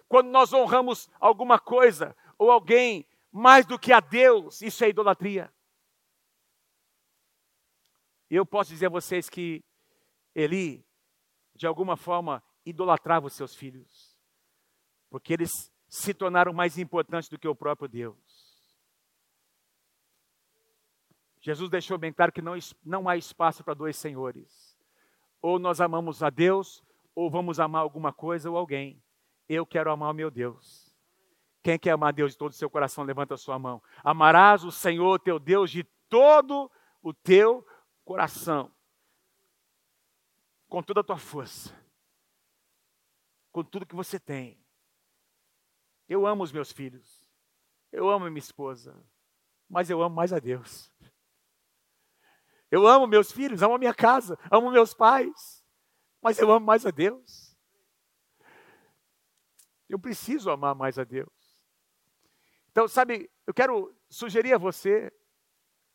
Quando 0.08 0.28
nós 0.28 0.54
honramos 0.54 1.10
alguma 1.20 1.58
coisa 1.58 2.16
ou 2.38 2.52
alguém 2.52 3.08
mais 3.38 3.66
do 3.66 3.78
que 3.78 3.92
a 3.92 4.00
Deus, 4.00 4.62
isso 4.62 4.82
é 4.86 4.90
idolatria. 4.90 5.54
Eu 8.30 8.46
posso 8.46 8.70
dizer 8.70 8.86
a 8.86 8.90
vocês 8.90 9.30
que 9.30 9.62
Eli, 10.34 10.88
de 11.54 11.68
alguma 11.68 11.98
forma, 11.98 12.42
idolatrava 12.66 13.28
os 13.28 13.34
seus 13.34 13.54
filhos, 13.54 14.18
porque 15.10 15.34
eles 15.34 15.52
se 15.90 16.14
tornaram 16.14 16.54
mais 16.54 16.78
importantes 16.78 17.28
do 17.28 17.38
que 17.38 17.46
o 17.46 17.54
próprio 17.54 17.90
Deus. 17.90 18.18
Jesus 21.42 21.70
deixou 21.70 21.98
bem 21.98 22.14
claro 22.14 22.32
que 22.32 22.42
não, 22.42 22.54
não 22.86 23.10
há 23.10 23.18
espaço 23.18 23.66
para 23.66 23.74
dois 23.74 23.98
senhores. 23.98 24.78
Ou 25.42 25.60
nós 25.60 25.82
amamos 25.82 26.24
a 26.24 26.30
Deus, 26.30 26.82
ou 27.14 27.30
vamos 27.30 27.60
amar 27.60 27.82
alguma 27.82 28.14
coisa 28.14 28.50
ou 28.50 28.56
alguém. 28.56 29.04
Eu 29.48 29.66
quero 29.66 29.92
amar 29.92 30.12
o 30.12 30.14
meu 30.16 30.32
Deus. 30.32 30.85
Quem 31.66 31.80
quer 31.80 31.89
amar 31.89 32.13
Deus 32.13 32.34
de 32.34 32.38
todo 32.38 32.51
o 32.51 32.55
seu 32.55 32.70
coração, 32.70 33.03
levanta 33.03 33.34
a 33.34 33.38
sua 33.38 33.57
mão. 33.57 33.82
Amarás 34.03 34.63
o 34.63 34.72
Senhor 34.72 35.18
teu 35.18 35.39
Deus 35.39 35.72
de 35.72 35.84
todo 36.07 36.72
o 37.01 37.11
teu 37.11 37.66
coração, 38.03 38.72
com 40.70 40.84
toda 40.84 40.99
a 40.99 41.03
tua 41.03 41.18
força, 41.18 41.76
com 43.51 43.63
tudo 43.63 43.88
que 43.88 43.95
você 43.95 44.20
tem. 44.20 44.63
Eu 46.07 46.28
amo 46.28 46.43
os 46.43 46.51
meus 46.51 46.72
filhos, 46.72 47.28
eu 47.91 48.11
amo 48.11 48.30
minha 48.30 48.38
esposa, 48.38 48.95
mas 49.68 49.89
eu 49.89 50.03
amo 50.03 50.16
mais 50.16 50.32
a 50.32 50.38
Deus. 50.38 50.93
Eu 52.70 52.86
amo 52.86 53.07
meus 53.07 53.32
filhos, 53.32 53.63
amo 53.63 53.74
a 53.74 53.80
minha 53.80 53.95
casa, 53.95 54.38
amo 54.51 54.70
meus 54.70 54.93
pais, 54.93 55.66
mas 56.22 56.38
eu 56.38 56.51
amo 56.51 56.63
mais 56.63 56.86
a 56.86 56.91
Deus. 56.91 57.57
Eu 59.89 59.97
preciso 59.97 60.51
amar 60.51 60.76
mais 60.76 60.99
a 60.99 61.03
Deus. 61.03 61.35
Então, 62.76 62.90
sabe, 62.90 63.32
eu 63.48 63.54
quero 63.54 63.96
sugerir 64.10 64.54
a 64.54 64.58
você, 64.58 65.10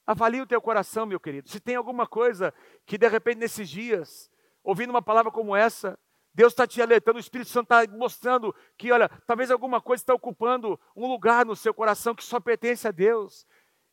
avalie 0.07 0.41
o 0.41 0.47
teu 0.47 0.62
coração, 0.62 1.05
meu 1.05 1.20
querido. 1.20 1.47
Se 1.47 1.61
tem 1.61 1.76
alguma 1.76 2.07
coisa 2.07 2.55
que 2.87 2.97
de 2.97 3.07
repente 3.07 3.37
nesses 3.37 3.68
dias, 3.68 4.31
ouvindo 4.64 4.89
uma 4.89 5.03
palavra 5.03 5.31
como 5.31 5.55
essa, 5.55 5.99
Deus 6.33 6.55
está 6.55 6.66
te 6.66 6.81
alertando, 6.81 7.18
o 7.18 7.20
Espírito 7.20 7.51
Santo 7.51 7.64
está 7.70 7.95
mostrando 7.95 8.57
que, 8.78 8.91
olha, 8.91 9.11
talvez 9.26 9.51
alguma 9.51 9.78
coisa 9.78 10.03
está 10.03 10.14
ocupando 10.14 10.81
um 10.97 11.07
lugar 11.07 11.45
no 11.45 11.55
seu 11.55 11.74
coração 11.74 12.14
que 12.14 12.24
só 12.24 12.41
pertence 12.41 12.89
a 12.89 12.91
Deus. 12.91 13.47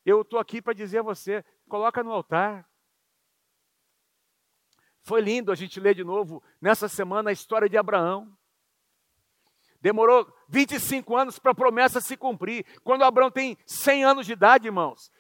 Eu 0.06 0.22
estou 0.22 0.40
aqui 0.40 0.62
para 0.62 0.72
dizer 0.72 1.00
a 1.00 1.04
você: 1.04 1.44
coloca 1.68 2.02
no 2.02 2.14
altar. 2.14 2.66
Foi 5.04 5.20
lindo 5.20 5.52
a 5.52 5.56
gente 5.56 5.78
ler 5.78 5.94
de 5.94 6.06
novo 6.06 6.42
nessa 6.62 6.88
semana 6.88 7.32
a 7.32 7.34
história 7.34 7.68
de 7.68 7.78
Abraão. 7.78 8.34
Demorou 9.82 10.28
25 10.50 11.16
anos 11.16 11.40
para 11.40 11.52
a 11.52 11.56
promessa 11.56 12.02
se 12.02 12.18
cumprir. 12.18 12.66
Quando 12.84 13.04
Abraão 13.04 13.30
tem 13.30 13.58
100 13.66 14.04
anos 14.04 14.26
de 14.26 14.34
idade, 14.34 14.68
irmãos, 14.68 15.12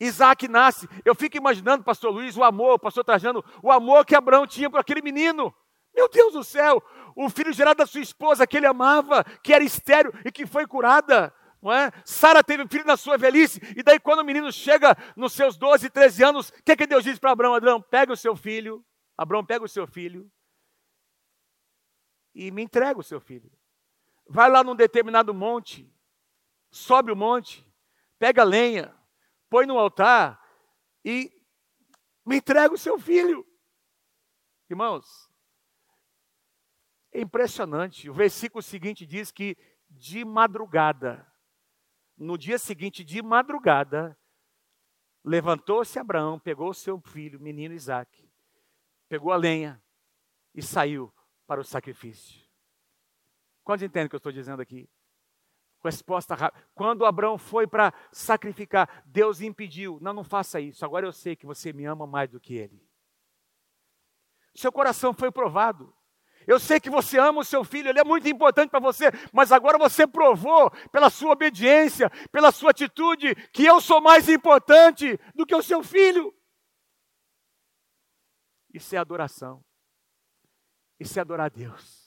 Isaac 0.00 0.48
nasce. 0.48 0.88
Eu 1.04 1.14
fico 1.14 1.36
imaginando, 1.36 1.84
pastor 1.84 2.12
Luiz, 2.12 2.36
o 2.36 2.44
amor, 2.44 2.78
pastor 2.78 3.04
Trajano, 3.04 3.44
o 3.62 3.70
amor 3.70 4.04
que 4.04 4.14
Abraão 4.14 4.46
tinha 4.46 4.70
por 4.70 4.80
aquele 4.80 5.02
menino. 5.02 5.54
Meu 5.94 6.08
Deus 6.08 6.34
do 6.34 6.44
céu, 6.44 6.82
o 7.16 7.30
filho 7.30 7.52
gerado 7.52 7.78
da 7.78 7.86
sua 7.86 8.02
esposa, 8.02 8.46
que 8.46 8.56
ele 8.56 8.66
amava, 8.66 9.24
que 9.42 9.54
era 9.54 9.64
estéreo 9.64 10.12
e 10.24 10.30
que 10.30 10.46
foi 10.46 10.66
curada. 10.66 11.32
Não 11.62 11.72
é? 11.72 11.90
Sara 12.04 12.44
teve 12.44 12.62
um 12.62 12.68
filho 12.68 12.84
na 12.84 12.98
sua 12.98 13.16
velhice, 13.16 13.60
e 13.74 13.82
daí 13.82 13.98
quando 13.98 14.20
o 14.20 14.24
menino 14.24 14.52
chega 14.52 14.94
nos 15.16 15.32
seus 15.32 15.56
12, 15.56 15.88
13 15.88 16.22
anos, 16.22 16.48
o 16.50 16.62
que, 16.62 16.76
que 16.76 16.86
Deus 16.86 17.02
diz 17.02 17.18
para 17.18 17.32
Abraão? 17.32 17.54
Abraão, 17.54 17.80
pega 17.80 18.12
o 18.12 18.16
seu 18.16 18.36
filho, 18.36 18.84
Abraão 19.16 19.44
pega 19.44 19.64
o 19.64 19.68
seu 19.68 19.86
filho 19.86 20.30
e 22.34 22.50
me 22.50 22.62
entrega 22.62 23.00
o 23.00 23.02
seu 23.02 23.18
filho. 23.18 23.50
Vai 24.28 24.50
lá 24.50 24.64
num 24.64 24.74
determinado 24.74 25.32
monte, 25.32 25.92
sobe 26.70 27.12
o 27.12 27.16
monte, 27.16 27.64
pega 28.18 28.42
lenha, 28.42 28.94
põe 29.48 29.66
no 29.66 29.78
altar 29.78 30.40
e 31.04 31.32
me 32.24 32.38
entrega 32.38 32.74
o 32.74 32.78
seu 32.78 32.98
filho. 32.98 33.46
Irmãos, 34.68 35.30
é 37.12 37.20
impressionante. 37.20 38.10
O 38.10 38.14
versículo 38.14 38.62
seguinte 38.62 39.06
diz 39.06 39.30
que 39.30 39.56
de 39.88 40.24
madrugada, 40.24 41.26
no 42.16 42.36
dia 42.36 42.58
seguinte 42.58 43.04
de 43.04 43.22
madrugada, 43.22 44.18
levantou-se 45.24 45.98
Abraão, 45.98 46.38
pegou 46.38 46.70
o 46.70 46.74
seu 46.74 47.00
filho, 47.00 47.40
menino 47.40 47.74
Isaque, 47.74 48.30
pegou 49.08 49.32
a 49.32 49.36
lenha 49.36 49.82
e 50.54 50.62
saiu 50.62 51.12
para 51.46 51.60
o 51.60 51.64
sacrifício. 51.64 52.45
Quantos 53.66 53.82
entendem 53.82 54.06
o 54.06 54.08
que 54.08 54.14
eu 54.14 54.18
estou 54.18 54.30
dizendo 54.30 54.62
aqui? 54.62 54.88
Resposta 55.82 56.36
rápida. 56.36 56.64
Quando 56.72 57.04
Abraão 57.04 57.36
foi 57.36 57.66
para 57.66 57.92
sacrificar, 58.12 59.02
Deus 59.04 59.40
impediu. 59.40 59.98
Não, 60.00 60.12
não 60.12 60.22
faça 60.22 60.60
isso. 60.60 60.84
Agora 60.84 61.04
eu 61.04 61.12
sei 61.12 61.34
que 61.34 61.44
você 61.44 61.72
me 61.72 61.84
ama 61.84 62.06
mais 62.06 62.30
do 62.30 62.38
que 62.38 62.54
ele. 62.54 62.80
Seu 64.54 64.70
coração 64.70 65.12
foi 65.12 65.32
provado. 65.32 65.92
Eu 66.46 66.60
sei 66.60 66.78
que 66.78 66.88
você 66.88 67.18
ama 67.18 67.40
o 67.40 67.44
seu 67.44 67.64
filho, 67.64 67.88
ele 67.88 67.98
é 67.98 68.04
muito 68.04 68.28
importante 68.28 68.70
para 68.70 68.78
você, 68.78 69.06
mas 69.32 69.50
agora 69.50 69.76
você 69.76 70.06
provou 70.06 70.70
pela 70.92 71.10
sua 71.10 71.32
obediência, 71.32 72.08
pela 72.30 72.52
sua 72.52 72.70
atitude, 72.70 73.34
que 73.50 73.64
eu 73.64 73.80
sou 73.80 74.00
mais 74.00 74.28
importante 74.28 75.18
do 75.34 75.44
que 75.44 75.56
o 75.56 75.62
seu 75.62 75.82
filho. 75.82 76.32
Isso 78.72 78.94
é 78.94 78.98
adoração. 78.98 79.64
Isso 81.00 81.18
é 81.18 81.22
adorar 81.22 81.46
a 81.46 81.48
Deus. 81.48 82.05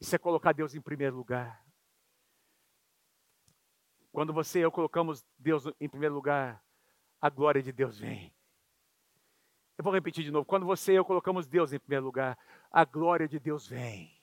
Isso 0.00 0.16
é 0.16 0.18
colocar 0.18 0.52
Deus 0.52 0.74
em 0.74 0.80
primeiro 0.80 1.16
lugar. 1.16 1.64
Quando 4.10 4.32
você 4.32 4.60
e 4.60 4.62
eu 4.62 4.72
colocamos 4.72 5.24
Deus 5.38 5.66
em 5.78 5.88
primeiro 5.88 6.14
lugar, 6.14 6.64
a 7.20 7.28
glória 7.28 7.62
de 7.62 7.70
Deus 7.70 7.98
vem. 7.98 8.34
Eu 9.76 9.84
vou 9.84 9.92
repetir 9.92 10.24
de 10.24 10.30
novo. 10.30 10.44
Quando 10.44 10.66
você 10.66 10.92
e 10.92 10.96
eu 10.96 11.04
colocamos 11.04 11.46
Deus 11.46 11.72
em 11.72 11.78
primeiro 11.78 12.04
lugar, 12.04 12.38
a 12.70 12.84
glória 12.84 13.28
de 13.28 13.38
Deus 13.38 13.66
vem 13.66 14.20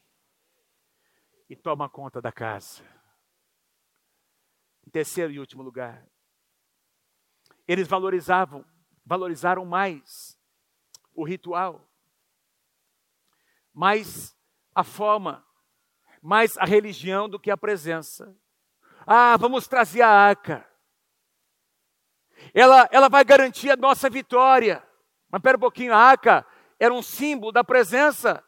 e 1.49 1.55
toma 1.55 1.89
conta 1.89 2.21
da 2.21 2.31
casa. 2.31 2.83
Em 4.85 4.89
terceiro 4.89 5.31
e 5.31 5.39
último 5.39 5.63
lugar, 5.63 6.05
eles 7.67 7.87
valorizavam, 7.87 8.65
valorizaram 9.05 9.65
mais 9.65 10.39
o 11.13 11.23
ritual, 11.23 11.89
mais 13.73 14.35
a 14.73 14.83
forma, 14.83 15.46
mais 16.21 16.57
a 16.57 16.65
religião 16.65 17.29
do 17.29 17.39
que 17.39 17.51
a 17.51 17.57
presença. 17.57 18.35
Ah, 19.05 19.37
vamos 19.37 19.67
trazer 19.67 20.01
a 20.01 20.09
arca. 20.09 20.67
Ela, 22.53 22.87
ela 22.91 23.09
vai 23.09 23.23
garantir 23.23 23.69
a 23.69 23.75
nossa 23.75 24.09
vitória. 24.09 24.83
Mas 25.29 25.41
pera 25.41 25.57
um 25.57 25.59
pouquinho, 25.59 25.93
a 25.93 25.97
arca 25.97 26.45
era 26.79 26.93
um 26.93 27.01
símbolo 27.01 27.51
da 27.51 27.63
presença. 27.63 28.43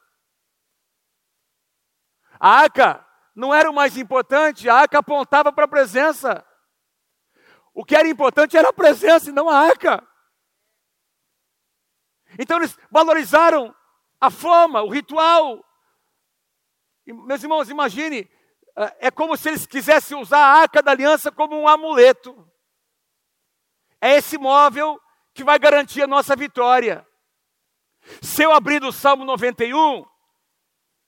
A 2.40 2.50
arca 2.50 3.06
não 3.36 3.54
era 3.54 3.70
o 3.70 3.74
mais 3.74 3.98
importante, 3.98 4.70
a 4.70 4.76
arca 4.76 5.00
apontava 5.00 5.52
para 5.52 5.66
a 5.66 5.68
presença. 5.68 6.46
O 7.74 7.86
que 7.86 7.96
era 7.96 8.08
importante 8.08 8.58
era 8.58 8.70
a 8.70 8.74
presença 8.74 9.30
e 9.30 9.34
não 9.34 9.50
a 9.50 9.58
arca. 9.58 10.06
Então 12.38 12.58
eles 12.58 12.78
valorizaram 12.92 13.74
a 14.20 14.30
forma, 14.30 14.82
o 14.82 14.90
ritual. 14.90 15.66
Meus 17.14 17.44
irmãos, 17.44 17.70
imagine, 17.70 18.30
é, 18.76 19.08
é 19.08 19.12
como 19.12 19.36
se 19.36 19.50
eles 19.50 19.66
quisessem 19.66 20.18
usar 20.18 20.40
a 20.40 20.62
arca 20.62 20.82
da 20.82 20.92
aliança 20.92 21.32
como 21.32 21.60
um 21.60 21.68
amuleto. 21.68 22.48
É 24.02 24.16
esse 24.16 24.38
móvel 24.38 25.00
que 25.34 25.44
vai 25.44 25.60
garantir 25.60 26.02
a 26.02 26.08
nossa 26.08 26.36
vitória. 26.36 27.06
Se 28.22 28.44
eu 28.44 28.52
abrir 28.52 28.84
o 28.84 28.92
Salmo 28.92 29.26
91 29.26 30.06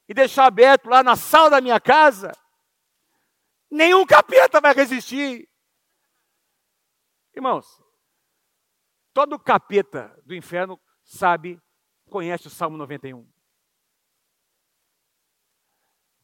e 0.07 0.13
deixar 0.13 0.45
aberto 0.45 0.89
lá 0.89 1.01
na 1.01 1.15
sala 1.15 1.51
da 1.51 1.61
minha 1.61 1.79
casa, 1.79 2.31
nenhum 3.69 4.05
capeta 4.05 4.59
vai 4.59 4.73
resistir. 4.73 5.49
Irmãos, 7.33 7.65
todo 9.13 9.39
capeta 9.39 10.13
do 10.25 10.35
inferno 10.35 10.79
sabe, 11.03 11.57
conhece 12.09 12.47
o 12.47 12.51
Salmo 12.51 12.77
91. 12.77 13.30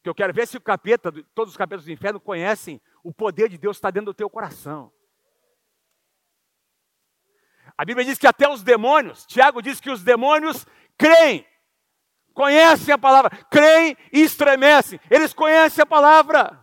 Que 0.08 0.10
eu 0.10 0.14
quero 0.14 0.32
ver 0.32 0.48
se 0.48 0.56
o 0.56 0.60
capeta, 0.62 1.12
todos 1.34 1.52
os 1.52 1.56
capetas 1.58 1.84
do 1.84 1.92
inferno 1.92 2.18
conhecem 2.18 2.80
o 3.04 3.12
poder 3.12 3.50
de 3.50 3.58
Deus 3.58 3.76
está 3.76 3.90
dentro 3.90 4.06
do 4.06 4.14
teu 4.14 4.30
coração. 4.30 4.90
A 7.76 7.84
Bíblia 7.84 8.06
diz 8.06 8.16
que 8.16 8.26
até 8.26 8.48
os 8.48 8.62
demônios, 8.62 9.26
Tiago 9.26 9.60
diz 9.60 9.82
que 9.82 9.90
os 9.90 10.02
demônios 10.02 10.66
creem, 10.96 11.46
conhecem 12.32 12.94
a 12.94 12.96
palavra, 12.96 13.28
creem 13.50 13.98
e 14.10 14.22
estremecem. 14.22 14.98
Eles 15.10 15.34
conhecem 15.34 15.82
a 15.82 15.86
palavra, 15.86 16.58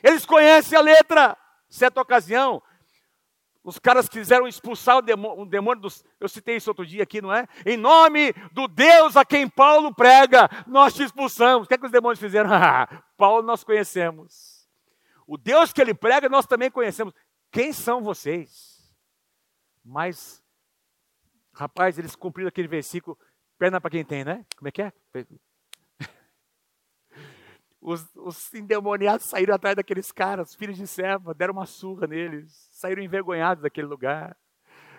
eles 0.00 0.24
conhecem 0.24 0.78
a 0.78 0.80
letra. 0.80 1.36
Certa 1.68 2.00
ocasião, 2.00 2.62
os 3.64 3.78
caras 3.78 4.08
quiseram 4.08 4.46
expulsar 4.46 4.98
o 4.98 5.02
demônio, 5.02 5.42
um 5.42 5.46
demônio 5.46 5.82
dos, 5.82 6.04
eu 6.20 6.28
citei 6.28 6.56
isso 6.56 6.70
outro 6.70 6.86
dia 6.86 7.02
aqui, 7.02 7.20
não 7.20 7.32
é? 7.32 7.48
Em 7.64 7.76
nome 7.76 8.32
do 8.52 8.68
Deus 8.68 9.16
a 9.16 9.24
quem 9.24 9.48
Paulo 9.48 9.92
prega, 9.92 10.48
nós 10.66 10.94
te 10.94 11.02
expulsamos. 11.02 11.64
O 11.64 11.68
que 11.68 11.74
é 11.74 11.78
que 11.78 11.86
os 11.86 11.92
demônios 11.92 12.20
fizeram? 12.20 12.50
Paulo 13.16 13.42
nós 13.42 13.64
conhecemos. 13.64 14.68
O 15.26 15.38
Deus 15.38 15.72
que 15.72 15.80
ele 15.80 15.94
prega, 15.94 16.28
nós 16.28 16.46
também 16.46 16.70
conhecemos. 16.70 17.14
Quem 17.50 17.72
são 17.72 18.02
vocês? 18.02 18.94
Mas 19.82 20.44
Rapaz, 21.54 21.98
eles 21.98 22.16
cumpriram 22.16 22.48
aquele 22.48 22.66
versículo, 22.66 23.16
perna 23.56 23.80
para 23.80 23.90
quem 23.90 24.04
tem, 24.04 24.24
né? 24.24 24.44
Como 24.56 24.68
é 24.68 24.72
que 24.72 24.82
é? 24.82 24.92
Os, 27.86 28.10
os, 28.16 28.54
endemoniados 28.54 29.26
saíram 29.26 29.54
atrás 29.54 29.76
daqueles 29.76 30.10
caras, 30.10 30.54
filhos 30.54 30.78
de 30.78 30.86
serva, 30.86 31.34
deram 31.34 31.52
uma 31.52 31.66
surra 31.66 32.06
neles, 32.06 32.66
saíram 32.72 33.02
envergonhados 33.02 33.62
daquele 33.62 33.86
lugar. 33.86 34.34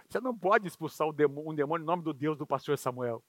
Você 0.07 0.19
não 0.19 0.37
pode 0.37 0.67
expulsar 0.67 1.07
um 1.07 1.11
demônio, 1.11 1.65
em 1.65 1.83
nome 1.83 2.03
do 2.03 2.13
Deus 2.13 2.37
do 2.37 2.45
pastor 2.45 2.77
Samuel. 2.77 3.23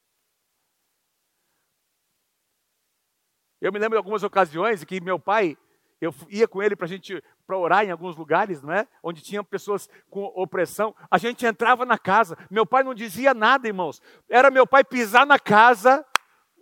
Eu 3.59 3.73
me 3.73 3.79
lembro 3.79 3.95
de 3.95 3.97
algumas 3.97 4.23
ocasiões 4.23 4.85
que 4.85 5.01
meu 5.01 5.19
pai, 5.19 5.57
eu 6.03 6.15
ia 6.29 6.47
com 6.47 6.63
ele 6.63 6.77
para 6.77 6.87
gente 6.87 7.25
para 7.47 7.57
orar 7.57 7.83
em 7.83 7.91
alguns 7.91 8.15
lugares, 8.15 8.61
não 8.61 8.75
é? 8.75 8.87
Onde 9.03 9.23
tinham 9.23 9.43
pessoas 9.43 9.89
com 10.11 10.25
opressão. 10.35 10.95
A 11.11 11.17
gente 11.17 11.47
entrava 11.47 11.87
na 11.87 11.97
casa. 11.97 12.37
Meu 12.51 12.67
pai 12.67 12.83
não 12.83 12.95
dizia 12.95 13.33
nada, 13.33 13.67
irmãos. 13.67 14.03
Era 14.29 14.51
meu 14.51 14.67
pai 14.67 14.85
pisar 14.85 15.25
na 15.25 15.39
casa, 15.39 16.05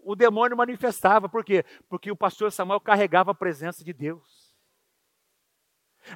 o 0.05 0.15
demônio 0.15 0.57
manifestava. 0.57 1.29
Por 1.29 1.45
quê? 1.45 1.65
Porque 1.89 2.11
o 2.11 2.17
pastor 2.17 2.53
Samuel 2.53 2.81
carregava 2.81 3.31
a 3.31 3.35
presença 3.35 3.85
de 3.85 3.93
Deus. 3.93 4.45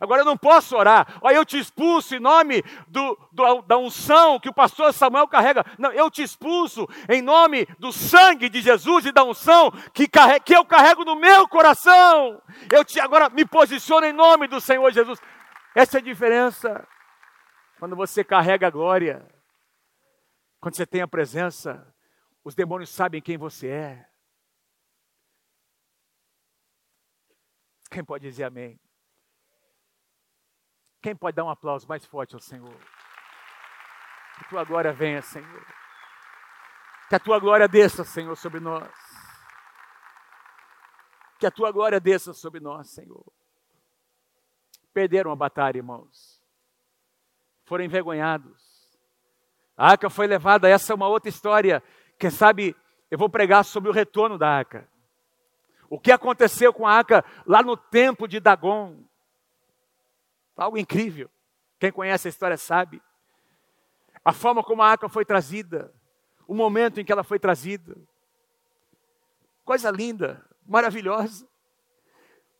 Agora 0.01 0.21
eu 0.21 0.25
não 0.25 0.37
posso 0.37 0.77
orar, 0.77 1.19
olha, 1.23 1.37
eu 1.37 1.47
te 1.47 1.59
expulso 1.59 2.15
em 2.15 2.21
nome 2.21 2.63
do, 2.89 3.19
do, 3.33 3.63
da 3.63 3.79
unção 3.79 4.39
que 4.39 4.49
o 4.49 4.53
pastor 4.53 4.93
Samuel 4.93 5.27
carrega. 5.27 5.65
Não, 5.79 5.91
eu 5.93 6.11
te 6.11 6.23
expulso 6.23 6.87
em 7.09 7.23
nome 7.23 7.67
do 7.79 7.91
sangue 7.91 8.51
de 8.51 8.61
Jesus 8.61 9.07
e 9.07 9.13
da 9.13 9.25
unção 9.25 9.71
que, 9.95 10.07
carrega, 10.07 10.41
que 10.41 10.55
eu 10.55 10.65
carrego 10.65 11.05
no 11.05 11.17
meu 11.17 11.49
coração. 11.49 12.41
Eu 12.71 12.85
te 12.85 13.01
agora 13.01 13.31
me 13.31 13.47
posiciono 13.47 14.05
em 14.05 14.13
nome 14.13 14.47
do 14.47 14.61
Senhor 14.61 14.93
Jesus. 14.93 15.19
Essa 15.75 15.99
é 15.99 16.01
a 16.01 16.05
diferença. 16.05 16.87
Quando 17.79 17.97
você 17.97 18.23
carrega 18.23 18.67
a 18.67 18.71
glória, 18.71 19.27
quando 20.61 20.77
você 20.77 20.85
tem 20.85 21.01
a 21.01 21.09
presença, 21.09 21.87
os 22.45 22.55
demônios 22.55 22.91
sabem 22.91 23.21
quem 23.21 23.37
você 23.37 23.69
é. 23.69 24.11
Quem 27.91 28.05
pode 28.05 28.27
dizer 28.27 28.45
amém? 28.45 28.79
Quem 31.01 31.15
pode 31.15 31.37
dar 31.37 31.45
um 31.45 31.51
aplauso 31.51 31.87
mais 31.89 32.05
forte 32.05 32.35
ao 32.35 32.41
Senhor? 32.41 32.79
Que 34.39 34.49
tua 34.49 34.65
glória 34.65 34.93
venha, 34.93 35.23
Senhor. 35.23 35.67
Que 37.09 37.15
a 37.15 37.21
tua 37.21 37.39
glória 37.39 37.67
desça, 37.67 38.05
Senhor, 38.05 38.37
sobre 38.37 38.61
nós. 38.61 38.93
Que 41.39 41.47
a 41.47 41.51
tua 41.51 41.73
glória 41.73 41.99
desça 41.99 42.33
sobre 42.35 42.61
nós, 42.61 42.91
Senhor. 42.91 43.25
Perderam 44.93 45.31
a 45.31 45.37
batalha, 45.37 45.79
irmãos. 45.79 46.43
Foram 47.65 47.85
envergonhados. 47.85 48.79
A 49.77 49.91
arca 49.91 50.11
foi 50.11 50.27
levada, 50.27 50.69
essa 50.69 50.93
é 50.93 50.97
uma 50.97 51.07
outra 51.07 51.29
história. 51.29 51.83
Quem 52.19 52.31
sabe 52.31 52.75
eu 53.11 53.19
vou 53.19 53.29
pregar 53.29 53.65
sobre 53.65 53.89
o 53.89 53.93
retorno 53.93 54.37
da 54.37 54.49
arca. 54.49 54.89
O 55.89 55.99
que 55.99 56.13
aconteceu 56.13 56.73
com 56.73 56.87
a 56.87 56.93
arca 56.93 57.25
lá 57.47 57.63
no 57.63 57.77
templo 57.77 58.29
de 58.29 58.41
Dagon. 58.41 59.03
Algo 60.57 60.77
incrível. 60.77 61.31
Quem 61.79 61.93
conhece 61.93 62.29
a 62.29 62.31
história 62.31 62.57
sabe. 62.57 63.01
A 64.25 64.33
forma 64.33 64.63
como 64.63 64.83
a 64.83 64.89
arca 64.89 65.09
foi 65.09 65.25
trazida, 65.25 65.95
o 66.47 66.55
momento 66.55 67.01
em 67.01 67.05
que 67.05 67.13
ela 67.13 67.23
foi 67.23 67.39
trazida. 67.39 67.97
Coisa 69.65 69.91
linda, 69.91 70.45
maravilhosa. 70.67 71.49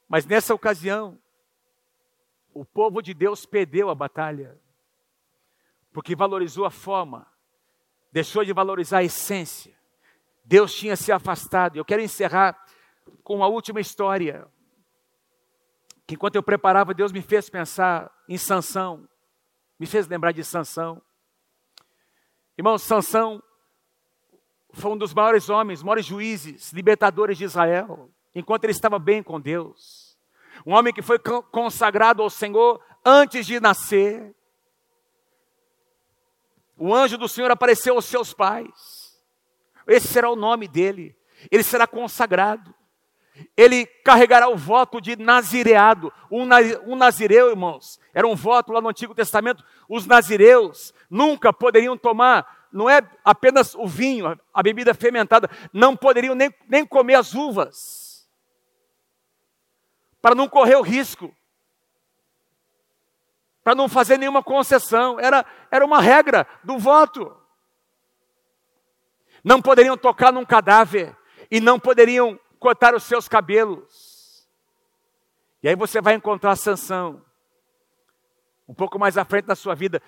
Mas 0.09 0.25
nessa 0.25 0.55
ocasião, 0.55 1.19
o 2.55 2.65
povo 2.65 3.03
de 3.03 3.13
Deus 3.13 3.45
perdeu 3.45 3.91
a 3.91 3.95
batalha, 3.95 4.59
porque 5.93 6.17
valorizou 6.17 6.65
a 6.65 6.71
forma, 6.71 7.27
deixou 8.13 8.45
de 8.45 8.53
valorizar 8.53 8.99
a 8.99 9.05
essência. 9.05 9.77
Deus 10.45 10.75
tinha 10.75 10.97
se 10.97 11.13
afastado. 11.13 11.77
Eu 11.77 11.85
quero 11.85 12.03
encerrar 12.03 12.59
com 13.23 13.43
a 13.45 13.49
última 13.49 13.81
história 13.81 14.47
que 16.07 16.15
enquanto 16.15 16.37
eu 16.37 16.43
preparava, 16.43 16.95
Deus 16.95 17.13
me 17.13 17.21
fez 17.21 17.51
pensar 17.51 18.11
em 18.27 18.39
Sansão, 18.39 19.07
me 19.79 19.87
fez 19.87 20.09
lembrar 20.09 20.33
de 20.33 20.43
Sansão. 20.43 21.03
Irmão, 22.57 22.79
Sansão 22.79 23.43
foi 24.73 24.91
um 24.91 24.97
dos 24.97 25.13
maiores 25.13 25.51
homens, 25.51 25.83
maiores 25.83 26.07
juízes, 26.07 26.73
libertadores 26.73 27.37
de 27.37 27.45
Israel, 27.45 28.11
enquanto 28.35 28.65
ele 28.65 28.73
estava 28.73 28.99
bem 28.99 29.23
com 29.23 29.39
Deus. 29.39 30.17
Um 30.65 30.73
homem 30.73 30.95
que 30.95 31.03
foi 31.03 31.19
consagrado 31.19 32.23
ao 32.23 32.31
Senhor 32.31 32.83
antes 33.05 33.47
de 33.47 33.61
nascer. 33.61 34.35
O 36.79 36.95
anjo 36.95 37.19
do 37.19 37.29
Senhor 37.29 37.51
apareceu 37.51 37.97
aos 37.97 38.05
seus 38.05 38.33
pais. 38.33 39.19
esse 39.87 40.07
será 40.07 40.31
o 40.31 40.37
nome 40.37 40.69
dele, 40.69 41.17
ele 41.51 41.63
será 41.63 41.87
consagrado. 41.87 42.75
Ele 43.57 43.87
carregará 44.05 44.49
o 44.49 44.57
voto 44.57 45.01
de 45.01 45.17
nazireado. 45.17 46.13
Um, 46.31 46.45
nazireu, 46.97 47.51
irmãos, 47.51 48.01
era 48.13 48.27
um 48.27 48.35
voto 48.35 48.73
lá 48.73 48.81
no 48.81 48.89
Antigo 48.89 49.15
Testamento. 49.15 49.65
Os 49.89 50.07
nazireus 50.07 50.93
nunca 51.09 51.53
poderiam 51.53 51.97
tomar, 51.97 52.69
não 52.73 52.91
é 52.91 53.01
apenas 53.25 53.75
o 53.75 53.87
vinho, 53.87 54.39
a 54.53 54.63
bebida 54.63 54.93
fermentada, 54.93 55.49
não 55.73 55.97
poderiam 55.97 56.35
nem, 56.35 56.53
nem 56.69 56.85
comer 56.85 57.15
as 57.15 57.33
uvas, 57.33 58.29
para 60.21 60.35
não 60.35 60.49
correr 60.49 60.77
o 60.77 60.83
risco 60.83 61.33
para 63.69 63.75
não 63.75 63.87
fazer 63.87 64.17
nenhuma 64.17 64.43
concessão. 64.43 65.21
Era, 65.21 65.45
era 65.71 65.85
uma 65.85 66.01
regra 66.01 66.47
do 66.65 66.79
voto. 66.79 67.37
Não 69.45 69.61
poderiam 69.61 69.95
tocar 69.95 70.33
num 70.33 70.43
cadáver 70.43 71.15
e 71.51 71.61
não 71.61 71.79
poderiam 71.79 72.41
cortar 72.59 72.95
os 72.95 73.03
seus 73.03 73.29
cabelos. 73.29 74.49
E 75.63 75.69
aí 75.69 75.77
você 75.77 76.01
vai 76.01 76.15
encontrar 76.15 76.57
Sansão, 76.57 77.23
um 78.67 78.73
pouco 78.73 78.99
mais 78.99 79.19
à 79.19 79.25
frente 79.27 79.45
da 79.45 79.55
sua 79.55 79.75
vida, 79.75 80.01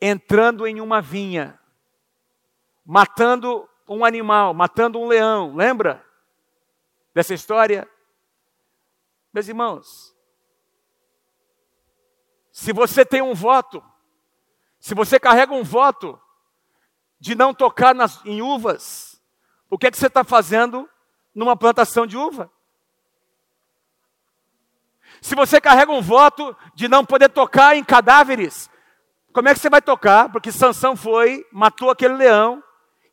entrando 0.00 0.64
em 0.64 0.80
uma 0.80 1.02
vinha, 1.02 1.58
matando 2.86 3.68
um 3.88 4.04
animal, 4.04 4.54
matando 4.54 4.96
um 4.96 5.08
leão. 5.08 5.56
Lembra 5.56 6.06
dessa 7.12 7.34
história? 7.34 7.84
Meus 9.34 9.48
irmãos, 9.48 10.16
se 12.58 12.72
você 12.72 13.04
tem 13.04 13.22
um 13.22 13.34
voto, 13.34 13.80
se 14.80 14.92
você 14.92 15.20
carrega 15.20 15.54
um 15.54 15.62
voto 15.62 16.20
de 17.20 17.36
não 17.36 17.54
tocar 17.54 17.94
nas, 17.94 18.20
em 18.24 18.42
uvas, 18.42 19.22
o 19.70 19.78
que 19.78 19.86
é 19.86 19.92
que 19.92 19.96
você 19.96 20.08
está 20.08 20.24
fazendo 20.24 20.90
numa 21.32 21.56
plantação 21.56 22.04
de 22.04 22.16
uva? 22.16 22.50
Se 25.22 25.36
você 25.36 25.60
carrega 25.60 25.92
um 25.92 26.02
voto 26.02 26.54
de 26.74 26.88
não 26.88 27.04
poder 27.04 27.28
tocar 27.28 27.76
em 27.76 27.84
cadáveres, 27.84 28.68
como 29.32 29.48
é 29.48 29.54
que 29.54 29.60
você 29.60 29.70
vai 29.70 29.80
tocar? 29.80 30.28
Porque 30.28 30.50
Sansão 30.50 30.96
foi, 30.96 31.46
matou 31.52 31.90
aquele 31.90 32.14
leão, 32.14 32.60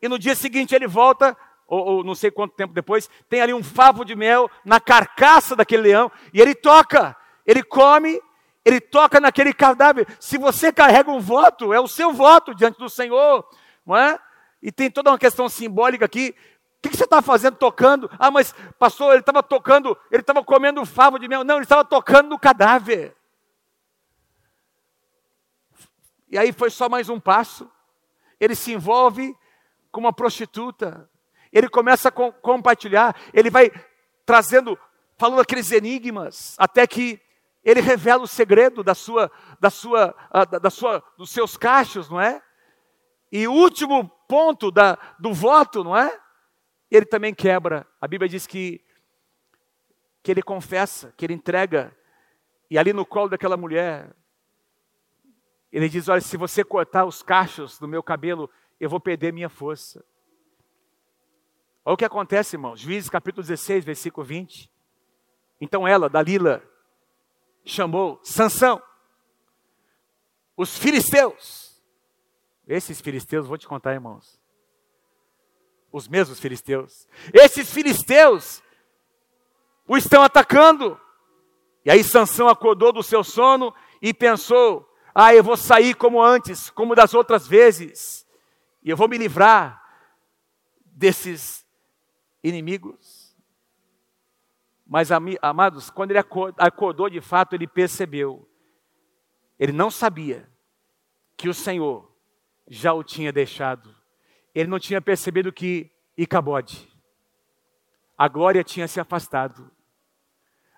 e 0.01 0.09
no 0.09 0.17
dia 0.17 0.33
seguinte 0.33 0.73
ele 0.73 0.87
volta, 0.87 1.37
ou, 1.67 1.85
ou, 1.85 2.03
não 2.03 2.15
sei 2.15 2.31
quanto 2.31 2.55
tempo 2.55 2.73
depois, 2.73 3.07
tem 3.29 3.41
ali 3.41 3.53
um 3.53 3.63
favo 3.63 4.03
de 4.03 4.15
mel 4.15 4.49
na 4.65 4.79
carcaça 4.79 5.55
daquele 5.55 5.83
leão, 5.83 6.11
e 6.33 6.41
ele 6.41 6.55
toca, 6.55 7.15
ele 7.45 7.61
come, 7.61 8.19
ele 8.66 8.82
toca 8.82 9.20
naquele 9.22 9.53
cadáver. 9.53 10.07
Se 10.20 10.39
você 10.39 10.74
carrega 10.74 11.11
um 11.11 11.20
voto, 11.20 11.72
é 11.72 11.80
o 11.80 11.88
seu 11.88 12.11
voto 12.11 12.55
diante 12.55 12.80
do 12.80 12.89
Senhor, 12.89 13.47
não 13.86 13.95
é? 13.95 14.20
E 14.61 14.72
tem 14.72 14.89
toda 14.89 15.11
uma 15.11 15.20
questão 15.20 15.47
simbólica 15.47 16.03
aqui. 16.05 16.36
O 16.78 16.89
que 16.89 16.97
você 16.97 17.03
está 17.03 17.22
fazendo 17.22 17.55
tocando? 17.55 18.09
Ah, 18.18 18.32
mas 18.32 18.53
pastor, 18.80 19.11
ele 19.11 19.20
estava 19.20 19.43
tocando, 19.43 19.95
ele 20.11 20.22
estava 20.22 20.43
comendo 20.43 20.84
favo 20.84 21.20
de 21.20 21.28
mel. 21.28 21.43
Não, 21.43 21.55
ele 21.55 21.63
estava 21.63 21.86
tocando 21.86 22.30
no 22.30 22.39
cadáver. 22.39 23.16
E 26.28 26.38
aí 26.38 26.51
foi 26.51 26.72
só 26.72 26.89
mais 26.89 27.07
um 27.07 27.20
passo. 27.20 27.70
Ele 28.39 28.55
se 28.55 28.74
envolve 28.74 29.36
com 29.91 29.99
uma 29.99 30.11
prostituta. 30.11 31.07
Ele 31.53 31.70
começa 31.70 32.09
a 32.09 32.11
com, 32.11 32.32
compartilhar. 32.32 33.16
Ele 33.32 33.51
vai 33.51 33.72
trazendo, 34.26 34.78
falando 35.18 35.41
aqueles 35.41 35.72
enigmas, 35.72 36.55
até 36.57 36.88
que 36.88 37.22
ele 37.66 37.82
revela 37.82 38.24
o 38.24 38.28
segredo 38.28 38.84
da 38.84 38.93
sua, 38.93 39.32
da 39.59 39.72
sua, 39.72 40.16
ah, 40.30 40.45
da, 40.45 40.70
sua, 40.70 41.03
dos 41.18 41.32
seus 41.32 41.57
cachos, 41.57 42.07
não 42.07 42.22
é? 42.22 42.39
E 43.32 43.47
o 43.47 43.51
último 43.51 44.07
ponto 44.28 44.70
da, 44.70 44.95
do 45.20 45.34
voto, 45.34 45.84
não 45.84 45.97
é? 45.97 46.22
Ele 46.91 47.07
também 47.07 47.34
quebra. 47.34 47.88
A 47.99 48.07
Bíblia 48.07 48.30
diz 48.30 48.45
que, 48.45 48.86
que 50.22 50.32
ele 50.32 50.43
confessa, 50.43 51.11
que 51.18 51.26
ele 51.26 51.34
entrega, 51.34 51.97
e 52.70 52.78
ali 52.78 52.93
no 52.93 53.03
colo 53.03 53.30
daquela 53.30 53.57
mulher, 53.57 54.16
ele 55.72 55.89
diz: 55.89 56.07
Olha, 56.07 56.22
se 56.22 56.38
você 56.38 56.63
cortar 56.63 57.03
os 57.05 57.24
cachos 57.24 57.80
do 57.80 57.88
meu 57.88 58.03
cabelo, 58.03 58.47
eu 58.80 58.89
vou 58.91 58.99
perder 58.99 59.34
minha 59.34 59.49
força. 59.49 60.05
Olha 61.84 61.95
o 61.95 61.97
que 61.97 62.05
acontece, 62.05 62.55
irmãos. 62.55 62.80
Juízes 62.80 63.09
capítulo 63.09 63.41
16, 63.41 63.84
versículo 63.84 64.24
20. 64.24 64.72
Então 65.59 65.88
ela, 65.88 66.07
Dalila, 66.07 66.63
chamou 67.66 68.20
Sansão. 68.24 68.82
Os 70.55 70.78
filisteus. 70.78 71.84
Esses 72.68 73.01
filisteus, 73.01 73.47
vou 73.47 73.57
te 73.57 73.68
contar, 73.68 73.93
irmãos. 73.93 74.39
Os 75.91 76.07
mesmos 76.07 76.39
filisteus. 76.39 77.07
Esses 77.34 77.72
filisteus 77.72 78.63
o 79.88 79.97
estão 79.97 80.24
atacando. 80.24 80.99
E 81.84 81.91
aí 81.91 82.03
Sansão 82.03 82.47
acordou 82.47 82.91
do 82.91 83.03
seu 83.03 83.24
sono 83.24 83.74
e 84.01 84.13
pensou: 84.13 84.88
"Ah, 85.13 85.34
eu 85.34 85.43
vou 85.43 85.55
sair 85.55 85.93
como 85.93 86.22
antes, 86.22 86.70
como 86.70 86.95
das 86.95 87.13
outras 87.13 87.47
vezes, 87.47 88.26
e 88.84 88.89
eu 88.89 88.97
vou 88.97 89.07
me 89.07 89.18
livrar 89.18 89.82
desses 90.86 91.66
inimigos". 92.43 93.14
Mas, 94.86 95.09
amados, 95.41 95.89
quando 95.89 96.11
ele 96.11 96.19
acordou 96.57 97.09
de 97.09 97.19
fato, 97.19 97.53
ele 97.53 97.67
percebeu. 97.67 98.47
Ele 99.57 99.71
não 99.71 99.89
sabia 99.89 100.49
que 101.36 101.49
o 101.49 101.53
Senhor 101.53 102.11
já 102.67 102.93
o 102.93 103.03
tinha 103.03 103.31
deixado. 103.31 103.95
Ele 104.53 104.69
não 104.69 104.79
tinha 104.79 105.01
percebido 105.01 105.51
que 105.51 105.91
Icabode, 106.17 106.88
a 108.17 108.27
glória 108.27 108.63
tinha 108.63 108.88
se 108.88 108.99
afastado. 108.99 109.69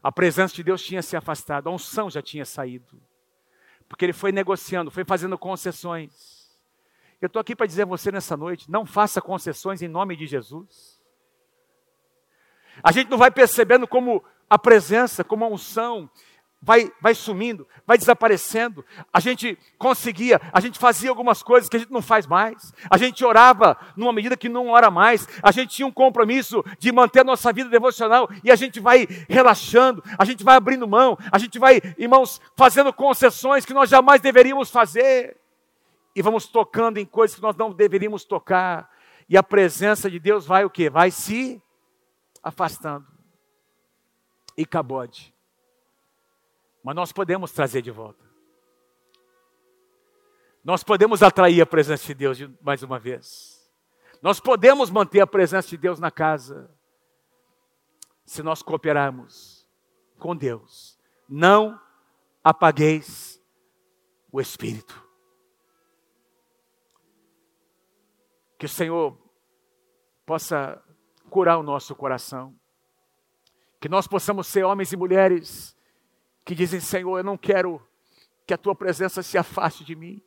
A 0.01 0.11
presença 0.11 0.55
de 0.55 0.63
Deus 0.63 0.81
tinha 0.81 1.01
se 1.01 1.15
afastado, 1.15 1.67
a 1.67 1.71
unção 1.71 2.09
já 2.09 2.21
tinha 2.21 2.45
saído. 2.45 2.99
Porque 3.87 4.05
ele 4.05 4.13
foi 4.13 4.31
negociando, 4.31 4.89
foi 4.89 5.03
fazendo 5.03 5.37
concessões. 5.37 6.47
Eu 7.21 7.27
estou 7.27 7.39
aqui 7.39 7.55
para 7.55 7.67
dizer 7.67 7.83
a 7.83 7.85
você 7.85 8.11
nessa 8.11 8.35
noite: 8.35 8.69
não 8.69 8.85
faça 8.85 9.21
concessões 9.21 9.81
em 9.81 9.87
nome 9.87 10.15
de 10.15 10.25
Jesus. 10.25 10.96
A 12.83 12.91
gente 12.91 13.09
não 13.09 13.17
vai 13.17 13.31
percebendo 13.31 13.87
como 13.87 14.23
a 14.49 14.57
presença, 14.57 15.23
como 15.23 15.43
a 15.43 15.47
unção 15.47 16.09
vai, 16.61 16.91
vai 17.01 17.13
sumindo, 17.13 17.67
vai 17.85 17.97
desaparecendo. 17.97 18.83
A 19.13 19.19
gente 19.19 19.57
conseguia, 19.77 20.41
a 20.51 20.59
gente 20.59 20.79
fazia 20.79 21.09
algumas 21.09 21.43
coisas 21.43 21.69
que 21.69 21.75
a 21.75 21.79
gente 21.79 21.91
não 21.91 22.01
faz 22.01 22.25
mais. 22.25 22.73
A 22.89 22.97
gente 22.97 23.23
orava 23.23 23.77
numa 23.95 24.13
medida 24.13 24.37
que 24.37 24.49
não 24.49 24.69
ora 24.69 24.89
mais. 24.89 25.27
A 25.41 25.51
gente 25.51 25.75
tinha 25.75 25.87
um 25.87 25.91
compromisso 25.91 26.63
de 26.79 26.91
manter 26.91 27.21
a 27.21 27.23
nossa 27.23 27.51
vida 27.53 27.69
devocional 27.69 28.29
e 28.43 28.51
a 28.51 28.55
gente 28.55 28.79
vai 28.79 29.07
relaxando, 29.29 30.03
a 30.17 30.25
gente 30.25 30.43
vai 30.43 30.55
abrindo 30.55 30.87
mão, 30.87 31.17
a 31.31 31.37
gente 31.37 31.59
vai, 31.59 31.81
irmãos, 31.97 32.41
fazendo 32.55 32.91
concessões 32.91 33.65
que 33.65 33.73
nós 33.73 33.89
jamais 33.89 34.21
deveríamos 34.21 34.69
fazer. 34.69 35.37
E 36.15 36.21
vamos 36.21 36.47
tocando 36.47 36.97
em 36.97 37.05
coisas 37.05 37.35
que 37.35 37.41
nós 37.41 37.55
não 37.55 37.71
deveríamos 37.71 38.23
tocar. 38.25 38.89
E 39.29 39.37
a 39.37 39.43
presença 39.43 40.09
de 40.09 40.19
Deus 40.19 40.45
vai 40.47 40.65
o 40.65 40.69
quê? 40.69 40.89
Vai 40.89 41.11
se 41.11 41.61
afastando. 42.47 43.05
E 44.55 44.65
cabode. 44.65 45.33
Mas 46.83 46.95
nós 46.95 47.11
podemos 47.11 47.51
trazer 47.51 47.81
de 47.81 47.91
volta. 47.91 48.25
Nós 50.63 50.83
podemos 50.83 51.21
atrair 51.21 51.61
a 51.61 51.65
presença 51.65 52.05
de 52.07 52.13
Deus 52.13 52.37
mais 52.61 52.81
uma 52.81 52.97
vez. 52.97 53.57
Nós 54.21 54.39
podemos 54.39 54.89
manter 54.89 55.19
a 55.19 55.27
presença 55.27 55.67
de 55.67 55.77
Deus 55.77 55.99
na 55.99 56.09
casa. 56.09 56.73
Se 58.25 58.41
nós 58.41 58.61
cooperarmos 58.61 59.67
com 60.17 60.35
Deus. 60.35 60.97
Não 61.29 61.79
apagueis 62.43 63.41
o 64.31 64.41
Espírito. 64.41 65.05
Que 68.57 68.65
o 68.65 68.69
Senhor 68.69 69.17
possa 70.25 70.83
curar 71.29 71.57
o 71.57 71.63
nosso 71.63 71.95
coração. 71.95 72.55
Que 73.79 73.89
nós 73.89 74.07
possamos 74.07 74.47
ser 74.47 74.63
homens 74.63 74.91
e 74.91 74.97
mulheres 74.97 75.75
que 76.43 76.55
dizem: 76.55 76.79
Senhor, 76.79 77.17
eu 77.17 77.23
não 77.23 77.37
quero 77.37 77.81
que 78.45 78.53
a 78.53 78.57
tua 78.57 78.75
presença 78.75 79.21
se 79.21 79.37
afaste 79.37 79.83
de 79.83 79.95
mim. 79.95 80.21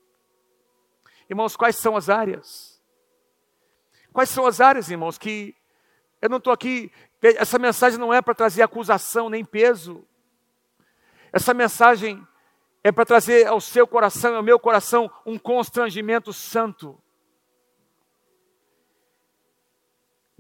Irmãos, 1.29 1.57
quais 1.57 1.77
são 1.77 1.97
as 1.97 2.09
áreas? 2.09 2.81
Quais 4.13 4.29
são 4.29 4.47
as 4.47 4.61
áreas, 4.61 4.91
irmãos, 4.91 5.17
que 5.17 5.55
eu 6.21 6.29
não 6.29 6.37
estou 6.37 6.53
aqui. 6.53 6.93
Essa 7.23 7.59
mensagem 7.59 7.99
não 7.99 8.13
é 8.13 8.21
para 8.21 8.35
trazer 8.35 8.63
acusação 8.63 9.31
nem 9.31 9.45
peso. 9.45 10.05
Essa 11.33 11.55
mensagem 11.55 12.27
é 12.83 12.91
para 12.91 13.05
trazer 13.05 13.47
ao 13.47 13.61
seu 13.61 13.87
coração, 13.87 14.37
ao 14.37 14.43
meu 14.43 14.59
coração, 14.59 15.11
um 15.25 15.39
constrangimento 15.39 16.33
santo. 16.33 17.01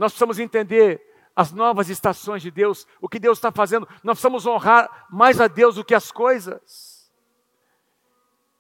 Nós 0.01 0.13
precisamos 0.13 0.39
entender 0.39 0.99
as 1.37 1.53
novas 1.53 1.91
estações 1.91 2.41
de 2.41 2.51
Deus, 2.51 2.87
o 3.03 3.09
que 3.09 3.19
Deus 3.19 3.37
está 3.37 3.53
fazendo. 3.53 3.87
Nós 4.03 4.15
precisamos 4.15 4.47
honrar 4.47 5.07
mais 5.11 5.39
a 5.43 5.47
Deus 5.47 5.75
do 5.75 5.85
que 5.85 5.95
as 5.95 6.11
coisas. 6.11 7.13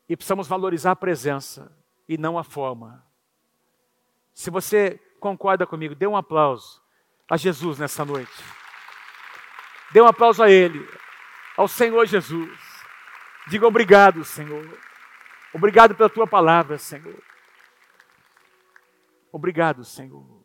E 0.06 0.14
precisamos 0.14 0.46
valorizar 0.46 0.90
a 0.90 0.96
presença 0.96 1.74
e 2.06 2.18
não 2.18 2.36
a 2.36 2.44
forma. 2.44 3.02
Se 4.34 4.50
você 4.50 5.00
concorda 5.18 5.66
comigo, 5.66 5.94
dê 5.94 6.06
um 6.06 6.14
aplauso 6.14 6.82
a 7.26 7.38
Jesus 7.38 7.78
nessa 7.78 8.04
noite. 8.04 8.44
Dê 9.92 10.02
um 10.02 10.06
aplauso 10.06 10.42
a 10.42 10.50
Ele, 10.50 10.86
ao 11.56 11.66
Senhor 11.66 12.04
Jesus. 12.04 12.60
Diga 13.48 13.66
obrigado, 13.66 14.26
Senhor. 14.26 14.78
Obrigado 15.54 15.94
pela 15.94 16.10
tua 16.10 16.26
palavra, 16.26 16.76
Senhor. 16.76 17.18
Obrigado, 19.32 19.86
Senhor. 19.86 20.39